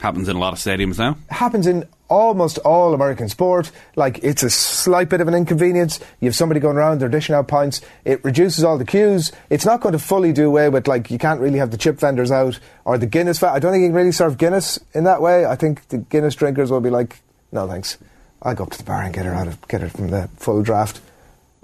Happens 0.00 0.28
in 0.28 0.36
a 0.36 0.38
lot 0.38 0.52
of 0.52 0.58
stadiums 0.58 0.98
now. 0.98 1.16
happens 1.30 1.66
in 1.66 1.88
almost 2.08 2.58
all 2.58 2.92
American 2.92 3.28
sport. 3.28 3.70
Like 3.94 4.22
it's 4.22 4.42
a 4.42 4.50
slight 4.50 5.08
bit 5.08 5.20
of 5.22 5.28
an 5.28 5.34
inconvenience. 5.34 6.00
You 6.20 6.28
have 6.28 6.36
somebody 6.36 6.60
going 6.60 6.76
around, 6.76 7.00
they're 7.00 7.08
dishing 7.08 7.34
out 7.34 7.48
pints. 7.48 7.80
It 8.04 8.22
reduces 8.24 8.62
all 8.64 8.76
the 8.76 8.84
queues. 8.84 9.32
It's 9.48 9.64
not 9.64 9.80
going 9.80 9.92
to 9.94 9.98
fully 9.98 10.32
do 10.32 10.46
away 10.46 10.68
with 10.68 10.86
like 10.86 11.10
you 11.10 11.18
can't 11.18 11.40
really 11.40 11.58
have 11.58 11.70
the 11.70 11.78
chip 11.78 11.98
vendors 11.98 12.30
out 12.30 12.58
or 12.84 12.98
the 12.98 13.06
Guinness. 13.06 13.42
I 13.42 13.58
don't 13.58 13.72
think 13.72 13.82
you 13.82 13.88
can 13.88 13.96
really 13.96 14.12
serve 14.12 14.36
Guinness 14.38 14.78
in 14.92 15.04
that 15.04 15.22
way. 15.22 15.46
I 15.46 15.56
think 15.56 15.88
the 15.88 15.98
Guinness 15.98 16.34
drinkers 16.34 16.70
will 16.70 16.82
be 16.82 16.90
like, 16.90 17.20
no 17.50 17.66
thanks. 17.66 17.96
I'll 18.42 18.54
go 18.54 18.64
up 18.64 18.70
to 18.72 18.78
the 18.78 18.84
bar 18.84 19.02
and 19.02 19.14
get 19.14 19.24
her 19.24 19.34
out 19.34 19.48
of 19.48 19.66
get 19.68 19.80
her 19.80 19.88
from 19.88 20.08
the 20.10 20.28
full 20.36 20.62
draft. 20.62 21.00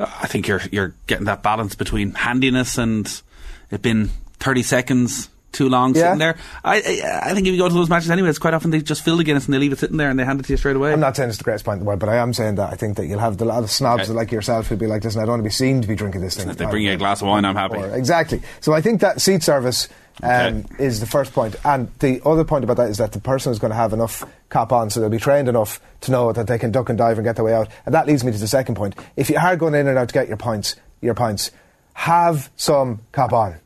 I 0.03 0.27
think 0.27 0.49
you're 0.49 0.63
you're 0.71 0.95
getting 1.07 1.27
that 1.27 1.43
balance 1.43 1.75
between 1.75 2.13
handiness 2.13 2.79
and 2.79 3.23
it 3.71 3.83
being 3.83 4.11
30 4.39 4.63
seconds 4.63 5.29
too 5.53 5.69
long 5.69 5.95
Yeah. 5.95 6.03
sitting 6.03 6.19
there. 6.19 6.37
I, 6.65 6.77
I 6.77 7.31
I 7.31 7.35
think 7.35 7.47
if 7.47 7.53
you 7.53 7.59
go 7.59 7.69
to 7.69 7.75
those 7.75 7.89
matches 7.89 8.11
anyway, 8.11 8.29
it's 8.31 8.39
quite 8.39 8.55
often 8.55 8.71
they 8.71 8.81
just 8.81 9.05
fill 9.05 9.17
the 9.17 9.25
Guinness 9.25 9.45
and 9.45 9.55
they 9.55 9.59
leave 9.59 9.73
it 9.73 9.79
sitting 9.79 9.97
there 9.99 10.11
and 10.11 10.19
they 10.19 10.25
hand 10.25 10.41
it 10.41 10.47
to 10.47 10.53
you 10.53 10.57
straight 10.57 10.77
away. 10.77 10.93
I'm 10.93 11.01
not 11.01 11.17
saying 11.17 11.29
it's 11.29 11.39
the 11.39 11.45
greatest 11.45 11.65
pint 11.65 11.77
in 11.77 11.81
the 11.81 11.85
world, 11.87 12.01
but 12.01 12.09
I 12.09 12.17
am 12.17 12.33
saying 12.33 12.57
that 12.57 12.73
I 12.73 12.77
think 12.77 12.97
that 12.97 13.07
you'll 13.07 13.19
have 13.21 13.41
a 13.41 13.45
lot 13.45 13.63
of 13.63 13.71
snobs 13.71 14.05
Okay. 14.05 14.13
like 14.13 14.33
yourself 14.33 14.67
who'll 14.69 14.79
be 14.79 14.87
like, 14.87 15.05
listen, 15.05 15.21
I 15.21 15.25
don't 15.25 15.33
want 15.35 15.41
to 15.41 15.45
be 15.45 15.51
seen 15.51 15.83
to 15.83 15.89
be 15.89 15.95
drinking 15.95 16.21
this 16.23 16.37
thing. 16.37 16.49
If 16.51 16.57
they 16.57 16.67
bring 16.67 16.85
you 16.85 16.93
a 16.93 16.97
glass 16.97 17.21
of 17.23 17.29
wine, 17.29 17.45
I'm 17.45 17.57
happy. 17.57 17.77
Or- 17.77 17.95
exactly. 17.97 18.43
So 18.61 18.73
I 18.73 18.81
think 18.81 19.01
that 19.03 19.21
seat 19.21 19.43
service 19.43 19.89
um, 20.23 20.65
is 20.79 21.01
the 21.01 21.07
first 21.07 21.33
point. 21.33 21.57
And 21.65 21.89
the 22.01 22.21
other 22.25 22.45
point 22.45 22.65
about 22.65 22.77
that 22.77 22.91
is 22.91 22.99
that 22.99 23.13
the 23.13 23.21
person 23.21 23.51
is 23.53 23.59
going 23.59 23.71
to 23.71 23.77
have 23.77 23.93
enough 23.93 24.25
cap 24.51 24.71
on, 24.73 24.91
so 24.91 25.01
they'll 25.01 25.09
be 25.09 25.19
trained 25.19 25.49
enough 25.49 25.81
to 26.03 26.11
know 26.13 26.33
that 26.33 26.47
they 26.47 26.59
can 26.59 26.71
duck 26.71 26.89
and 26.91 26.99
dive 26.99 27.17
and 27.19 27.25
get 27.25 27.37
their 27.37 27.45
way 27.45 27.55
out. 27.55 27.69
And 27.87 27.95
that 27.95 28.07
leads 28.07 28.23
me 28.25 28.31
to 28.33 28.39
the 28.39 28.47
second 28.49 28.75
point. 28.75 28.95
If 29.17 29.31
you 29.31 29.37
are 29.39 29.57
going 29.57 29.75
in 29.75 29.87
and 29.89 29.97
out 29.99 30.09
to 30.09 30.15
get 30.15 30.29
your 30.29 30.37
points, 30.37 30.77
your 31.01 31.15
points, 31.15 31.51
have 31.95 32.51
some 32.57 33.01
cap 33.13 33.33
on. 33.33 33.57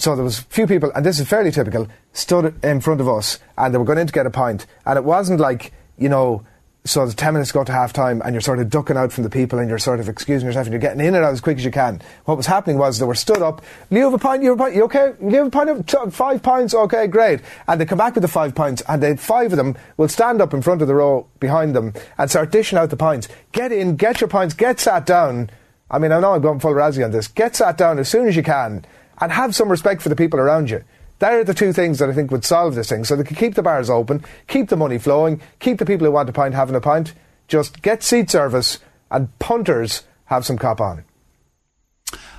So 0.00 0.14
there 0.14 0.24
was 0.24 0.38
a 0.38 0.42
few 0.44 0.66
people, 0.66 0.90
and 0.94 1.04
this 1.04 1.20
is 1.20 1.28
fairly 1.28 1.50
typical, 1.50 1.86
stood 2.14 2.54
in 2.64 2.80
front 2.80 3.02
of 3.02 3.08
us, 3.08 3.38
and 3.58 3.74
they 3.74 3.76
were 3.76 3.84
going 3.84 3.98
in 3.98 4.06
to 4.06 4.12
get 4.14 4.24
a 4.24 4.30
pint, 4.30 4.64
and 4.86 4.96
it 4.96 5.04
wasn't 5.04 5.40
like 5.40 5.74
you 5.98 6.08
know. 6.08 6.42
So 6.86 7.04
the 7.04 7.12
ten 7.12 7.34
minutes 7.34 7.52
go 7.52 7.62
to 7.64 7.70
half 7.70 7.92
time, 7.92 8.22
and 8.24 8.32
you're 8.32 8.40
sort 8.40 8.60
of 8.60 8.70
ducking 8.70 8.96
out 8.96 9.12
from 9.12 9.24
the 9.24 9.28
people, 9.28 9.58
and 9.58 9.68
you're 9.68 9.78
sort 9.78 10.00
of 10.00 10.08
excusing 10.08 10.46
yourself, 10.46 10.64
and 10.64 10.72
you're 10.72 10.80
getting 10.80 11.04
in 11.04 11.14
and 11.14 11.22
out 11.22 11.34
as 11.34 11.42
quick 11.42 11.58
as 11.58 11.66
you 11.66 11.70
can. 11.70 12.00
What 12.24 12.38
was 12.38 12.46
happening 12.46 12.78
was 12.78 12.98
they 12.98 13.04
were 13.04 13.14
stood 13.14 13.42
up. 13.42 13.60
You 13.90 14.04
have 14.04 14.14
a 14.14 14.18
pint. 14.18 14.42
You 14.42 14.48
have 14.48 14.60
a 14.60 14.62
pint. 14.62 14.74
You 14.74 14.84
okay? 14.84 15.12
You 15.20 15.36
have 15.36 15.48
a 15.48 15.50
pint 15.50 15.68
of 15.68 16.14
five 16.14 16.42
pints. 16.42 16.72
Okay, 16.72 17.06
great. 17.06 17.42
And 17.68 17.78
they 17.78 17.84
come 17.84 17.98
back 17.98 18.14
with 18.14 18.22
the 18.22 18.28
five 18.28 18.54
pints, 18.54 18.82
and 18.88 19.02
they 19.02 19.18
five 19.18 19.52
of 19.52 19.58
them 19.58 19.76
will 19.98 20.08
stand 20.08 20.40
up 20.40 20.54
in 20.54 20.62
front 20.62 20.80
of 20.80 20.88
the 20.88 20.94
row 20.94 21.26
behind 21.40 21.76
them 21.76 21.92
and 22.16 22.30
start 22.30 22.50
dishing 22.52 22.78
out 22.78 22.88
the 22.88 22.96
pints. 22.96 23.28
Get 23.52 23.70
in, 23.70 23.96
get 23.96 24.22
your 24.22 24.28
pints, 24.28 24.54
get 24.54 24.80
sat 24.80 25.04
down. 25.04 25.50
I 25.90 25.98
mean, 25.98 26.10
I 26.10 26.20
know 26.20 26.32
I'm 26.32 26.40
going 26.40 26.60
full 26.60 26.72
Rassie 26.72 27.04
on 27.04 27.10
this. 27.10 27.28
Get 27.28 27.54
sat 27.54 27.76
down 27.76 27.98
as 27.98 28.08
soon 28.08 28.26
as 28.28 28.34
you 28.34 28.42
can 28.42 28.86
and 29.20 29.32
have 29.32 29.54
some 29.54 29.68
respect 29.70 30.02
for 30.02 30.08
the 30.08 30.16
people 30.16 30.40
around 30.40 30.70
you. 30.70 30.82
They're 31.18 31.44
the 31.44 31.54
two 31.54 31.72
things 31.72 31.98
that 31.98 32.08
I 32.08 32.14
think 32.14 32.30
would 32.30 32.44
solve 32.44 32.74
this 32.74 32.88
thing. 32.88 33.04
So 33.04 33.14
they 33.14 33.24
can 33.24 33.36
keep 33.36 33.54
the 33.54 33.62
bars 33.62 33.90
open, 33.90 34.24
keep 34.48 34.70
the 34.70 34.76
money 34.76 34.98
flowing, 34.98 35.40
keep 35.58 35.78
the 35.78 35.84
people 35.84 36.06
who 36.06 36.12
want 36.12 36.28
a 36.28 36.32
pint 36.32 36.54
having 36.54 36.74
a 36.74 36.80
pint. 36.80 37.12
Just 37.46 37.82
get 37.82 38.02
seat 38.02 38.30
service 38.30 38.78
and 39.10 39.36
punters 39.38 40.04
have 40.26 40.46
some 40.46 40.56
cop 40.56 40.80
on. 40.80 41.04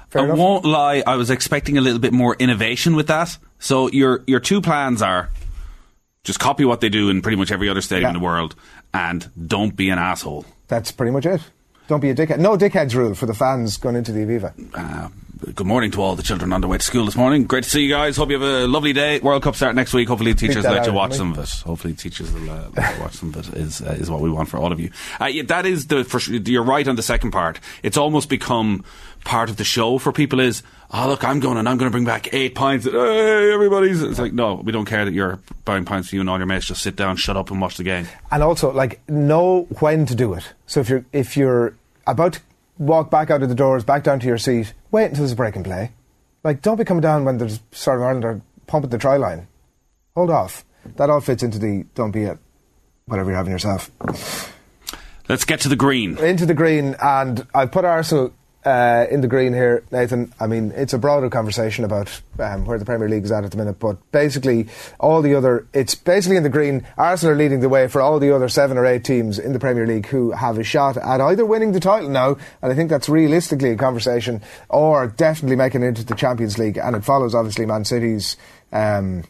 Fair 0.09 0.23
I 0.23 0.25
enough? 0.25 0.37
won't 0.37 0.65
lie, 0.65 1.03
I 1.05 1.15
was 1.15 1.29
expecting 1.29 1.77
a 1.77 1.81
little 1.81 1.99
bit 1.99 2.11
more 2.11 2.35
innovation 2.39 2.95
with 2.95 3.07
that. 3.07 3.37
So 3.59 3.89
your 3.91 4.23
your 4.25 4.39
two 4.39 4.61
plans 4.61 5.01
are 5.01 5.29
just 6.23 6.39
copy 6.39 6.65
what 6.65 6.81
they 6.81 6.89
do 6.89 7.09
in 7.09 7.21
pretty 7.21 7.37
much 7.37 7.51
every 7.51 7.69
other 7.69 7.81
stadium 7.81 8.09
in 8.09 8.13
the 8.15 8.25
world 8.25 8.55
and 8.93 9.29
don't 9.47 9.75
be 9.75 9.89
an 9.89 9.99
asshole. 9.99 10.45
That's 10.67 10.91
pretty 10.91 11.11
much 11.11 11.25
it. 11.25 11.41
Don't 11.87 11.99
be 11.99 12.09
a 12.09 12.15
dickhead. 12.15 12.39
No 12.39 12.57
dickheads 12.57 12.95
rule 12.95 13.13
for 13.15 13.25
the 13.25 13.33
fans 13.33 13.77
going 13.77 13.95
into 13.95 14.11
the 14.11 14.21
Aviva. 14.21 14.53
Uh, 14.73 15.09
good 15.41 15.65
morning 15.67 15.91
to 15.91 16.01
all 16.01 16.15
the 16.15 16.23
children 16.23 16.53
on 16.53 16.61
their 16.61 16.69
way 16.69 16.77
to 16.77 16.83
school 16.83 17.05
this 17.05 17.15
morning. 17.15 17.45
Great 17.45 17.63
to 17.63 17.69
see 17.69 17.81
you 17.81 17.89
guys. 17.89 18.15
Hope 18.15 18.29
you 18.29 18.39
have 18.39 18.47
a 18.47 18.67
lovely 18.67 18.93
day. 18.93 19.19
World 19.19 19.43
Cup 19.43 19.55
start 19.55 19.75
next 19.75 19.93
week. 19.93 20.07
Hopefully, 20.07 20.33
the 20.33 20.39
teachers 20.39 20.63
let 20.63 20.85
you 20.85 20.93
watch 20.93 21.13
some 21.13 21.31
of 21.31 21.39
it. 21.39 21.49
Hopefully, 21.65 21.93
the 21.93 22.01
teachers 22.01 22.31
will 22.31 22.49
uh, 22.49 22.69
let 22.75 22.95
you 22.95 23.01
watch 23.01 23.13
some 23.13 23.33
of 23.33 23.37
it. 23.37 23.57
Is 23.57 23.81
uh, 23.81 23.97
is 23.99 24.09
what 24.09 24.21
we 24.21 24.29
want 24.29 24.49
for 24.49 24.57
all 24.57 24.71
of 24.71 24.79
you. 24.79 24.91
Uh, 25.19 25.25
yeah, 25.25 25.43
that 25.43 25.65
is 25.65 25.87
the. 25.87 26.03
For, 26.03 26.19
you're 26.31 26.63
right 26.63 26.87
on 26.87 26.95
the 26.95 27.03
second 27.03 27.31
part. 27.31 27.59
It's 27.83 27.97
almost 27.97 28.29
become 28.29 28.83
part 29.23 29.49
of 29.49 29.57
the 29.57 29.63
show 29.63 29.97
for 29.97 30.11
people. 30.11 30.39
Is 30.39 30.63
oh 30.91 31.07
look, 31.07 31.23
I'm 31.23 31.39
going 31.39 31.57
and 31.57 31.67
I'm 31.67 31.77
going 31.77 31.89
to 31.89 31.93
bring 31.93 32.05
back 32.05 32.33
eight 32.33 32.55
pints. 32.55 32.85
Hey, 32.85 33.51
everybody's. 33.51 34.01
It's 34.03 34.19
like 34.19 34.33
no, 34.33 34.55
we 34.55 34.71
don't 34.71 34.85
care 34.85 35.05
that 35.05 35.13
you're 35.13 35.39
buying 35.65 35.85
pints 35.85 36.09
for 36.09 36.15
you 36.15 36.21
and 36.21 36.29
all 36.29 36.37
your 36.37 36.47
mates. 36.47 36.67
Just 36.67 36.83
sit 36.83 36.95
down, 36.95 37.15
shut 37.17 37.35
up, 37.35 37.49
and 37.51 37.59
watch 37.59 37.77
the 37.77 37.83
game. 37.83 38.07
and 38.31 38.43
also 38.43 38.71
like 38.71 39.01
know 39.09 39.67
when 39.79 40.05
to 40.05 40.15
do 40.15 40.33
it. 40.33 40.43
So 40.67 40.79
if 40.79 40.89
you're 40.89 41.05
if 41.13 41.35
you're 41.35 41.75
about 42.05 42.33
to 42.33 42.41
walk 42.77 43.09
back 43.11 43.29
out 43.29 43.43
of 43.43 43.49
the 43.49 43.55
doors, 43.55 43.83
back 43.83 44.03
down 44.03 44.19
to 44.19 44.27
your 44.27 44.37
seat, 44.37 44.73
wait 44.91 45.05
until 45.05 45.19
there's 45.19 45.31
a 45.31 45.35
break 45.35 45.55
and 45.55 45.65
play. 45.65 45.91
Like 46.43 46.61
don't 46.61 46.77
be 46.77 46.85
coming 46.85 47.01
down 47.01 47.25
when 47.25 47.37
there's 47.37 47.57
of 47.57 47.87
Ireland 47.87 48.25
are 48.25 48.41
pumping 48.67 48.89
the 48.89 48.97
try 48.97 49.17
line. 49.17 49.47
Hold 50.15 50.29
off. 50.29 50.65
That 50.95 51.09
all 51.09 51.21
fits 51.21 51.43
into 51.43 51.59
the 51.59 51.85
don't 51.93 52.11
be 52.11 52.23
it. 52.23 52.39
Whatever 53.05 53.29
you're 53.29 53.37
having 53.37 53.51
yourself. 53.51 53.91
Let's 55.29 55.45
get 55.45 55.61
to 55.61 55.69
the 55.69 55.75
green. 55.75 56.17
Into 56.17 56.45
the 56.45 56.53
green, 56.53 56.95
and 57.01 57.47
I've 57.53 57.71
put 57.71 57.85
Arsenal 57.85 58.33
uh, 58.65 59.05
in 59.09 59.21
the 59.21 59.27
green 59.27 59.53
here, 59.53 59.83
Nathan. 59.91 60.33
I 60.39 60.47
mean, 60.47 60.71
it's 60.75 60.93
a 60.93 60.97
broader 60.97 61.29
conversation 61.29 61.83
about 61.83 62.21
um, 62.39 62.65
where 62.65 62.77
the 62.77 62.85
Premier 62.85 63.09
League 63.09 63.23
is 63.23 63.31
at 63.31 63.43
at 63.43 63.51
the 63.51 63.57
minute, 63.57 63.79
but 63.79 63.97
basically, 64.11 64.67
all 64.99 65.21
the 65.21 65.35
other, 65.35 65.67
it's 65.73 65.95
basically 65.95 66.37
in 66.37 66.43
the 66.43 66.49
green. 66.49 66.85
Arsenal 66.97 67.33
are 67.33 67.37
leading 67.37 67.61
the 67.61 67.69
way 67.69 67.87
for 67.87 68.01
all 68.01 68.19
the 68.19 68.35
other 68.35 68.49
seven 68.49 68.77
or 68.77 68.85
eight 68.85 69.03
teams 69.03 69.39
in 69.39 69.53
the 69.53 69.59
Premier 69.59 69.87
League 69.87 70.07
who 70.07 70.31
have 70.31 70.57
a 70.57 70.63
shot 70.63 70.97
at 70.97 71.21
either 71.21 71.45
winning 71.45 71.71
the 71.71 71.79
title 71.79 72.09
now, 72.09 72.37
and 72.61 72.71
I 72.71 72.75
think 72.75 72.89
that's 72.89 73.09
realistically 73.09 73.71
a 73.71 73.77
conversation, 73.77 74.41
or 74.69 75.07
definitely 75.07 75.55
making 75.55 75.83
it 75.83 75.87
into 75.87 76.05
the 76.05 76.15
Champions 76.15 76.57
League, 76.57 76.77
and 76.77 76.95
it 76.95 77.03
follows 77.03 77.33
obviously 77.33 77.65
Man 77.65 77.85
City's. 77.85 78.37
Um, 78.71 79.23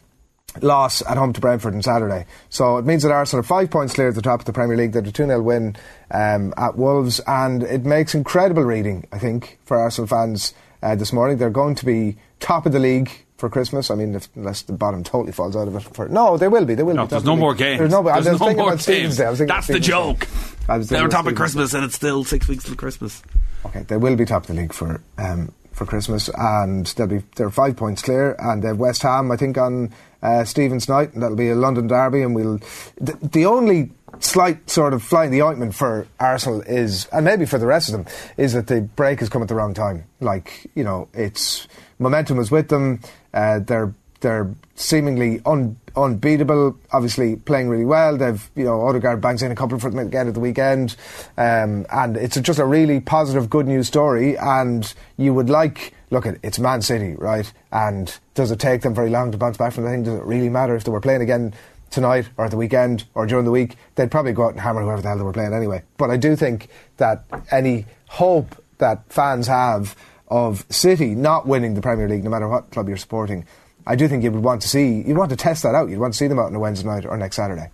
loss 0.62 1.02
at 1.04 1.18
home 1.18 1.34
to 1.34 1.42
Brentford 1.42 1.74
on 1.74 1.82
Saturday. 1.82 2.26
So 2.50 2.78
it 2.78 2.86
means 2.86 3.04
that 3.04 3.12
Arsenal 3.12 3.42
are 3.42 3.44
five 3.44 3.70
points 3.70 3.94
clear 3.94 4.10
at 4.10 4.16
the 4.16 4.22
top 4.22 4.42
of 4.42 4.46
the 4.46 4.54
Premier 4.54 4.76
League. 4.76 4.92
They 4.92 5.00
had 5.00 5.08
a 5.08 5.12
2 5.12 5.26
0 5.26 5.42
win 5.42 5.76
um, 6.12 6.54
at 6.58 6.78
Wolves, 6.78 7.22
and 7.28 7.64
it 7.64 7.86
makes 7.86 8.14
incredible 8.14 8.64
reading, 8.64 9.08
I 9.12 9.20
think, 9.20 9.60
for 9.66 9.78
Arsenal 9.78 10.08
fans 10.08 10.54
uh, 10.84 10.96
this 10.96 11.14
morning. 11.14 11.38
They're 11.38 11.50
going 11.50 11.76
to 11.76 11.86
be 11.86 12.18
top 12.40 12.66
of 12.66 12.72
the 12.72 12.80
league 12.80 13.10
for 13.38 13.50
Christmas. 13.50 13.90
I 13.90 13.96
mean, 13.96 14.16
if, 14.16 14.30
unless 14.36 14.62
the 14.62 14.74
bottom 14.74 15.04
totally 15.04 15.32
falls 15.32 15.56
out 15.56 15.68
of 15.68 15.76
it. 15.76 15.82
For, 15.82 16.08
no, 16.08 16.38
they 16.38 16.48
will 16.48 16.66
be. 16.66 16.76
They 16.76 16.84
will 16.84 16.96
no, 16.96 17.06
be. 17.06 17.10
There's 17.10 17.24
no 17.24 17.36
more 17.36 17.56
games. 17.56 17.80
There's 17.80 17.92
no, 17.92 18.04
there's 18.04 18.16
I 18.16 18.18
was 18.18 18.28
no 18.28 18.38
thinking 18.38 18.58
more 18.58 18.74
about 18.74 18.86
games. 18.86 19.18
Day. 19.18 19.26
I 19.26 19.30
was 19.30 19.40
thinking 19.40 19.56
That's 19.56 19.68
the 19.68 19.80
joke. 19.80 20.28
I 20.70 20.78
was 20.78 20.90
They're 20.90 21.08
top 21.08 21.26
of 21.26 21.36
Christmas, 21.36 21.74
and 21.74 21.84
it's 21.84 21.96
still 21.96 22.24
six 22.24 22.48
weeks 22.48 22.64
till 22.64 22.76
Christmas. 22.76 23.22
Okay, 23.66 23.82
they 23.82 23.98
will 23.98 24.16
be 24.16 24.26
top 24.26 24.44
of 24.44 24.48
the 24.48 24.62
league 24.62 24.74
for 24.74 25.02
um, 25.18 25.54
for 25.72 25.86
Christmas, 25.86 26.30
and 26.38 26.86
they'll 26.86 27.08
be 27.08 27.24
they're 27.36 27.50
five 27.50 27.76
points 27.76 28.02
clear, 28.02 28.36
and 28.40 28.62
they 28.64 28.70
have 28.70 28.78
West 28.78 29.02
Ham, 29.04 29.32
I 29.32 29.38
think, 29.38 29.58
on 29.58 29.92
uh, 30.22 30.44
Stephen's 30.44 30.88
night, 30.88 31.14
and 31.14 31.24
that'll 31.24 31.38
be 31.38 31.50
a 31.50 31.56
London 31.56 31.88
derby, 31.88 32.22
and 32.22 32.36
we'll. 32.36 32.60
The, 33.00 33.18
the 33.22 33.46
only 33.46 33.92
slight 34.20 34.70
sort 34.70 34.94
of 34.94 35.02
fly 35.02 35.26
in 35.26 35.32
the 35.32 35.42
ointment 35.42 35.74
for 35.74 36.08
Arsenal 36.20 36.62
is, 36.62 37.08
and 37.08 37.26
maybe 37.26 37.46
for 37.46 37.58
the 37.58 37.66
rest 37.66 37.90
of 37.90 37.94
them, 37.94 38.06
is 38.38 38.54
that 38.54 38.68
the 38.68 38.82
break 38.82 39.20
has 39.20 39.30
come 39.30 39.42
at 39.42 39.48
the 39.48 39.56
wrong 39.56 39.74
time. 39.74 40.06
Like 40.20 40.70
you 40.76 40.84
know, 40.84 41.08
it's 41.14 41.68
momentum 42.00 42.40
is 42.40 42.52
with 42.52 42.70
them. 42.70 43.00
Uh, 43.34 43.60
they're 43.60 43.94
they're 44.22 44.54
seemingly 44.76 45.42
un, 45.46 45.78
unbeatable. 45.96 46.78
Obviously, 46.92 47.36
playing 47.36 47.70
really 47.70 47.86
well. 47.86 48.18
They've 48.18 48.50
you 48.56 48.64
know 48.64 48.82
Odegaard 48.82 49.22
bangs 49.22 49.42
in 49.42 49.52
a 49.52 49.56
couple 49.56 49.80
for 49.80 49.90
them 49.90 50.00
again 50.00 50.28
at 50.28 50.34
the 50.34 50.40
weekend, 50.40 50.96
um, 51.38 51.86
and 51.92 52.16
it's 52.18 52.40
just 52.40 52.60
a 52.60 52.66
really 52.66 53.00
positive, 53.00 53.50
good 53.50 53.68
news 53.68 53.88
story. 53.88 54.38
And 54.38 54.92
you 55.18 55.34
would 55.34 55.50
like 55.50 55.94
look 56.12 56.26
at 56.28 56.38
it's 56.44 56.60
Man 56.60 56.82
City, 56.82 57.16
right? 57.16 57.52
And 57.72 58.16
does 58.36 58.52
it 58.52 58.60
take 58.60 58.82
them 58.82 58.94
very 58.94 59.10
long 59.10 59.32
to 59.32 59.38
bounce 59.38 59.58
back 59.58 59.74
from 59.74 59.86
the 59.86 59.90
thing? 59.90 60.04
Does 60.04 60.20
it 60.20 60.24
really 60.24 60.50
matter 60.50 60.76
if 60.76 60.84
they 60.84 60.92
were 60.92 61.02
playing 61.02 61.22
again? 61.22 61.54
Tonight 61.90 62.30
or 62.38 62.46
at 62.46 62.52
the 62.52 62.58
weekend 62.58 63.04
or 63.16 63.26
during 63.26 63.44
the 63.44 63.52
week, 63.52 63.76
they'd 63.96 64.10
probably 64.10 64.32
go 64.32 64.46
out 64.46 64.52
and 64.52 64.62
hammer 64.62 64.82
whoever 64.82 65.02
the 65.02 65.10
hell 65.10 65.18
they 65.18 65.26
were 65.26 65.34
playing 65.34 65.54
anyway. 65.54 65.84
But 65.98 66.10
I 66.10 66.16
do 66.16 66.38
think 66.38 66.70
that 66.96 67.26
any 67.52 67.86
hope 68.08 68.64
that 68.78 69.04
fans 69.12 69.48
have 69.48 69.98
of 70.30 70.66
City 70.70 71.16
not 71.16 71.46
winning 71.46 71.74
the 71.74 71.82
Premier 71.82 72.08
League, 72.08 72.24
no 72.24 72.30
matter 72.30 72.48
what 72.48 72.72
club 72.72 72.88
you're 72.88 72.96
supporting, 72.96 73.46
I 73.86 73.96
do 73.96 74.08
think 74.08 74.24
you 74.24 74.32
would 74.32 74.44
want 74.44 74.62
to 74.62 74.70
see, 74.70 75.02
you'd 75.02 75.18
want 75.18 75.32
to 75.32 75.36
test 75.36 75.64
that 75.64 75.76
out. 75.76 75.90
You'd 75.90 76.00
want 76.00 76.14
to 76.14 76.18
see 76.18 76.28
them 76.28 76.40
out 76.40 76.46
on 76.46 76.56
a 76.56 76.60
Wednesday 76.60 76.88
night 76.88 77.06
or 77.06 77.18
next 77.18 77.36
Saturday. 77.36 77.70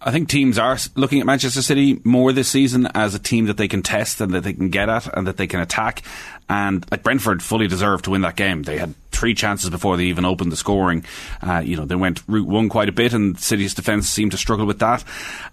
I 0.00 0.12
think 0.12 0.28
teams 0.28 0.58
are 0.58 0.78
looking 0.94 1.18
at 1.18 1.26
Manchester 1.26 1.60
City 1.60 2.00
more 2.04 2.32
this 2.32 2.48
season 2.48 2.86
as 2.94 3.16
a 3.16 3.18
team 3.18 3.46
that 3.46 3.56
they 3.56 3.66
can 3.66 3.82
test 3.82 4.20
and 4.20 4.32
that 4.32 4.44
they 4.44 4.52
can 4.52 4.70
get 4.70 4.88
at 4.88 5.12
and 5.16 5.26
that 5.26 5.36
they 5.36 5.48
can 5.48 5.58
attack. 5.58 6.02
And 6.48 6.88
like 6.90 7.02
Brentford 7.02 7.42
fully 7.42 7.66
deserved 7.66 8.04
to 8.04 8.10
win 8.10 8.20
that 8.20 8.36
game. 8.36 8.62
They 8.62 8.78
had 8.78 8.94
three 9.10 9.34
chances 9.34 9.70
before 9.70 9.96
they 9.96 10.04
even 10.04 10.24
opened 10.24 10.52
the 10.52 10.56
scoring. 10.56 11.04
Uh, 11.42 11.58
you 11.64 11.76
know, 11.76 11.84
they 11.84 11.96
went 11.96 12.22
route 12.28 12.46
one 12.46 12.68
quite 12.68 12.88
a 12.88 12.92
bit 12.92 13.12
and 13.12 13.38
City's 13.38 13.74
defence 13.74 14.08
seemed 14.08 14.30
to 14.30 14.38
struggle 14.38 14.66
with 14.66 14.78
that. 14.78 15.02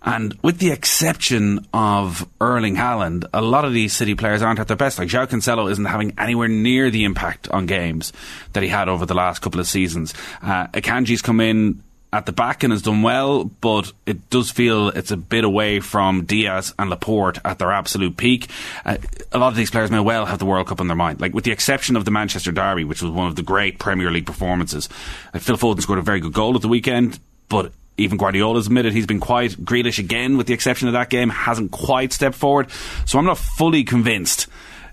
And 0.03 0.37
with 0.43 0.59
the 0.59 0.69
exception 0.69 1.67
of 1.73 2.27
Erling 2.39 2.75
Haaland, 2.75 3.25
a 3.33 3.41
lot 3.41 3.65
of 3.65 3.73
these 3.73 3.93
City 3.93 4.13
players 4.13 4.43
aren't 4.43 4.59
at 4.59 4.67
their 4.67 4.77
best. 4.77 4.99
Like 4.99 5.09
João 5.09 5.25
Cancelo 5.25 5.71
isn't 5.71 5.85
having 5.85 6.13
anywhere 6.19 6.47
near 6.47 6.91
the 6.91 7.03
impact 7.03 7.49
on 7.49 7.65
games 7.65 8.13
that 8.53 8.61
he 8.61 8.69
had 8.69 8.89
over 8.89 9.07
the 9.07 9.15
last 9.15 9.41
couple 9.41 9.59
of 9.59 9.67
seasons. 9.67 10.13
Uh, 10.43 10.67
Akanji's 10.67 11.23
come 11.23 11.41
in 11.41 11.81
at 12.15 12.25
the 12.25 12.31
back 12.31 12.63
and 12.63 12.71
has 12.71 12.81
done 12.81 13.01
well, 13.01 13.43
but 13.43 13.91
it 14.05 14.29
does 14.29 14.49
feel 14.49 14.87
it's 14.87 15.11
a 15.11 15.17
bit 15.17 15.43
away 15.43 15.81
from 15.81 16.23
Dias 16.23 16.73
and 16.79 16.89
Laporte 16.89 17.39
at 17.43 17.59
their 17.59 17.73
absolute 17.73 18.15
peak. 18.15 18.49
Uh, 18.85 18.95
a 19.33 19.37
lot 19.37 19.49
of 19.49 19.57
these 19.57 19.69
players 19.69 19.91
may 19.91 19.99
well 19.99 20.25
have 20.25 20.39
the 20.39 20.45
World 20.45 20.67
Cup 20.67 20.79
in 20.79 20.87
their 20.87 20.95
mind. 20.95 21.19
Like 21.19 21.33
with 21.33 21.43
the 21.43 21.51
exception 21.51 21.97
of 21.97 22.05
the 22.05 22.11
Manchester 22.11 22.53
Derby, 22.53 22.85
which 22.85 23.01
was 23.01 23.11
one 23.11 23.27
of 23.27 23.35
the 23.35 23.43
great 23.43 23.79
Premier 23.79 24.11
League 24.11 24.25
performances. 24.25 24.87
Uh, 25.33 25.39
Phil 25.39 25.57
Foden 25.57 25.81
scored 25.81 25.99
a 25.99 26.03
very 26.03 26.21
good 26.21 26.31
goal 26.31 26.55
at 26.55 26.61
the 26.61 26.69
weekend, 26.69 27.19
but 27.49 27.73
even 27.97 28.17
Guardiola's 28.17 28.67
admitted 28.67 28.93
he's 28.93 29.05
been 29.05 29.19
quite 29.19 29.51
Grealish 29.51 29.99
again, 29.99 30.37
with 30.37 30.47
the 30.47 30.53
exception 30.53 30.87
of 30.87 30.93
that 30.93 31.09
game, 31.09 31.29
hasn't 31.29 31.71
quite 31.71 32.13
stepped 32.13 32.37
forward. 32.37 32.71
So 33.05 33.19
I'm 33.19 33.25
not 33.25 33.37
fully 33.37 33.83
convinced 33.83 34.47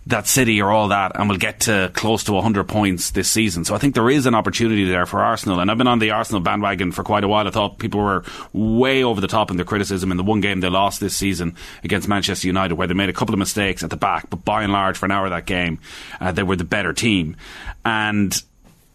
that 0.06 0.26
City 0.26 0.60
or 0.60 0.70
all 0.70 0.88
that 0.88 1.12
and 1.14 1.28
will 1.28 1.36
get 1.36 1.60
to 1.60 1.90
close 1.94 2.24
to 2.24 2.32
100 2.32 2.64
points 2.64 3.12
this 3.12 3.30
season. 3.30 3.64
So 3.64 3.74
I 3.74 3.78
think 3.78 3.94
there 3.94 4.10
is 4.10 4.26
an 4.26 4.34
opportunity 4.34 4.84
there 4.84 5.06
for 5.06 5.20
Arsenal. 5.20 5.60
And 5.60 5.70
I've 5.70 5.78
been 5.78 5.86
on 5.86 6.00
the 6.00 6.10
Arsenal 6.10 6.40
bandwagon 6.40 6.90
for 6.90 7.04
quite 7.04 7.22
a 7.22 7.28
while. 7.28 7.46
I 7.46 7.50
thought 7.50 7.78
people 7.78 8.00
were 8.00 8.24
way 8.52 9.04
over 9.04 9.20
the 9.20 9.28
top 9.28 9.50
in 9.50 9.56
their 9.56 9.64
criticism 9.64 10.10
in 10.10 10.16
the 10.16 10.24
one 10.24 10.40
game 10.40 10.60
they 10.60 10.68
lost 10.68 11.00
this 11.00 11.16
season 11.16 11.54
against 11.84 12.08
Manchester 12.08 12.48
United, 12.48 12.74
where 12.74 12.88
they 12.88 12.94
made 12.94 13.10
a 13.10 13.12
couple 13.12 13.34
of 13.34 13.38
mistakes 13.38 13.84
at 13.84 13.90
the 13.90 13.96
back. 13.96 14.28
But 14.28 14.44
by 14.44 14.64
and 14.64 14.72
large, 14.72 14.98
for 14.98 15.06
an 15.06 15.12
hour 15.12 15.26
of 15.26 15.30
that 15.30 15.46
game, 15.46 15.78
uh, 16.20 16.32
they 16.32 16.42
were 16.42 16.56
the 16.56 16.64
better 16.64 16.92
team. 16.92 17.36
And 17.84 18.42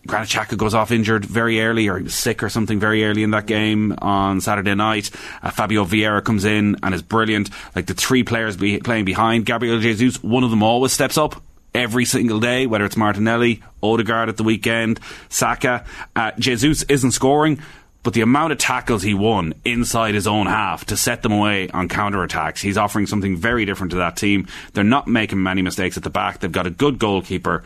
Granit 0.07 0.29
Xhaka 0.29 0.57
goes 0.57 0.73
off 0.73 0.91
injured 0.91 1.25
very 1.25 1.61
early 1.61 1.87
or 1.87 1.97
he 1.97 2.03
was 2.03 2.15
sick 2.15 2.41
or 2.41 2.49
something 2.49 2.79
very 2.79 3.05
early 3.05 3.23
in 3.23 3.31
that 3.31 3.45
game 3.45 3.93
on 3.99 4.41
Saturday 4.41 4.73
night. 4.73 5.11
Uh, 5.43 5.51
Fabio 5.51 5.85
Vieira 5.85 6.23
comes 6.23 6.45
in 6.45 6.77
and 6.81 6.95
is 6.95 7.01
brilliant. 7.01 7.49
Like 7.75 7.85
the 7.85 7.93
three 7.93 8.23
players 8.23 8.57
be 8.57 8.79
playing 8.79 9.05
behind 9.05 9.45
Gabriel 9.45 9.79
Jesus, 9.79 10.23
one 10.23 10.43
of 10.43 10.49
them 10.49 10.63
always 10.63 10.93
steps 10.93 11.17
up 11.17 11.41
every 11.75 12.05
single 12.05 12.39
day, 12.39 12.65
whether 12.65 12.85
it's 12.85 12.97
Martinelli, 12.97 13.61
Odegaard 13.83 14.29
at 14.29 14.37
the 14.37 14.43
weekend, 14.43 14.99
Saka. 15.29 15.85
Uh, 16.15 16.31
Jesus 16.39 16.83
isn't 16.83 17.11
scoring. 17.11 17.59
But 18.03 18.13
the 18.13 18.21
amount 18.21 18.53
of 18.53 18.57
tackles 18.57 19.03
he 19.03 19.13
won 19.13 19.53
inside 19.65 20.15
his 20.15 20.27
own 20.27 20.45
half 20.45 20.85
to 20.85 20.95
set 20.95 21.23
them 21.23 21.33
away 21.33 21.69
on 21.71 21.89
counter 21.89 22.23
attacks, 22.23 22.61
he's 22.61 22.77
offering 22.77 23.05
something 23.05 23.35
very 23.35 23.65
different 23.65 23.91
to 23.91 23.97
that 23.97 24.15
team. 24.15 24.47
They're 24.71 24.85
not 24.85 25.09
making 25.09 25.43
many 25.43 25.61
mistakes 25.61 25.97
at 25.97 26.03
the 26.03 26.09
back. 26.09 26.39
They've 26.39 26.49
got 26.49 26.67
a 26.67 26.69
good 26.69 26.99
goalkeeper. 26.99 27.65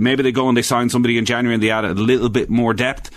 Maybe 0.00 0.22
they 0.22 0.32
go 0.32 0.48
and 0.48 0.56
they 0.56 0.62
sign 0.62 0.88
somebody 0.88 1.18
in 1.18 1.24
January 1.26 1.54
and 1.54 1.62
they 1.62 1.70
add 1.70 1.84
a 1.84 1.94
little 1.94 2.28
bit 2.28 2.48
more 2.50 2.72
depth. 2.74 3.10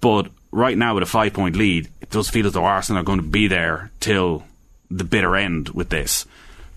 But 0.00 0.30
right 0.52 0.76
now, 0.76 0.94
with 0.94 1.02
a 1.02 1.06
five 1.06 1.32
point 1.32 1.56
lead, 1.56 1.88
it 2.00 2.10
does 2.10 2.28
feel 2.28 2.46
as 2.46 2.52
though 2.52 2.64
Arsenal 2.64 3.00
are 3.00 3.04
going 3.04 3.18
to 3.20 3.26
be 3.26 3.48
there 3.48 3.90
till 4.00 4.44
the 4.90 5.04
bitter 5.04 5.34
end 5.36 5.70
with 5.70 5.88
this. 5.90 6.26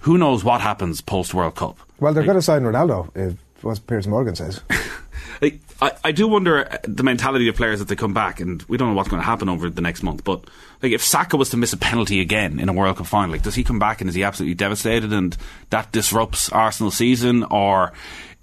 Who 0.02 0.18
knows 0.18 0.44
what 0.44 0.62
happens 0.62 1.02
post 1.02 1.34
World 1.34 1.56
Cup? 1.56 1.78
Well, 2.00 2.14
they're 2.14 2.24
Like- 2.24 2.28
going 2.28 2.38
to 2.38 2.42
sign 2.42 2.64
Ronaldo, 2.64 3.12
if 3.16 3.36
what 3.64 3.86
Piers 3.88 4.08
Morgan 4.08 4.36
says. 4.36 4.62
Like, 5.40 5.60
I, 5.82 5.92
I 6.04 6.12
do 6.12 6.28
wonder 6.28 6.72
uh, 6.72 6.78
the 6.84 7.02
mentality 7.02 7.48
of 7.48 7.56
players 7.56 7.80
that 7.80 7.88
they 7.88 7.96
come 7.96 8.14
back, 8.14 8.40
and 8.42 8.62
we 8.64 8.78
don't 8.78 8.90
know 8.90 8.94
what's 8.96 9.10
going 9.10 9.22
to 9.22 9.26
happen 9.26 9.50
over 9.50 9.72
the 9.72 9.82
next 9.82 10.04
month. 10.04 10.24
But 10.24 10.44
like, 10.84 10.92
if 10.92 11.04
Saka 11.04 11.36
was 11.36 11.50
to 11.50 11.58
miss 11.58 11.74
a 11.74 11.78
penalty 11.78 12.22
again 12.22 12.60
in 12.60 12.70
a 12.70 12.74
World 12.74 12.98
Cup 12.98 13.08
final, 13.08 13.32
like, 13.32 13.42
does 13.42 13.56
he 13.56 13.64
come 13.64 13.80
back 13.80 14.02
and 14.02 14.08
is 14.10 14.16
he 14.16 14.24
absolutely 14.24 14.54
devastated, 14.54 15.12
and 15.12 15.36
that 15.72 15.92
disrupts 15.92 16.50
Arsenal's 16.52 16.96
season? 16.96 17.44
Or 17.46 17.92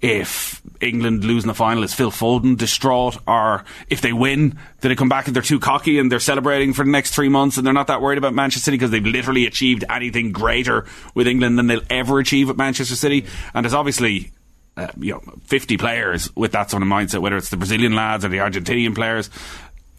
if 0.01 0.61
England 0.79 1.23
lose 1.25 1.43
in 1.43 1.47
the 1.47 1.53
final, 1.53 1.83
is 1.83 1.93
Phil 1.93 2.11
Foden 2.11 2.57
distraught? 2.57 3.17
Or 3.27 3.65
if 3.89 4.01
they 4.01 4.13
win, 4.13 4.57
do 4.81 4.87
they 4.87 4.95
come 4.95 5.09
back 5.09 5.27
and 5.27 5.35
they're 5.35 5.43
too 5.43 5.59
cocky 5.59 5.99
and 5.99 6.11
they're 6.11 6.19
celebrating 6.19 6.73
for 6.73 6.85
the 6.85 6.91
next 6.91 7.13
three 7.13 7.29
months, 7.29 7.57
and 7.57 7.65
they're 7.65 7.73
not 7.73 7.87
that 7.87 8.01
worried 8.01 8.17
about 8.17 8.33
Manchester 8.33 8.65
City 8.65 8.77
because 8.77 8.91
they've 8.91 9.05
literally 9.05 9.45
achieved 9.45 9.83
anything 9.89 10.31
greater 10.31 10.85
with 11.13 11.27
England 11.27 11.57
than 11.57 11.67
they'll 11.67 11.81
ever 11.89 12.19
achieve 12.19 12.49
at 12.49 12.57
Manchester 12.57 12.95
City? 12.95 13.25
And 13.53 13.65
there's 13.65 13.73
obviously 13.73 14.31
uh, 14.77 14.87
you 14.97 15.13
know, 15.13 15.21
50 15.45 15.77
players 15.77 16.33
with 16.35 16.53
that 16.53 16.69
sort 16.71 16.81
of 16.81 16.87
mindset, 16.87 17.21
whether 17.21 17.35
it's 17.35 17.49
the 17.49 17.57
Brazilian 17.57 17.95
lads 17.95 18.23
or 18.23 18.29
the 18.29 18.37
Argentinian 18.37 18.95
players, 18.95 19.29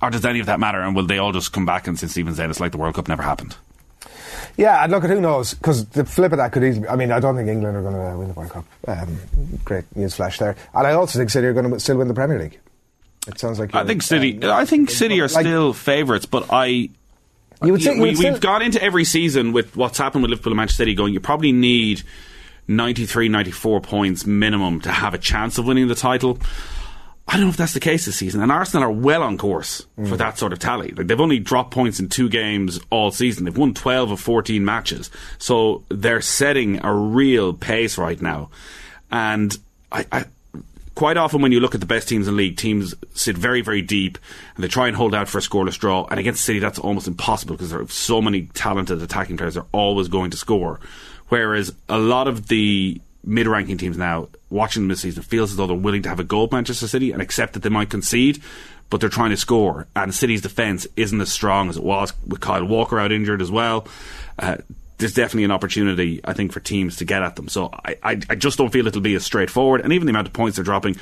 or 0.01 0.09
does 0.09 0.25
any 0.25 0.41
of 0.41 0.47
that 0.47 0.59
matter? 0.59 0.81
And 0.81 0.97
will 0.97 1.07
they 1.07 1.19
all 1.19 1.33
just 1.33 1.53
come 1.53 1.67
back 1.67 1.87
and 1.87 1.99
since 1.99 2.13
Stephen 2.13 2.35
said 2.35 2.49
it's 2.49 2.61
like 2.61 2.73
the 2.73 2.79
World 2.79 2.95
Cup 2.95 3.07
never 3.07 3.23
happened? 3.23 3.57
Yeah, 4.57 4.83
and 4.83 4.93
look 4.93 5.05
at 5.05 5.11
who 5.11 5.21
knows, 5.21 5.55
because 5.55 5.87
the 5.87 6.05
flip 6.05 6.33
of 6.33 6.39
that 6.39 6.53
could 6.53 6.65
easily. 6.65 6.89
I 6.89 6.97
mean, 6.97 7.13
I 7.13 7.21
don't 7.21 7.37
think 7.37 7.49
England 7.49 7.77
are 7.77 7.83
going 7.83 7.95
to 7.95 8.19
win 8.19 8.29
the 8.29 8.35
World 8.35 8.51
Cup. 8.51 8.65
Um, 8.87 9.19
great 9.65 9.85
news 9.97 10.15
flash 10.15 10.39
there, 10.39 10.57
and 10.75 10.87
I 10.87 10.93
also 10.93 11.19
think 11.19 11.31
City 11.31 11.47
are 11.47 11.53
going 11.53 11.71
to 11.71 11.81
still 11.81 11.97
win 11.99 12.09
the 12.09 12.15
Premier 12.15 12.39
League. 12.39 12.59
It 13.29 13.39
sounds 13.39 13.59
like 13.59 13.75
I 13.75 13.85
think 13.85 14.03
City. 14.03 14.43
um, 14.43 14.51
I 14.51 14.65
think 14.65 14.91
City 14.91 15.21
are 15.21 15.29
like- 15.29 15.45
still 15.45 15.73
favourites, 15.73 16.27
but 16.27 16.47
I. 16.53 16.91
You 17.63 17.73
would 17.73 17.83
think- 17.83 17.97
you 17.97 18.03
we, 18.03 18.09
would 18.11 18.17
still- 18.17 18.33
we've 18.33 18.41
gone 18.41 18.63
into 18.63 18.83
every 18.83 19.05
season 19.05 19.53
with 19.53 19.77
what's 19.77 19.99
happened 19.99 20.23
with 20.23 20.31
Liverpool 20.31 20.53
and 20.53 20.57
Manchester 20.59 20.83
City. 20.83 20.95
Going, 20.95 21.13
you 21.13 21.21
probably 21.21 21.53
need 21.53 22.03
93, 22.69 23.29
94 23.29 23.81
points 23.83 24.25
minimum 24.27 24.81
to 24.81 24.91
have 24.91 25.13
a 25.13 25.19
chance 25.19 25.59
of 25.59 25.67
winning 25.67 25.87
the 25.89 25.95
title. 25.95 26.39
I 27.31 27.35
don't 27.35 27.43
know 27.43 27.51
if 27.51 27.57
that's 27.57 27.75
the 27.75 27.81
case 27.81 28.07
this 28.07 28.17
season. 28.17 28.43
And 28.43 28.51
Arsenal 28.51 28.89
are 28.89 28.91
well 28.91 29.23
on 29.23 29.39
course 29.39 29.87
for 29.95 30.03
mm. 30.03 30.19
that 30.19 30.37
sort 30.37 30.53
of 30.53 30.59
tally. 30.59 30.91
Like 30.91 31.07
they've 31.07 31.21
only 31.21 31.39
dropped 31.39 31.71
points 31.71 32.01
in 32.01 32.09
two 32.09 32.29
games 32.29 32.81
all 32.91 33.13
season. 33.13 33.45
They've 33.45 33.57
won 33.57 33.73
12 33.73 34.11
of 34.11 34.19
14 34.19 34.65
matches. 34.65 35.13
So 35.39 35.85
they're 35.91 36.23
setting 36.23 36.85
a 36.85 36.93
real 36.93 37.53
pace 37.53 37.97
right 37.99 38.21
now. 38.21 38.51
And 39.13 39.57
I, 39.93 40.07
I 40.11 40.25
quite 40.97 41.17
often 41.17 41.41
when 41.41 41.53
you 41.53 41.61
look 41.61 41.77
at 41.77 41.81
the 41.81 41.87
best 41.87 42.09
teams 42.09 42.27
in 42.27 42.35
the 42.35 42.37
league, 42.37 42.57
teams 42.57 42.97
sit 43.15 43.39
very, 43.39 43.61
very 43.61 43.81
deep 43.81 44.19
and 44.57 44.65
they 44.65 44.69
try 44.69 44.89
and 44.89 44.97
hold 44.97 45.15
out 45.15 45.29
for 45.29 45.39
a 45.39 45.41
scoreless 45.41 45.79
draw. 45.79 46.09
And 46.11 46.19
against 46.19 46.45
City, 46.45 46.59
that's 46.59 46.81
almost 46.81 47.07
impossible 47.07 47.55
because 47.55 47.71
there 47.71 47.81
are 47.81 47.89
so 47.89 48.21
many 48.21 48.47
talented 48.55 49.01
attacking 49.03 49.37
players 49.37 49.57
are 49.57 49.67
always 49.71 50.09
going 50.09 50.33
to 50.33 50.37
score. 50.37 50.81
Whereas 51.29 51.73
a 51.89 51.99
lot 51.99 52.27
of 52.27 52.49
the 52.49 53.01
mid-ranking 53.25 53.79
teams 53.79 53.97
now, 53.97 54.29
watching 54.49 54.83
them 54.83 54.89
this 54.89 55.01
season, 55.01 55.23
feels 55.23 55.51
as 55.51 55.57
though 55.57 55.67
they're 55.67 55.77
willing 55.77 56.03
to 56.03 56.09
have 56.09 56.21
a 56.21 56.25
go 56.25 56.45
at 56.45 56.53
Manchester 56.53 56.89
City 56.89 57.13
and 57.13 57.21
accept 57.21 57.53
that 57.55 57.63
they 57.63 57.69
might 57.69 57.91
concede, 57.91 58.43
but 58.89 59.01
they're 59.01 59.11
trying 59.11 59.31
to 59.31 59.37
score. 59.37 59.87
And 59.95 60.15
City's 60.15 60.43
defence 60.43 60.87
isn't 60.97 61.21
as 61.21 61.33
strong 61.33 61.69
as 61.69 61.77
it 61.77 61.83
was 61.83 62.13
with 62.27 62.41
Kyle 62.41 62.65
Walker 62.65 62.99
out 62.99 63.13
injured 63.13 63.43
as 63.43 63.51
well. 63.51 63.87
Uh, 64.39 64.57
there's 64.99 65.15
definitely 65.15 65.45
an 65.45 65.51
opportunity, 65.51 66.21
I 66.25 66.35
think, 66.35 66.53
for 66.53 66.61
teams 66.61 66.97
to 66.97 67.05
get 67.05 67.23
at 67.23 67.37
them. 67.37 67.49
So 67.49 67.71
I, 67.73 67.97
I, 68.03 68.21
I 68.31 68.35
just 68.35 68.59
don't 68.59 68.71
feel 68.71 68.87
it'll 68.87 69.01
be 69.01 69.15
as 69.15 69.25
straightforward. 69.25 69.81
And 69.81 69.93
even 69.93 70.07
the 70.07 70.11
amount 70.11 70.27
of 70.27 70.33
points 70.33 70.57
they're 70.57 70.65
dropping, 70.65 70.97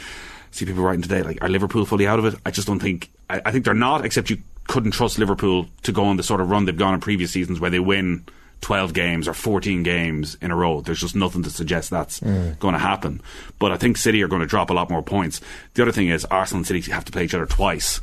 see 0.50 0.64
people 0.64 0.82
writing 0.82 1.02
today 1.02 1.22
like, 1.22 1.42
are 1.42 1.48
Liverpool 1.48 1.84
fully 1.84 2.06
out 2.06 2.18
of 2.18 2.24
it? 2.24 2.34
I 2.46 2.50
just 2.50 2.66
don't 2.66 2.78
think. 2.78 3.10
I, 3.28 3.42
I 3.46 3.50
think 3.50 3.64
they're 3.64 3.74
not. 3.74 4.04
Except 4.04 4.30
you 4.30 4.38
couldn't 4.68 4.92
trust 4.92 5.18
Liverpool 5.18 5.66
to 5.82 5.92
go 5.92 6.04
on 6.04 6.16
the 6.16 6.22
sort 6.22 6.40
of 6.40 6.50
run 6.50 6.64
they've 6.66 6.76
gone 6.76 6.94
in 6.94 7.00
previous 7.00 7.32
seasons 7.32 7.58
where 7.58 7.70
they 7.70 7.80
win 7.80 8.24
12 8.60 8.92
games 8.92 9.28
or 9.28 9.34
14 9.34 9.82
games 9.82 10.36
in 10.42 10.50
a 10.50 10.56
row. 10.56 10.80
There's 10.80 11.00
just 11.00 11.14
nothing 11.16 11.42
to 11.44 11.50
suggest 11.50 11.90
that's 11.90 12.20
Mm. 12.20 12.58
going 12.58 12.74
to 12.74 12.78
happen. 12.80 13.20
But 13.58 13.72
I 13.72 13.76
think 13.76 13.96
City 13.96 14.22
are 14.22 14.28
going 14.28 14.40
to 14.40 14.46
drop 14.46 14.70
a 14.70 14.74
lot 14.74 14.90
more 14.90 15.02
points. 15.02 15.40
The 15.74 15.82
other 15.82 15.92
thing 15.92 16.08
is 16.08 16.24
Arsenal 16.26 16.58
and 16.58 16.66
City 16.66 16.90
have 16.90 17.04
to 17.04 17.12
play 17.12 17.24
each 17.24 17.34
other 17.34 17.46
twice. 17.46 18.00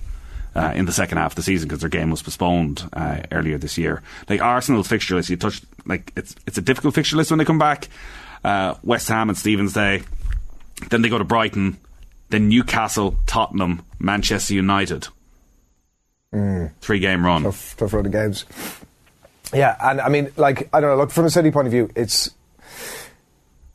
Uh, 0.57 0.71
in 0.73 0.85
the 0.85 0.91
second 0.93 1.17
half 1.17 1.33
of 1.33 1.35
the 1.35 1.41
season, 1.43 1.67
because 1.67 1.81
their 1.81 1.89
game 1.89 2.09
was 2.09 2.21
postponed 2.21 2.87
uh, 2.93 3.17
earlier 3.33 3.57
this 3.57 3.77
year. 3.77 4.01
Like 4.29 4.39
Arsenal's 4.41 4.87
fixture 4.87 5.15
list, 5.15 5.29
you 5.29 5.35
touched 5.35 5.65
like 5.85 6.13
it's 6.15 6.33
it's 6.47 6.57
a 6.57 6.61
difficult 6.61 6.95
fixture 6.95 7.17
list 7.17 7.29
when 7.29 7.39
they 7.39 7.43
come 7.43 7.59
back. 7.59 7.89
Uh, 8.41 8.75
West 8.81 9.09
Ham 9.09 9.27
and 9.27 9.37
Stephen's 9.37 9.73
Day, 9.73 10.03
then 10.89 11.01
they 11.01 11.09
go 11.09 11.17
to 11.17 11.25
Brighton, 11.25 11.75
then 12.29 12.47
Newcastle, 12.47 13.17
Tottenham, 13.25 13.81
Manchester 13.99 14.53
United. 14.53 15.09
Mm. 16.33 16.71
Three 16.79 16.99
game 16.99 17.25
run. 17.25 17.43
Tough, 17.43 17.75
tough 17.77 17.91
run 17.93 18.05
of 18.05 18.13
games. 18.13 18.45
Yeah, 19.53 19.75
and 19.79 20.01
I 20.01 20.09
mean, 20.09 20.31
like, 20.37 20.69
I 20.73 20.81
don't 20.81 20.89
know, 20.89 20.97
look, 20.97 21.11
from 21.11 21.25
a 21.25 21.29
City 21.29 21.51
point 21.51 21.67
of 21.67 21.71
view, 21.71 21.89
it's 21.95 22.31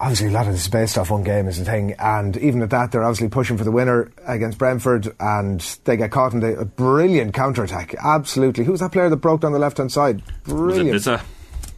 obviously 0.00 0.28
a 0.28 0.30
lot 0.30 0.46
of 0.46 0.52
this 0.52 0.62
is 0.62 0.68
based 0.68 0.96
off 0.96 1.10
one 1.10 1.22
game 1.22 1.46
is 1.46 1.58
the 1.58 1.64
thing, 1.64 1.94
and 1.98 2.36
even 2.38 2.62
at 2.62 2.70
that, 2.70 2.90
they're 2.90 3.04
obviously 3.04 3.28
pushing 3.28 3.58
for 3.58 3.64
the 3.64 3.70
winner 3.70 4.10
against 4.26 4.58
Brentford, 4.58 5.14
and 5.20 5.60
they 5.84 5.96
get 5.96 6.10
caught 6.10 6.32
in 6.32 6.40
the, 6.40 6.58
a 6.58 6.64
brilliant 6.64 7.34
counter 7.34 7.62
attack. 7.64 7.94
Absolutely. 8.02 8.64
Who 8.64 8.72
was 8.72 8.80
that 8.80 8.92
player 8.92 9.08
that 9.10 9.16
broke 9.16 9.42
down 9.42 9.52
the 9.52 9.58
left 9.58 9.78
hand 9.78 9.92
side? 9.92 10.22
Brilliant. 10.44 11.06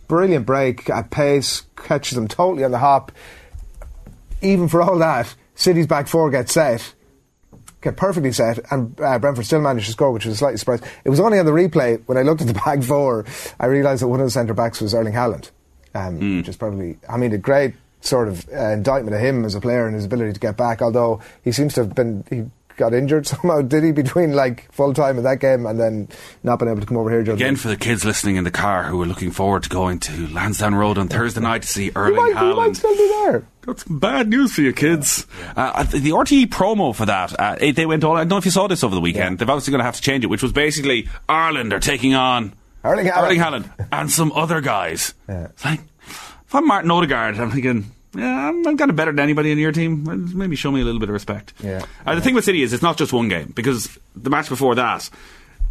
Brilliant 0.08 0.46
break 0.46 0.90
at 0.90 1.10
pace, 1.10 1.62
catches 1.76 2.16
them 2.16 2.28
totally 2.28 2.64
on 2.64 2.70
the 2.70 2.78
hop. 2.78 3.12
Even 4.40 4.68
for 4.68 4.82
all 4.82 4.98
that, 4.98 5.34
City's 5.54 5.86
back 5.86 6.08
four 6.08 6.30
gets 6.30 6.52
set, 6.52 6.94
get 7.82 7.96
perfectly 7.96 8.32
set, 8.32 8.60
and 8.70 8.98
uh, 9.00 9.18
Brentford 9.18 9.44
still 9.44 9.60
managed 9.60 9.86
to 9.86 9.92
score, 9.92 10.12
which 10.12 10.24
was 10.24 10.34
a 10.34 10.38
slightly 10.38 10.56
surprise. 10.56 10.80
It 11.04 11.10
was 11.10 11.20
only 11.20 11.38
on 11.38 11.46
the 11.46 11.52
replay 11.52 12.02
when 12.06 12.16
I 12.16 12.22
looked 12.22 12.40
at 12.40 12.46
the 12.46 12.54
back 12.64 12.82
four, 12.82 13.26
I 13.60 13.66
realised 13.66 14.02
that 14.02 14.08
one 14.08 14.20
of 14.20 14.26
the 14.26 14.30
centre 14.30 14.54
backs 14.54 14.80
was 14.80 14.94
Erling 14.94 15.14
Haaland, 15.14 15.50
um, 15.94 16.38
which 16.38 16.48
is 16.48 16.56
probably, 16.56 16.98
I 17.08 17.16
mean, 17.16 17.32
a 17.32 17.38
great 17.38 17.74
sort 18.00 18.28
of 18.28 18.48
uh, 18.48 18.70
indictment 18.70 19.14
of 19.14 19.20
him 19.20 19.44
as 19.44 19.54
a 19.54 19.60
player 19.60 19.86
and 19.86 19.94
his 19.94 20.04
ability 20.04 20.32
to 20.32 20.40
get 20.40 20.56
back. 20.56 20.82
Although 20.82 21.20
he 21.42 21.52
seems 21.52 21.74
to 21.74 21.80
have 21.80 21.94
been, 21.94 22.24
he 22.30 22.44
got 22.82 22.94
injured 22.94 23.26
somehow, 23.32 23.62
did 23.62 23.84
he, 23.84 23.92
between 23.92 24.32
like 24.32 24.70
full 24.72 24.92
time 24.92 25.16
in 25.18 25.24
that 25.24 25.38
game 25.40 25.66
and 25.66 25.78
then 25.78 26.08
not 26.42 26.58
been 26.58 26.68
able 26.68 26.80
to 26.80 26.86
come 26.86 26.96
over 26.96 27.10
here. 27.10 27.22
Joe. 27.22 27.34
Again, 27.34 27.56
for 27.56 27.68
the 27.68 27.76
kids 27.76 28.04
listening 28.04 28.36
in 28.36 28.44
the 28.44 28.50
car 28.50 28.82
who 28.84 29.00
are 29.02 29.06
looking 29.06 29.30
forward 29.30 29.62
to 29.62 29.68
going 29.68 30.00
to 30.00 30.26
Lansdowne 30.28 30.74
Road 30.74 30.98
on 30.98 31.08
Thursday 31.08 31.40
night 31.40 31.62
to 31.62 31.68
see 31.68 31.90
Erling 31.94 32.16
might, 32.16 32.28
he 32.28 32.34
might 32.34 32.42
Haaland. 32.42 32.76
still 32.76 32.96
be 32.96 33.08
there. 33.08 33.46
That's 33.66 33.84
bad 33.84 34.28
news 34.28 34.52
for 34.54 34.62
you 34.62 34.72
kids. 34.72 35.26
Uh, 35.56 35.84
the 35.84 36.10
RTE 36.10 36.46
promo 36.46 36.92
for 36.94 37.06
that, 37.06 37.38
uh, 37.38 37.56
it- 37.60 37.76
they 37.76 37.86
went 37.86 38.02
all. 38.02 38.16
I 38.16 38.20
don't 38.22 38.28
know 38.30 38.36
if 38.38 38.44
you 38.44 38.50
saw 38.50 38.66
this 38.66 38.82
over 38.82 38.94
the 38.94 39.00
weekend. 39.00 39.38
They're 39.38 39.48
obviously 39.48 39.70
going 39.70 39.78
to 39.80 39.84
have 39.84 39.96
to 39.96 40.02
change 40.02 40.24
it, 40.24 40.26
which 40.26 40.42
was 40.42 40.52
basically 40.52 41.08
Ireland 41.28 41.72
are 41.72 41.78
taking 41.80 42.14
on 42.14 42.52
Erling 42.84 43.06
Haaland. 43.06 43.22
Erling 43.26 43.38
Haaland 43.38 43.86
and 43.92 44.10
some 44.10 44.32
other 44.32 44.60
guys. 44.60 45.14
Yeah. 45.28 45.44
It's 45.44 45.64
like 45.64 45.80
if 46.08 46.54
I'm 46.54 46.66
Martin 46.66 46.90
Odegaard, 46.90 47.38
I'm 47.38 47.52
thinking. 47.52 47.92
Yeah, 48.14 48.48
I'm, 48.48 48.66
I'm 48.66 48.76
kind 48.76 48.90
of 48.90 48.96
better 48.96 49.10
than 49.10 49.20
anybody 49.20 49.52
in 49.52 49.58
your 49.58 49.72
team. 49.72 50.32
Maybe 50.36 50.54
show 50.56 50.70
me 50.70 50.80
a 50.80 50.84
little 50.84 51.00
bit 51.00 51.08
of 51.08 51.14
respect. 51.14 51.52
Yeah. 51.62 51.84
Uh, 52.04 52.14
the 52.14 52.20
thing 52.20 52.34
with 52.34 52.44
City 52.44 52.62
is 52.62 52.72
it's 52.72 52.82
not 52.82 52.98
just 52.98 53.12
one 53.12 53.28
game 53.28 53.52
because 53.56 53.98
the 54.14 54.28
match 54.30 54.48
before 54.48 54.74
that, 54.74 55.08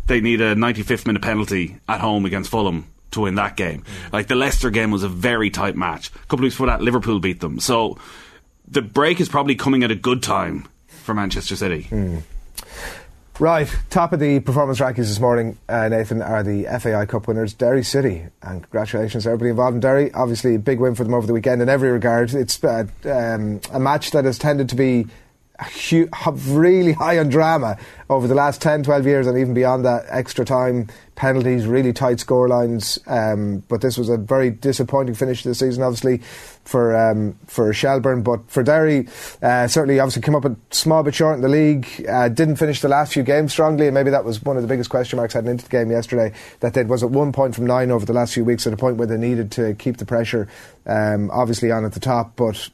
they 0.08 0.22
need 0.22 0.42
a 0.42 0.56
95th 0.56 1.06
minute 1.06 1.22
penalty 1.22 1.78
at 1.88 2.02
home 2.02 2.26
against 2.26 2.50
Fulham 2.50 2.88
to 3.12 3.22
win 3.22 3.36
that 3.36 3.56
game. 3.58 3.84
Like 4.12 4.28
the 4.28 4.36
Leicester 4.36 4.70
game 4.72 4.90
was 4.90 5.04
a 5.04 5.10
very 5.10 5.50
tight 5.50 5.76
match. 5.76 6.10
A 6.10 6.20
couple 6.22 6.40
of 6.40 6.44
weeks 6.44 6.56
before 6.56 6.68
that, 6.68 6.82
Liverpool 6.82 7.20
beat 7.20 7.42
them. 7.42 7.60
So 7.60 7.98
the 8.68 8.82
break 8.82 9.20
is 9.22 9.30
probably 9.30 9.56
coming 9.56 9.84
at 9.84 9.92
a 9.92 9.96
good 9.96 10.24
time 10.24 10.68
for 10.88 11.14
Manchester 11.14 11.56
City. 11.56 11.88
Right, 13.42 13.76
top 13.90 14.14
of 14.14 14.20
the 14.20 14.40
performance 14.40 14.78
rankings 14.78 15.08
this 15.08 15.20
morning, 15.20 15.58
uh, 15.68 15.88
Nathan, 15.88 16.22
are 16.22 16.44
the 16.44 16.66
FAI 16.80 17.08
Cup 17.08 17.28
winners, 17.28 17.56
Derry 17.56 17.84
City. 17.84 18.28
And 18.44 18.62
congratulations 18.62 19.24
to 19.24 19.32
everybody 19.32 19.50
involved 19.50 19.74
in 19.74 19.80
Derry. 19.80 20.14
Obviously, 20.14 20.54
a 20.54 20.60
big 20.60 20.80
win 20.80 20.94
for 20.94 21.04
them 21.04 21.16
over 21.16 21.26
the 21.26 21.34
weekend 21.34 21.60
in 21.60 21.68
every 21.68 21.90
regard. 21.90 22.36
It's 22.36 22.64
uh, 22.64 22.86
um, 23.06 23.60
a 23.74 23.80
match 23.80 24.12
that 24.12 24.26
has 24.26 24.38
tended 24.38 24.70
to 24.70 24.76
be 24.76 25.08
hu- 25.62 26.10
really 26.48 26.94
high 26.94 27.20
on 27.20 27.30
drama 27.30 27.78
over 28.10 28.28
the 28.28 28.36
last 28.36 28.62
10, 28.62 28.84
12 28.84 29.06
years, 29.06 29.28
and 29.28 29.38
even 29.38 29.54
beyond 29.54 29.86
that. 29.86 30.06
Extra 30.10 30.44
time, 30.44 30.88
penalties, 31.16 31.66
really 31.66 31.94
tight 31.94 32.20
score 32.20 32.48
lines. 32.48 33.00
Um, 33.08 33.64
but 33.70 33.82
this 33.82 33.98
was 33.98 34.10
a 34.10 34.18
very 34.18 34.50
disappointing 34.50 35.16
finish 35.16 35.44
to 35.44 35.50
the 35.50 35.56
season, 35.56 35.84
obviously, 35.84 36.18
for 36.66 36.96
um, 36.96 37.38
for 37.48 37.72
Shelbourne. 37.74 38.24
But 38.24 38.50
for 38.50 38.64
Derry, 38.64 39.08
uh, 39.42 39.68
certainly, 39.68 40.00
obviously, 40.00 40.24
came 40.24 40.36
up 40.36 40.46
a 40.46 40.56
small 40.72 41.04
bit 41.04 41.16
short 41.16 41.36
in 41.36 41.42
the 41.42 41.50
league. 41.50 41.88
Uh, 42.10 42.28
didn't 42.30 42.58
finish 42.58 42.82
the 42.82 42.90
last 42.90 43.14
few 43.14 43.24
games 43.24 43.52
strongly, 43.52 43.88
and 43.88 43.94
maybe 43.94 44.10
that 44.10 44.26
was 44.26 44.42
one 44.42 44.58
of 44.58 44.64
the 44.64 44.68
biggest 44.68 44.90
question 44.90 45.18
marks 45.18 45.34
heading 45.34 45.52
into 45.52 45.66
the 45.66 45.72
game 45.72 45.92
yesterday. 45.92 46.34
That 46.60 46.74
they 46.74 46.84
was 46.84 47.04
at 47.04 47.12
one 47.12 47.32
point 47.32 47.56
from 47.56 47.66
nine 47.66 47.92
over 47.92 48.06
the 48.06 48.14
last 48.14 48.34
few 48.34 48.44
weeks, 48.44 48.66
at 48.68 48.74
a 48.74 48.78
point 48.78 48.98
where 48.98 49.08
they 49.08 49.18
needed 49.18 49.52
to 49.54 49.76
keep 49.76 49.98
the 49.98 50.06
pressure, 50.06 50.48
um, 50.86 51.30
obviously, 51.32 51.72
on 51.72 51.86
at 51.86 51.94
the 51.94 52.00
top. 52.00 52.36
But 52.36 52.70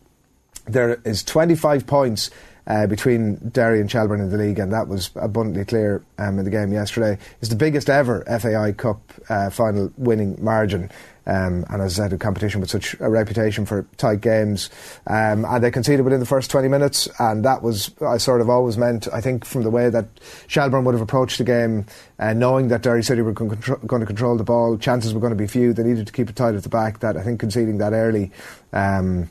there 0.66 1.00
is 1.06 1.24
25 1.24 1.88
points 1.88 2.30
uh, 2.68 2.86
between 2.86 3.36
Derry 3.49 3.80
and 3.80 3.89
Shelbourne 3.89 4.22
in 4.22 4.30
the 4.30 4.38
league, 4.38 4.59
and 4.59 4.72
that 4.74 4.88
was 4.88 5.09
abundantly 5.15 5.65
clear 5.65 6.03
um, 6.18 6.38
in 6.38 6.45
the 6.45 6.51
game 6.51 6.72
yesterday. 6.74 7.18
It's 7.39 7.49
the 7.49 7.55
biggest 7.55 7.89
ever 7.89 8.24
FAI 8.26 8.74
Cup 8.74 8.99
uh, 9.30 9.49
final 9.49 9.91
winning 9.97 10.38
margin. 10.43 10.91
Um, 11.26 11.65
and 11.70 11.82
as 11.82 11.99
I 11.99 12.03
said, 12.03 12.13
a 12.13 12.18
competition 12.18 12.61
with 12.61 12.70
such 12.70 12.95
a 13.01 13.09
reputation 13.09 13.65
for 13.65 13.86
tight 13.97 14.22
games. 14.22 14.70
Um, 15.07 15.43
and 15.43 15.61
they 15.61 15.72
conceded 15.72 16.05
within 16.05 16.22
the 16.22 16.26
first 16.26 16.49
20 16.49 16.70
minutes, 16.70 17.09
and 17.20 17.43
that 17.43 17.61
was, 17.61 17.91
I 18.01 18.18
sort 18.18 18.39
of 18.39 18.49
always 18.49 18.78
meant, 18.78 19.09
I 19.11 19.20
think, 19.20 19.43
from 19.43 19.63
the 19.63 19.70
way 19.70 19.89
that 19.89 20.05
Shelbourne 20.47 20.86
would 20.86 20.93
have 20.93 21.01
approached 21.01 21.38
the 21.38 21.43
game, 21.43 21.86
uh, 22.18 22.32
knowing 22.32 22.70
that 22.70 22.82
Derry 22.82 23.03
City 23.03 23.22
were 23.22 23.34
going, 23.34 23.49
contro- 23.49 23.80
going 23.80 23.99
to 23.99 24.05
control 24.05 24.38
the 24.38 24.45
ball, 24.45 24.78
chances 24.78 25.13
were 25.13 25.20
going 25.20 25.32
to 25.32 25.38
be 25.38 25.47
few, 25.47 25.74
they 25.74 25.84
needed 25.84 26.07
to 26.07 26.13
keep 26.13 26.30
it 26.30 26.38
tight 26.38 26.55
at 26.55 26.63
the 26.63 26.70
back, 26.70 26.99
that 26.99 27.18
I 27.18 27.24
think 27.24 27.41
conceding 27.41 27.78
that 27.80 27.91
early. 27.91 28.32
Um, 28.72 29.30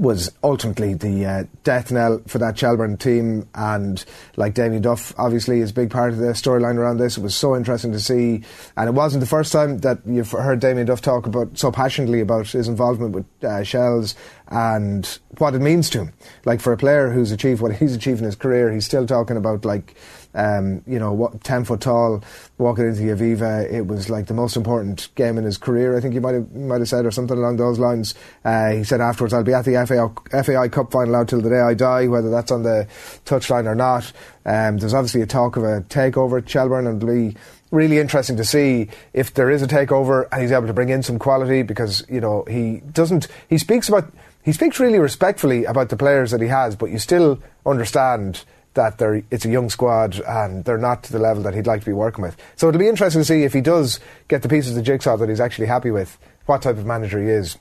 was 0.00 0.32
ultimately 0.42 0.94
the 0.94 1.26
uh, 1.26 1.44
death 1.62 1.92
knell 1.92 2.22
for 2.26 2.38
that 2.38 2.58
Shelbourne 2.58 2.96
team. 2.96 3.46
And 3.54 4.02
like 4.36 4.54
Damien 4.54 4.80
Duff, 4.80 5.12
obviously, 5.18 5.60
is 5.60 5.72
a 5.72 5.74
big 5.74 5.90
part 5.90 6.12
of 6.12 6.18
the 6.18 6.28
storyline 6.28 6.76
around 6.76 6.96
this. 6.96 7.18
It 7.18 7.22
was 7.22 7.36
so 7.36 7.54
interesting 7.54 7.92
to 7.92 8.00
see. 8.00 8.42
And 8.78 8.88
it 8.88 8.92
wasn't 8.92 9.20
the 9.20 9.26
first 9.26 9.52
time 9.52 9.78
that 9.80 9.98
you've 10.06 10.30
heard 10.30 10.58
Damien 10.58 10.86
Duff 10.86 11.02
talk 11.02 11.26
about 11.26 11.58
so 11.58 11.70
passionately 11.70 12.20
about 12.20 12.48
his 12.48 12.66
involvement 12.66 13.14
with 13.14 13.26
uh, 13.44 13.62
Shells 13.62 14.14
and 14.50 15.18
what 15.38 15.54
it 15.54 15.60
means 15.60 15.88
to 15.90 16.00
him. 16.00 16.12
Like 16.44 16.60
for 16.60 16.72
a 16.72 16.76
player 16.76 17.10
who's 17.10 17.32
achieved 17.32 17.60
what 17.60 17.72
he's 17.76 17.94
achieved 17.94 18.20
in 18.20 18.26
his 18.26 18.36
career, 18.36 18.72
he's 18.72 18.84
still 18.84 19.06
talking 19.06 19.36
about 19.36 19.64
like 19.64 19.94
um, 20.34 20.82
you 20.86 20.98
know, 20.98 21.12
what, 21.12 21.42
10 21.42 21.64
foot 21.64 21.80
tall, 21.80 22.22
walking 22.58 22.86
into 22.86 23.00
the 23.00 23.08
Aviva. 23.08 23.70
It 23.70 23.86
was 23.86 24.08
like 24.08 24.26
the 24.26 24.34
most 24.34 24.56
important 24.56 25.08
game 25.14 25.38
in 25.38 25.44
his 25.44 25.58
career, 25.58 25.96
I 25.96 26.00
think 26.00 26.14
he 26.14 26.20
might 26.20 26.34
have, 26.34 26.52
might 26.54 26.80
have 26.80 26.88
said, 26.88 27.04
or 27.04 27.10
something 27.10 27.36
along 27.36 27.56
those 27.56 27.78
lines. 27.78 28.14
Uh, 28.44 28.70
he 28.70 28.84
said 28.84 29.00
afterwards, 29.00 29.34
I'll 29.34 29.42
be 29.42 29.54
at 29.54 29.64
the 29.64 29.84
FAI, 29.84 30.42
FAI 30.42 30.68
Cup 30.68 30.92
final 30.92 31.16
out 31.16 31.28
till 31.28 31.40
the 31.40 31.50
day 31.50 31.60
I 31.60 31.74
die, 31.74 32.06
whether 32.06 32.30
that's 32.30 32.52
on 32.52 32.62
the 32.62 32.86
touchline 33.24 33.66
or 33.66 33.74
not. 33.74 34.12
Um, 34.44 34.78
there's 34.78 34.94
obviously 34.94 35.22
a 35.22 35.26
talk 35.26 35.56
of 35.56 35.64
a 35.64 35.82
takeover 35.82 36.40
at 36.40 36.48
Shelbourne 36.48 36.86
and 36.86 37.04
be 37.04 37.36
really 37.70 37.98
interesting 37.98 38.36
to 38.36 38.44
see 38.44 38.88
if 39.12 39.34
there 39.34 39.50
is 39.50 39.62
a 39.62 39.66
takeover 39.66 40.26
and 40.32 40.42
he's 40.42 40.52
able 40.52 40.66
to 40.66 40.72
bring 40.72 40.88
in 40.88 41.02
some 41.02 41.18
quality 41.18 41.62
because, 41.62 42.04
you 42.08 42.20
know, 42.20 42.44
he 42.48 42.78
doesn't, 42.92 43.28
he 43.48 43.58
speaks 43.58 43.88
about, 43.88 44.12
he 44.42 44.52
speaks 44.52 44.80
really 44.80 44.98
respectfully 44.98 45.64
about 45.64 45.88
the 45.88 45.96
players 45.96 46.30
that 46.30 46.40
he 46.40 46.48
has, 46.48 46.76
but 46.76 46.90
you 46.90 46.98
still 46.98 47.40
understand 47.66 48.44
that 48.74 48.98
they're, 48.98 49.22
it's 49.30 49.44
a 49.44 49.50
young 49.50 49.68
squad 49.68 50.20
and 50.20 50.64
they're 50.64 50.78
not 50.78 51.02
to 51.04 51.12
the 51.12 51.18
level 51.18 51.42
that 51.42 51.54
he'd 51.54 51.66
like 51.66 51.80
to 51.80 51.86
be 51.86 51.92
working 51.92 52.22
with. 52.22 52.36
So 52.56 52.68
it'll 52.68 52.78
be 52.78 52.88
interesting 52.88 53.20
to 53.20 53.24
see 53.24 53.42
if 53.42 53.52
he 53.52 53.60
does 53.60 54.00
get 54.28 54.42
the 54.42 54.48
pieces 54.48 54.70
of 54.70 54.76
the 54.76 54.82
jigsaw 54.82 55.16
that 55.16 55.28
he's 55.28 55.40
actually 55.40 55.66
happy 55.66 55.90
with, 55.90 56.16
what 56.46 56.62
type 56.62 56.78
of 56.78 56.86
manager 56.86 57.20
he 57.20 57.28
is. 57.28 57.58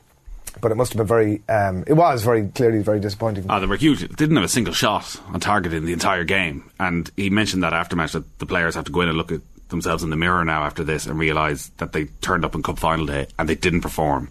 But 0.61 0.71
it 0.71 0.75
must 0.75 0.93
have 0.93 0.97
been 0.97 1.07
very, 1.07 1.41
um, 1.47 1.83
it 1.87 1.93
was 1.93 2.23
very 2.23 2.47
clearly 2.47 2.81
very 2.81 2.99
disappointing. 2.99 3.45
Ah, 3.49 3.59
they 3.59 3.65
were 3.65 3.75
huge. 3.75 3.99
Didn't 4.15 4.35
have 4.35 4.45
a 4.45 4.49
single 4.49 4.73
shot 4.73 5.19
on 5.27 5.39
target 5.39 5.73
in 5.73 5.85
the 5.85 5.93
entire 5.93 6.23
game. 6.23 6.69
And 6.79 7.09
he 7.15 7.29
mentioned 7.29 7.63
that 7.63 7.73
after 7.73 7.95
match 7.95 8.13
that 8.13 8.39
the 8.39 8.45
players 8.45 8.75
have 8.75 8.85
to 8.85 8.91
go 8.91 9.01
in 9.01 9.09
and 9.09 9.17
look 9.17 9.31
at 9.31 9.41
themselves 9.69 10.03
in 10.03 10.09
the 10.09 10.15
mirror 10.15 10.43
now 10.43 10.63
after 10.63 10.83
this 10.83 11.05
and 11.05 11.19
realise 11.19 11.67
that 11.77 11.93
they 11.93 12.05
turned 12.21 12.43
up 12.43 12.55
in 12.55 12.63
cup 12.63 12.79
final 12.79 13.05
day 13.05 13.27
and 13.37 13.47
they 13.47 13.55
didn't 13.55 13.81
perform. 13.81 14.29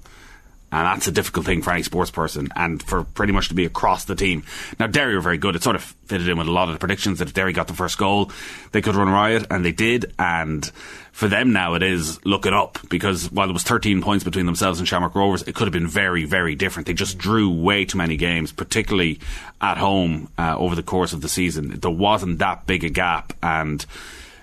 And 0.71 0.87
that's 0.87 1.07
a 1.07 1.13
difficult 1.13 1.47
thing 1.47 1.63
for 1.63 1.73
any 1.73 1.83
sports 1.83 2.11
person 2.11 2.51
and 2.55 2.83
for 2.83 3.05
pretty 3.05 3.33
much 3.33 3.49
to 3.49 3.55
be 3.55 3.65
across 3.65 4.05
the 4.05 4.15
team. 4.15 4.43
Now, 4.79 4.87
Derry 4.87 5.15
were 5.15 5.23
very 5.23 5.39
good. 5.39 5.57
It 5.57 5.63
sort 5.63 5.77
of 5.77 5.83
fitted 5.83 6.29
in 6.29 6.37
with 6.37 6.47
a 6.47 6.53
lot 6.53 6.69
of 6.69 6.75
the 6.75 6.79
predictions 6.79 7.19
that 7.19 7.29
if 7.29 7.35
Derry 7.35 7.55
got 7.55 7.69
the 7.69 7.75
first 7.75 7.97
goal, 7.97 8.31
they 8.73 8.83
could 8.83 8.95
run 8.95 9.09
riot, 9.09 9.47
and 9.51 9.65
they 9.65 9.73
did. 9.73 10.13
And 10.19 10.71
for 11.13 11.27
them 11.27 11.53
now, 11.53 11.75
it 11.75 11.83
is 11.83 12.25
look 12.27 12.45
it 12.45 12.53
up 12.53 12.79
because 12.91 13.33
while 13.33 13.47
there 13.47 13.55
was 13.55 13.63
13 13.63 14.03
points 14.03 14.25
between 14.25 14.47
themselves 14.47 14.79
and 14.79 14.87
Shamrock 14.87 15.15
Rovers, 15.15 15.43
it 15.43 15.55
could 15.55 15.65
have 15.65 15.73
been 15.73 15.89
very, 15.89 16.25
very 16.25 16.55
different. 16.55 16.87
They 16.87 16.95
just 16.95 17.17
drew 17.17 17.51
way 17.51 17.87
too 17.87 17.97
many 17.97 18.19
games, 18.19 18.53
particularly 18.53 19.21
at 19.61 19.79
home 19.79 20.29
uh, 20.37 20.57
over 20.59 20.75
the 20.75 20.83
course 20.83 21.15
of 21.15 21.23
the 21.23 21.29
season. 21.29 21.81
There 21.81 21.91
wasn't 21.91 22.41
that 22.41 22.67
big 22.67 22.85
a 22.85 22.91
gap, 22.91 23.33
and 23.43 23.85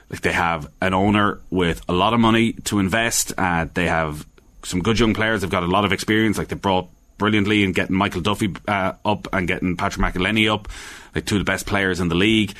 like 0.10 0.22
they 0.22 0.34
have 0.34 0.72
an 0.82 0.94
owner 0.94 1.40
with 1.52 1.82
a 1.88 1.94
lot 1.94 2.14
of 2.14 2.20
money 2.20 2.54
to 2.66 2.80
invest. 2.80 3.32
Uh, 3.38 3.68
they 3.74 3.88
have 3.88 4.26
some 4.66 4.82
good 4.82 5.00
young 5.00 5.14
players. 5.14 5.42
They've 5.42 5.50
got 5.50 5.64
a 5.64 5.68
lot 5.68 5.86
of 5.86 5.94
experience. 5.94 6.38
Like 6.38 6.50
they 6.50 6.56
brought 6.56 6.88
brilliantly 7.18 7.64
and 7.64 7.74
getting 7.74 7.96
Michael 7.96 8.22
Duffy 8.22 8.54
uh, 8.68 8.94
up 9.06 9.28
and 9.34 9.48
getting 9.48 9.78
Patrick 9.78 10.06
McEleney 10.06 10.52
up, 10.52 10.68
like 11.14 11.26
two 11.26 11.36
of 11.36 11.40
the 11.40 11.50
best 11.50 11.66
players 11.66 12.00
in 12.00 12.10
the 12.10 12.16
league. 12.16 12.54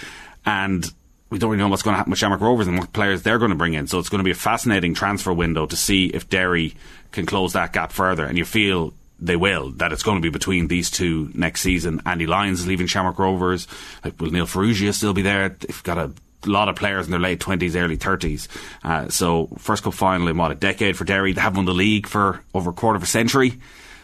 And 0.46 0.90
we 1.30 1.40
don't 1.40 1.50
really 1.50 1.62
know 1.62 1.68
what's 1.68 1.82
going 1.82 1.94
to 1.94 1.98
happen 1.98 2.12
with 2.12 2.20
Shamrock 2.20 2.42
Rovers 2.42 2.68
and 2.68 2.78
what 2.78 2.94
players 2.94 3.24
they're 3.24 3.40
going 3.40 3.50
to 3.50 3.58
bring 3.58 3.74
in. 3.74 3.88
So 3.88 4.00
it's 4.00 4.10
going 4.10 4.20
to 4.20 4.24
be 4.24 4.32
a 4.32 4.36
fascinating 4.36 4.94
transfer 4.94 5.34
window 5.34 5.66
to 5.66 5.76
see 5.76 6.06
if 6.06 6.30
Derry 6.30 6.76
can 7.12 7.26
close 7.26 7.54
that 7.54 7.74
gap 7.74 7.92
further. 7.92 8.26
And 8.26 8.38
you 8.38 8.46
feel 8.46 8.94
they 9.20 9.36
will, 9.36 9.72
that 9.72 9.92
it's 9.92 10.04
going 10.04 10.18
to 10.18 10.22
be 10.22 10.30
between 10.30 10.68
these 10.68 10.92
two 10.92 11.32
next 11.34 11.62
season. 11.62 12.02
Andy 12.06 12.28
Lyons 12.28 12.60
is 12.60 12.68
leaving 12.68 12.88
Shamrock 12.88 13.18
Rovers. 13.18 13.68
Like, 14.04 14.20
will 14.20 14.32
Neil 14.32 14.46
Farrugia 14.46 14.94
still 14.94 15.14
be 15.14 15.22
there? 15.22 15.50
They've 15.50 15.84
got 15.84 15.98
a 15.98 16.12
lot 16.52 16.70
of 16.70 16.76
players 16.76 17.06
in 17.06 17.12
their 17.12 17.20
late 17.20 17.40
20s, 17.40 17.76
early 17.76 17.98
30s. 17.98 18.48
Uh, 18.84 19.10
so, 19.10 19.48
first 19.58 19.84
cup 19.84 19.94
final 19.94 20.28
in 20.28 20.38
what, 20.38 20.52
a 20.52 20.56
decade 20.56 20.98
for 20.98 21.06
Derry. 21.06 21.34
They 21.34 21.42
haven't 21.42 21.58
won 21.58 21.66
the 21.66 21.74
league 21.74 22.08
for 22.08 22.42
over 22.54 22.72
a 22.72 22.74
quarter 22.74 22.98
of 22.98 23.04
a 23.04 23.08
century. 23.08 23.60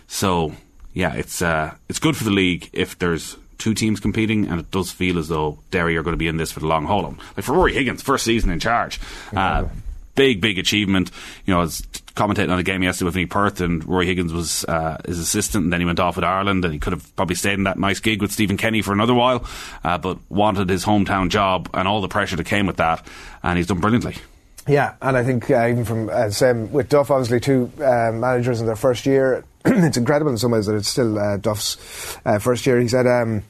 So, 0.08 0.54
yeah, 0.94 1.14
it's, 1.14 1.42
uh, 1.42 1.74
it's 1.90 2.00
good 2.00 2.18
for 2.18 2.24
the 2.24 2.32
league 2.32 2.70
if 2.74 2.98
there's 3.00 3.38
two 3.58 3.74
teams 3.74 4.00
competing, 4.00 4.48
and 4.48 4.60
it 4.60 4.72
does 4.72 4.92
feel 4.92 5.20
as 5.20 5.28
though 5.28 5.60
Derry 5.70 5.96
are 5.96 6.04
going 6.04 6.14
to 6.14 6.18
be 6.18 6.28
in 6.28 6.38
this 6.38 6.52
for 6.52 6.60
the 6.60 6.68
long 6.68 6.86
haul. 6.86 7.04
Like 7.38 7.46
for 7.46 7.54
Ruaidhrí 7.54 7.74
Higgins, 7.74 8.02
first 8.02 8.26
season 8.26 8.50
in 8.50 8.60
charge. 8.60 9.00
Uh, 9.36 9.66
big, 10.16 10.42
big 10.42 10.58
achievement. 10.58 11.12
You 11.46 11.54
know, 11.54 11.68
commentating 12.16 12.50
on 12.50 12.60
a 12.60 12.64
game 12.64 12.84
yesterday 12.84 13.06
with 13.06 13.16
Nick 13.16 13.30
Perth, 13.30 13.62
and 13.62 13.84
Ruaidhrí 13.84 14.06
Higgins 14.06 14.34
was 14.34 14.66
uh, 14.66 14.98
his 15.06 15.20
assistant, 15.20 15.66
and 15.66 15.74
then 15.74 15.80
he 15.80 15.86
went 15.86 16.00
off 16.00 16.16
with 16.16 16.26
Ireland, 16.26 16.66
and 16.66 16.74
he 16.74 16.80
could 16.80 16.94
have 16.94 17.16
probably 17.16 17.36
stayed 17.36 17.54
in 17.54 17.64
that 17.64 17.80
nice 17.80 18.00
gig 18.00 18.22
with 18.22 18.32
Stephen 18.32 18.58
Kenny 18.58 18.82
for 18.82 18.94
another 18.94 19.14
while, 19.14 19.46
uh, 19.84 19.98
but 19.98 20.18
wanted 20.30 20.70
his 20.70 20.86
hometown 20.86 21.30
job 21.30 21.70
and 21.74 21.88
all 21.88 22.02
the 22.02 22.08
pressure 22.08 22.36
that 22.36 22.46
came 22.46 22.66
with 22.66 22.78
that, 22.78 23.06
and 23.44 23.58
he's 23.58 23.68
done 23.68 23.80
brilliantly. 23.80 24.16
Yeah, 24.68 24.94
and 25.02 25.18
I 25.18 25.24
think 25.24 25.50
uh, 25.50 25.68
even 25.68 25.86
from 25.86 26.10
uh, 26.10 26.30
same 26.30 26.72
with 26.72 26.90
Duff, 26.90 27.10
obviously 27.10 27.40
two 27.40 27.72
uh, 27.78 28.12
managers 28.14 28.62
in 28.62 28.68
their 28.68 28.76
first 28.76 29.06
year, 29.06 29.44
it's 29.66 29.98
incredible 29.98 30.32
in 30.32 30.38
some 30.38 30.52
ways 30.52 30.68
that 30.68 30.76
it's 30.76 30.88
still 30.88 31.18
uh, 31.18 31.38
Duff's 31.38 32.18
uh, 32.26 32.38
first 32.38 32.66
year. 32.68 32.80
He 32.80 32.88
said, 32.88 33.08
um, 33.08 33.44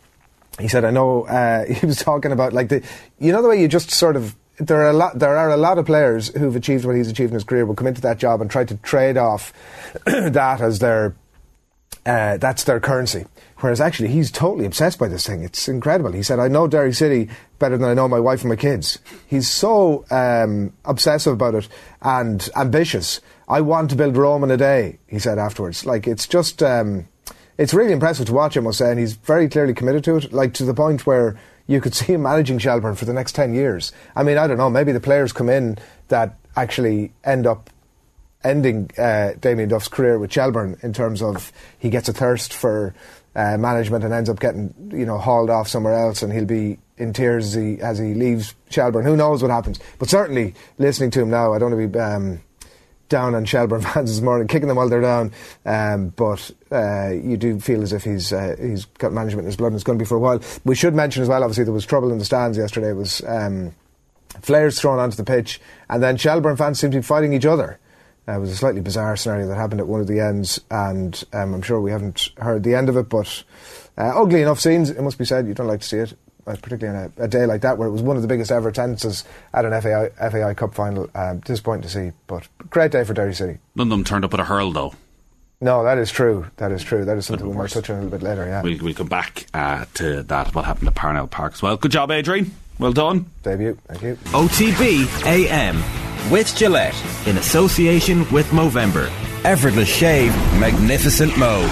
he 0.60 0.68
said, 0.68 0.86
I 0.86 0.92
know. 0.92 1.26
He 1.68 1.86
was 1.86 1.98
talking 1.98 2.32
about 2.32 2.54
like 2.54 2.70
the, 2.70 2.84
you 3.20 3.32
know, 3.32 3.42
the 3.42 3.50
way 3.50 3.60
you 3.62 3.68
just 3.68 3.92
sort 3.92 4.16
of 4.16 4.36
there 4.68 4.82
are 4.82 4.90
a 4.90 4.94
lot 4.94 5.18
there 5.18 5.38
are 5.38 5.50
a 5.50 5.58
lot 5.58 5.78
of 5.78 5.86
players 5.86 6.30
who've 6.36 6.56
achieved 6.56 6.86
what 6.86 6.96
he's 6.96 7.10
achieved 7.10 7.32
in 7.32 7.36
his 7.36 7.44
career 7.44 7.66
will 7.66 7.76
come 7.76 7.88
into 7.88 8.02
that 8.02 8.18
job 8.18 8.42
and 8.42 8.50
try 8.50 8.64
to 8.64 8.76
trade 8.78 9.18
off 9.18 9.54
that 10.06 10.62
as 10.62 10.80
their 10.80 11.16
uh, 12.06 12.38
that's 12.38 12.64
their 12.64 12.80
currency. 12.80 13.26
Whereas 13.58 13.80
actually 13.80 14.10
he's 14.10 14.32
totally 14.32 14.66
obsessed 14.66 14.98
by 14.98 15.08
this 15.08 15.28
thing. 15.28 15.44
It's 15.44 15.68
incredible. 15.68 16.12
He 16.12 16.24
said, 16.24 16.40
"I 16.40 16.48
know 16.48 16.68
Derry 16.68 16.94
City 16.94 17.30
better 17.60 17.78
than 17.78 17.88
I 17.88 17.94
know 17.94 18.08
my 18.08 18.20
wife 18.20 18.42
and 18.42 18.50
my 18.50 18.56
kids." 18.56 18.98
He's 19.28 19.50
so 19.50 20.06
um, 20.10 20.74
obsessive 20.86 21.34
about 21.34 21.56
it 21.56 21.68
and 22.02 22.50
ambitious. 22.56 23.22
I 23.48 23.62
want 23.62 23.90
to 23.92 23.96
build 23.96 24.18
Rome 24.18 24.44
in 24.44 24.52
a 24.52 24.58
day. 24.58 24.98
He 25.08 25.20
said 25.20 25.38
afterwards. 25.38 25.86
Like 25.86 26.08
it's 26.08 26.28
just. 26.28 26.64
Um, 26.64 27.08
it's 27.58 27.76
really 27.76 27.94
impressive 27.94 28.26
to 28.26 28.34
watch, 28.34 28.58
him. 28.58 28.64
I 28.64 28.70
must 28.70 28.80
say, 28.80 28.90
and 28.90 29.00
he's 29.00 29.14
very 29.14 29.48
clearly 29.48 29.76
committed 29.76 30.04
to 30.06 30.16
it, 30.16 30.34
like 30.34 30.54
to 30.56 30.66
the 30.66 30.74
point 30.74 31.06
where 31.06 31.38
you 31.72 31.82
could 31.82 31.96
see 32.00 32.14
him 32.14 32.24
managing 32.24 32.60
Shelbourne 32.60 32.96
for 32.96 33.06
the 33.06 33.14
next 33.14 33.34
10 33.34 33.54
years. 33.54 33.92
I 34.16 34.24
mean, 34.24 34.38
I 34.38 34.48
don't 34.48 34.58
know, 34.58 34.70
maybe 34.70 34.92
the 34.92 35.00
players 35.00 35.34
come 35.34 35.50
in 35.50 35.78
that 36.10 36.38
actually 36.56 37.14
end 37.24 37.48
up 37.48 37.70
ending 38.44 38.90
uh, 38.98 39.34
Damien 39.40 39.70
Duff's 39.70 39.88
career 39.88 40.18
with 40.18 40.32
Shelbourne 40.32 40.78
in 40.82 40.94
terms 40.94 41.22
of 41.22 41.52
he 41.78 41.90
gets 41.90 42.10
a 42.10 42.14
thirst 42.14 42.54
for 42.54 42.94
uh, 43.36 43.58
management 43.58 44.04
and 44.04 44.14
ends 44.14 44.30
up 44.30 44.40
getting, 44.40 44.74
you 44.92 45.06
know, 45.06 45.18
hauled 45.18 45.50
off 45.50 45.68
somewhere 45.68 45.94
else 45.94 46.22
and 46.22 46.34
he'll 46.34 46.46
be 46.46 46.80
in 46.98 47.14
tears 47.14 47.48
as 47.48 47.54
he, 47.54 47.82
as 47.82 47.98
he 47.98 48.14
leaves 48.14 48.56
Shelbourne. 48.70 49.06
Who 49.06 49.16
knows 49.16 49.42
what 49.42 49.52
happens? 49.52 49.80
But 50.00 50.10
certainly, 50.10 50.54
listening 50.78 51.12
to 51.12 51.22
him 51.22 51.30
now, 51.30 51.54
I 51.54 51.60
don't 51.60 51.72
want 51.72 51.82
to 51.82 51.88
be... 51.88 52.00
Um, 52.00 52.42
down 53.12 53.36
on 53.36 53.46
Shelbourne 53.46 53.82
fans 53.94 54.10
this 54.10 54.22
morning, 54.22 54.48
kicking 54.48 54.68
them 54.68 54.78
while 54.78 54.90
they're 54.90 55.02
down. 55.02 55.32
Um, 55.66 56.08
but 56.10 56.50
uh, 56.72 57.10
you 57.10 57.38
do 57.38 57.60
feel 57.60 57.84
as 57.84 57.94
if 57.94 58.04
he's 58.04 58.34
uh, 58.34 58.56
he's 58.60 58.86
got 58.86 59.14
management 59.14 59.42
in 59.42 59.48
his 59.48 59.58
blood 59.58 59.68
and 59.68 59.76
it's 59.76 59.84
going 59.84 60.00
to 60.00 60.04
be 60.04 60.08
for 60.08 60.16
a 60.16 60.20
while. 60.20 60.42
We 60.66 60.74
should 60.74 60.96
mention 60.96 61.22
as 61.22 61.30
well, 61.30 61.44
obviously, 61.44 61.66
there 61.66 61.74
was 61.74 61.86
trouble 61.86 62.12
in 62.12 62.18
the 62.18 62.26
stands 62.26 62.58
yesterday. 62.58 62.90
It 62.90 62.96
was 62.96 63.22
um, 63.28 63.76
flares 64.42 64.80
thrown 64.80 64.98
onto 64.98 65.16
the 65.16 65.24
pitch, 65.24 65.62
and 65.90 66.02
then 66.02 66.18
Shelbourne 66.18 66.58
fans 66.58 66.80
seemed 66.80 66.94
to 66.94 67.00
be 67.00 67.04
fighting 67.04 67.34
each 67.34 67.46
other. 67.46 67.78
Uh, 68.28 68.34
it 68.34 68.40
was 68.40 68.52
a 68.52 68.56
slightly 68.56 68.82
bizarre 68.82 69.18
scenario 69.18 69.48
that 69.48 69.56
happened 69.56 69.82
at 69.82 69.88
one 69.88 70.02
of 70.02 70.08
the 70.08 70.20
ends, 70.20 70.60
and 70.72 71.24
um, 71.34 71.54
I'm 71.54 71.62
sure 71.62 71.80
we 71.80 71.92
haven't 71.92 72.30
heard 72.38 72.64
the 72.64 72.76
end 72.76 72.88
of 72.88 72.98
it, 72.98 73.10
but 73.10 73.44
uh, 73.98 74.12
ugly 74.16 74.42
enough 74.42 74.60
scenes, 74.60 74.90
it 74.90 75.02
must 75.02 75.18
be 75.18 75.26
said. 75.26 75.48
You 75.48 75.54
don't 75.54 75.68
like 75.68 75.82
to 75.82 75.88
see 75.88 75.98
it 75.98 76.14
particularly 76.46 76.98
on 76.98 77.14
a, 77.18 77.24
a, 77.24 77.28
day 77.28 77.46
like 77.46 77.62
that, 77.62 77.78
where 77.78 77.88
it 77.88 77.92
was 77.92 78.02
one 78.02 78.16
of 78.16 78.22
the 78.22 78.28
biggest 78.28 78.52
ever 78.52 78.70
attendances 78.70 79.24
at 79.54 79.66
an 79.66 79.80
FAI, 79.82 80.10
FAI 80.30 80.54
Cup 80.54 80.74
final. 80.74 81.10
Um, 81.16 81.40
disappointing 81.40 81.84
to 81.84 81.90
see, 81.90 82.12
but 82.28 82.48
great 82.70 82.92
day 82.92 83.04
for 83.04 83.14
Derry 83.14 83.34
City. 83.34 83.60
None 83.76 83.88
of 83.88 83.92
them 83.92 84.04
turned 84.04 84.26
up 84.26 84.34
at 84.34 84.40
a 84.40 84.46
hurl, 84.46 84.72
though. 84.72 84.94
No, 85.62 85.84
that 85.84 86.00
is 86.00 86.12
true. 86.12 86.48
That 86.58 86.72
is 86.72 86.84
true. 86.84 87.06
That 87.06 87.18
is 87.18 87.28
something 87.28 87.48
we 87.48 87.56
might 87.56 87.70
touch 87.70 87.90
on 87.92 87.98
a 87.98 88.02
little 88.02 88.18
bit 88.18 88.26
later. 88.26 88.46
Yeah, 88.46 88.64
we'll, 88.64 88.80
we'll 88.80 88.94
come 88.96 89.08
back 89.08 89.46
uh, 89.54 89.86
to 89.96 90.24
that. 90.24 90.56
What 90.56 90.66
happened 90.66 90.88
at 90.88 90.96
Parnell 90.96 91.28
Park 91.28 91.54
as 91.54 91.62
well. 91.62 91.78
Good 91.78 91.92
job, 91.92 92.10
Adrian. 92.10 92.52
Well 92.80 92.94
done. 92.94 93.28
Debut. 93.44 93.78
Thank 93.88 94.02
you. 94.02 94.16
OTB 94.32 95.26
AM 95.26 96.32
with 96.32 96.56
Gillette 96.56 96.96
in 97.28 97.38
association 97.38 98.30
with 98.32 98.48
Movember. 98.48 99.12
Effortless 99.46 99.88
shave, 99.88 100.36
magnificent 100.60 101.38
Mo. 101.38 101.68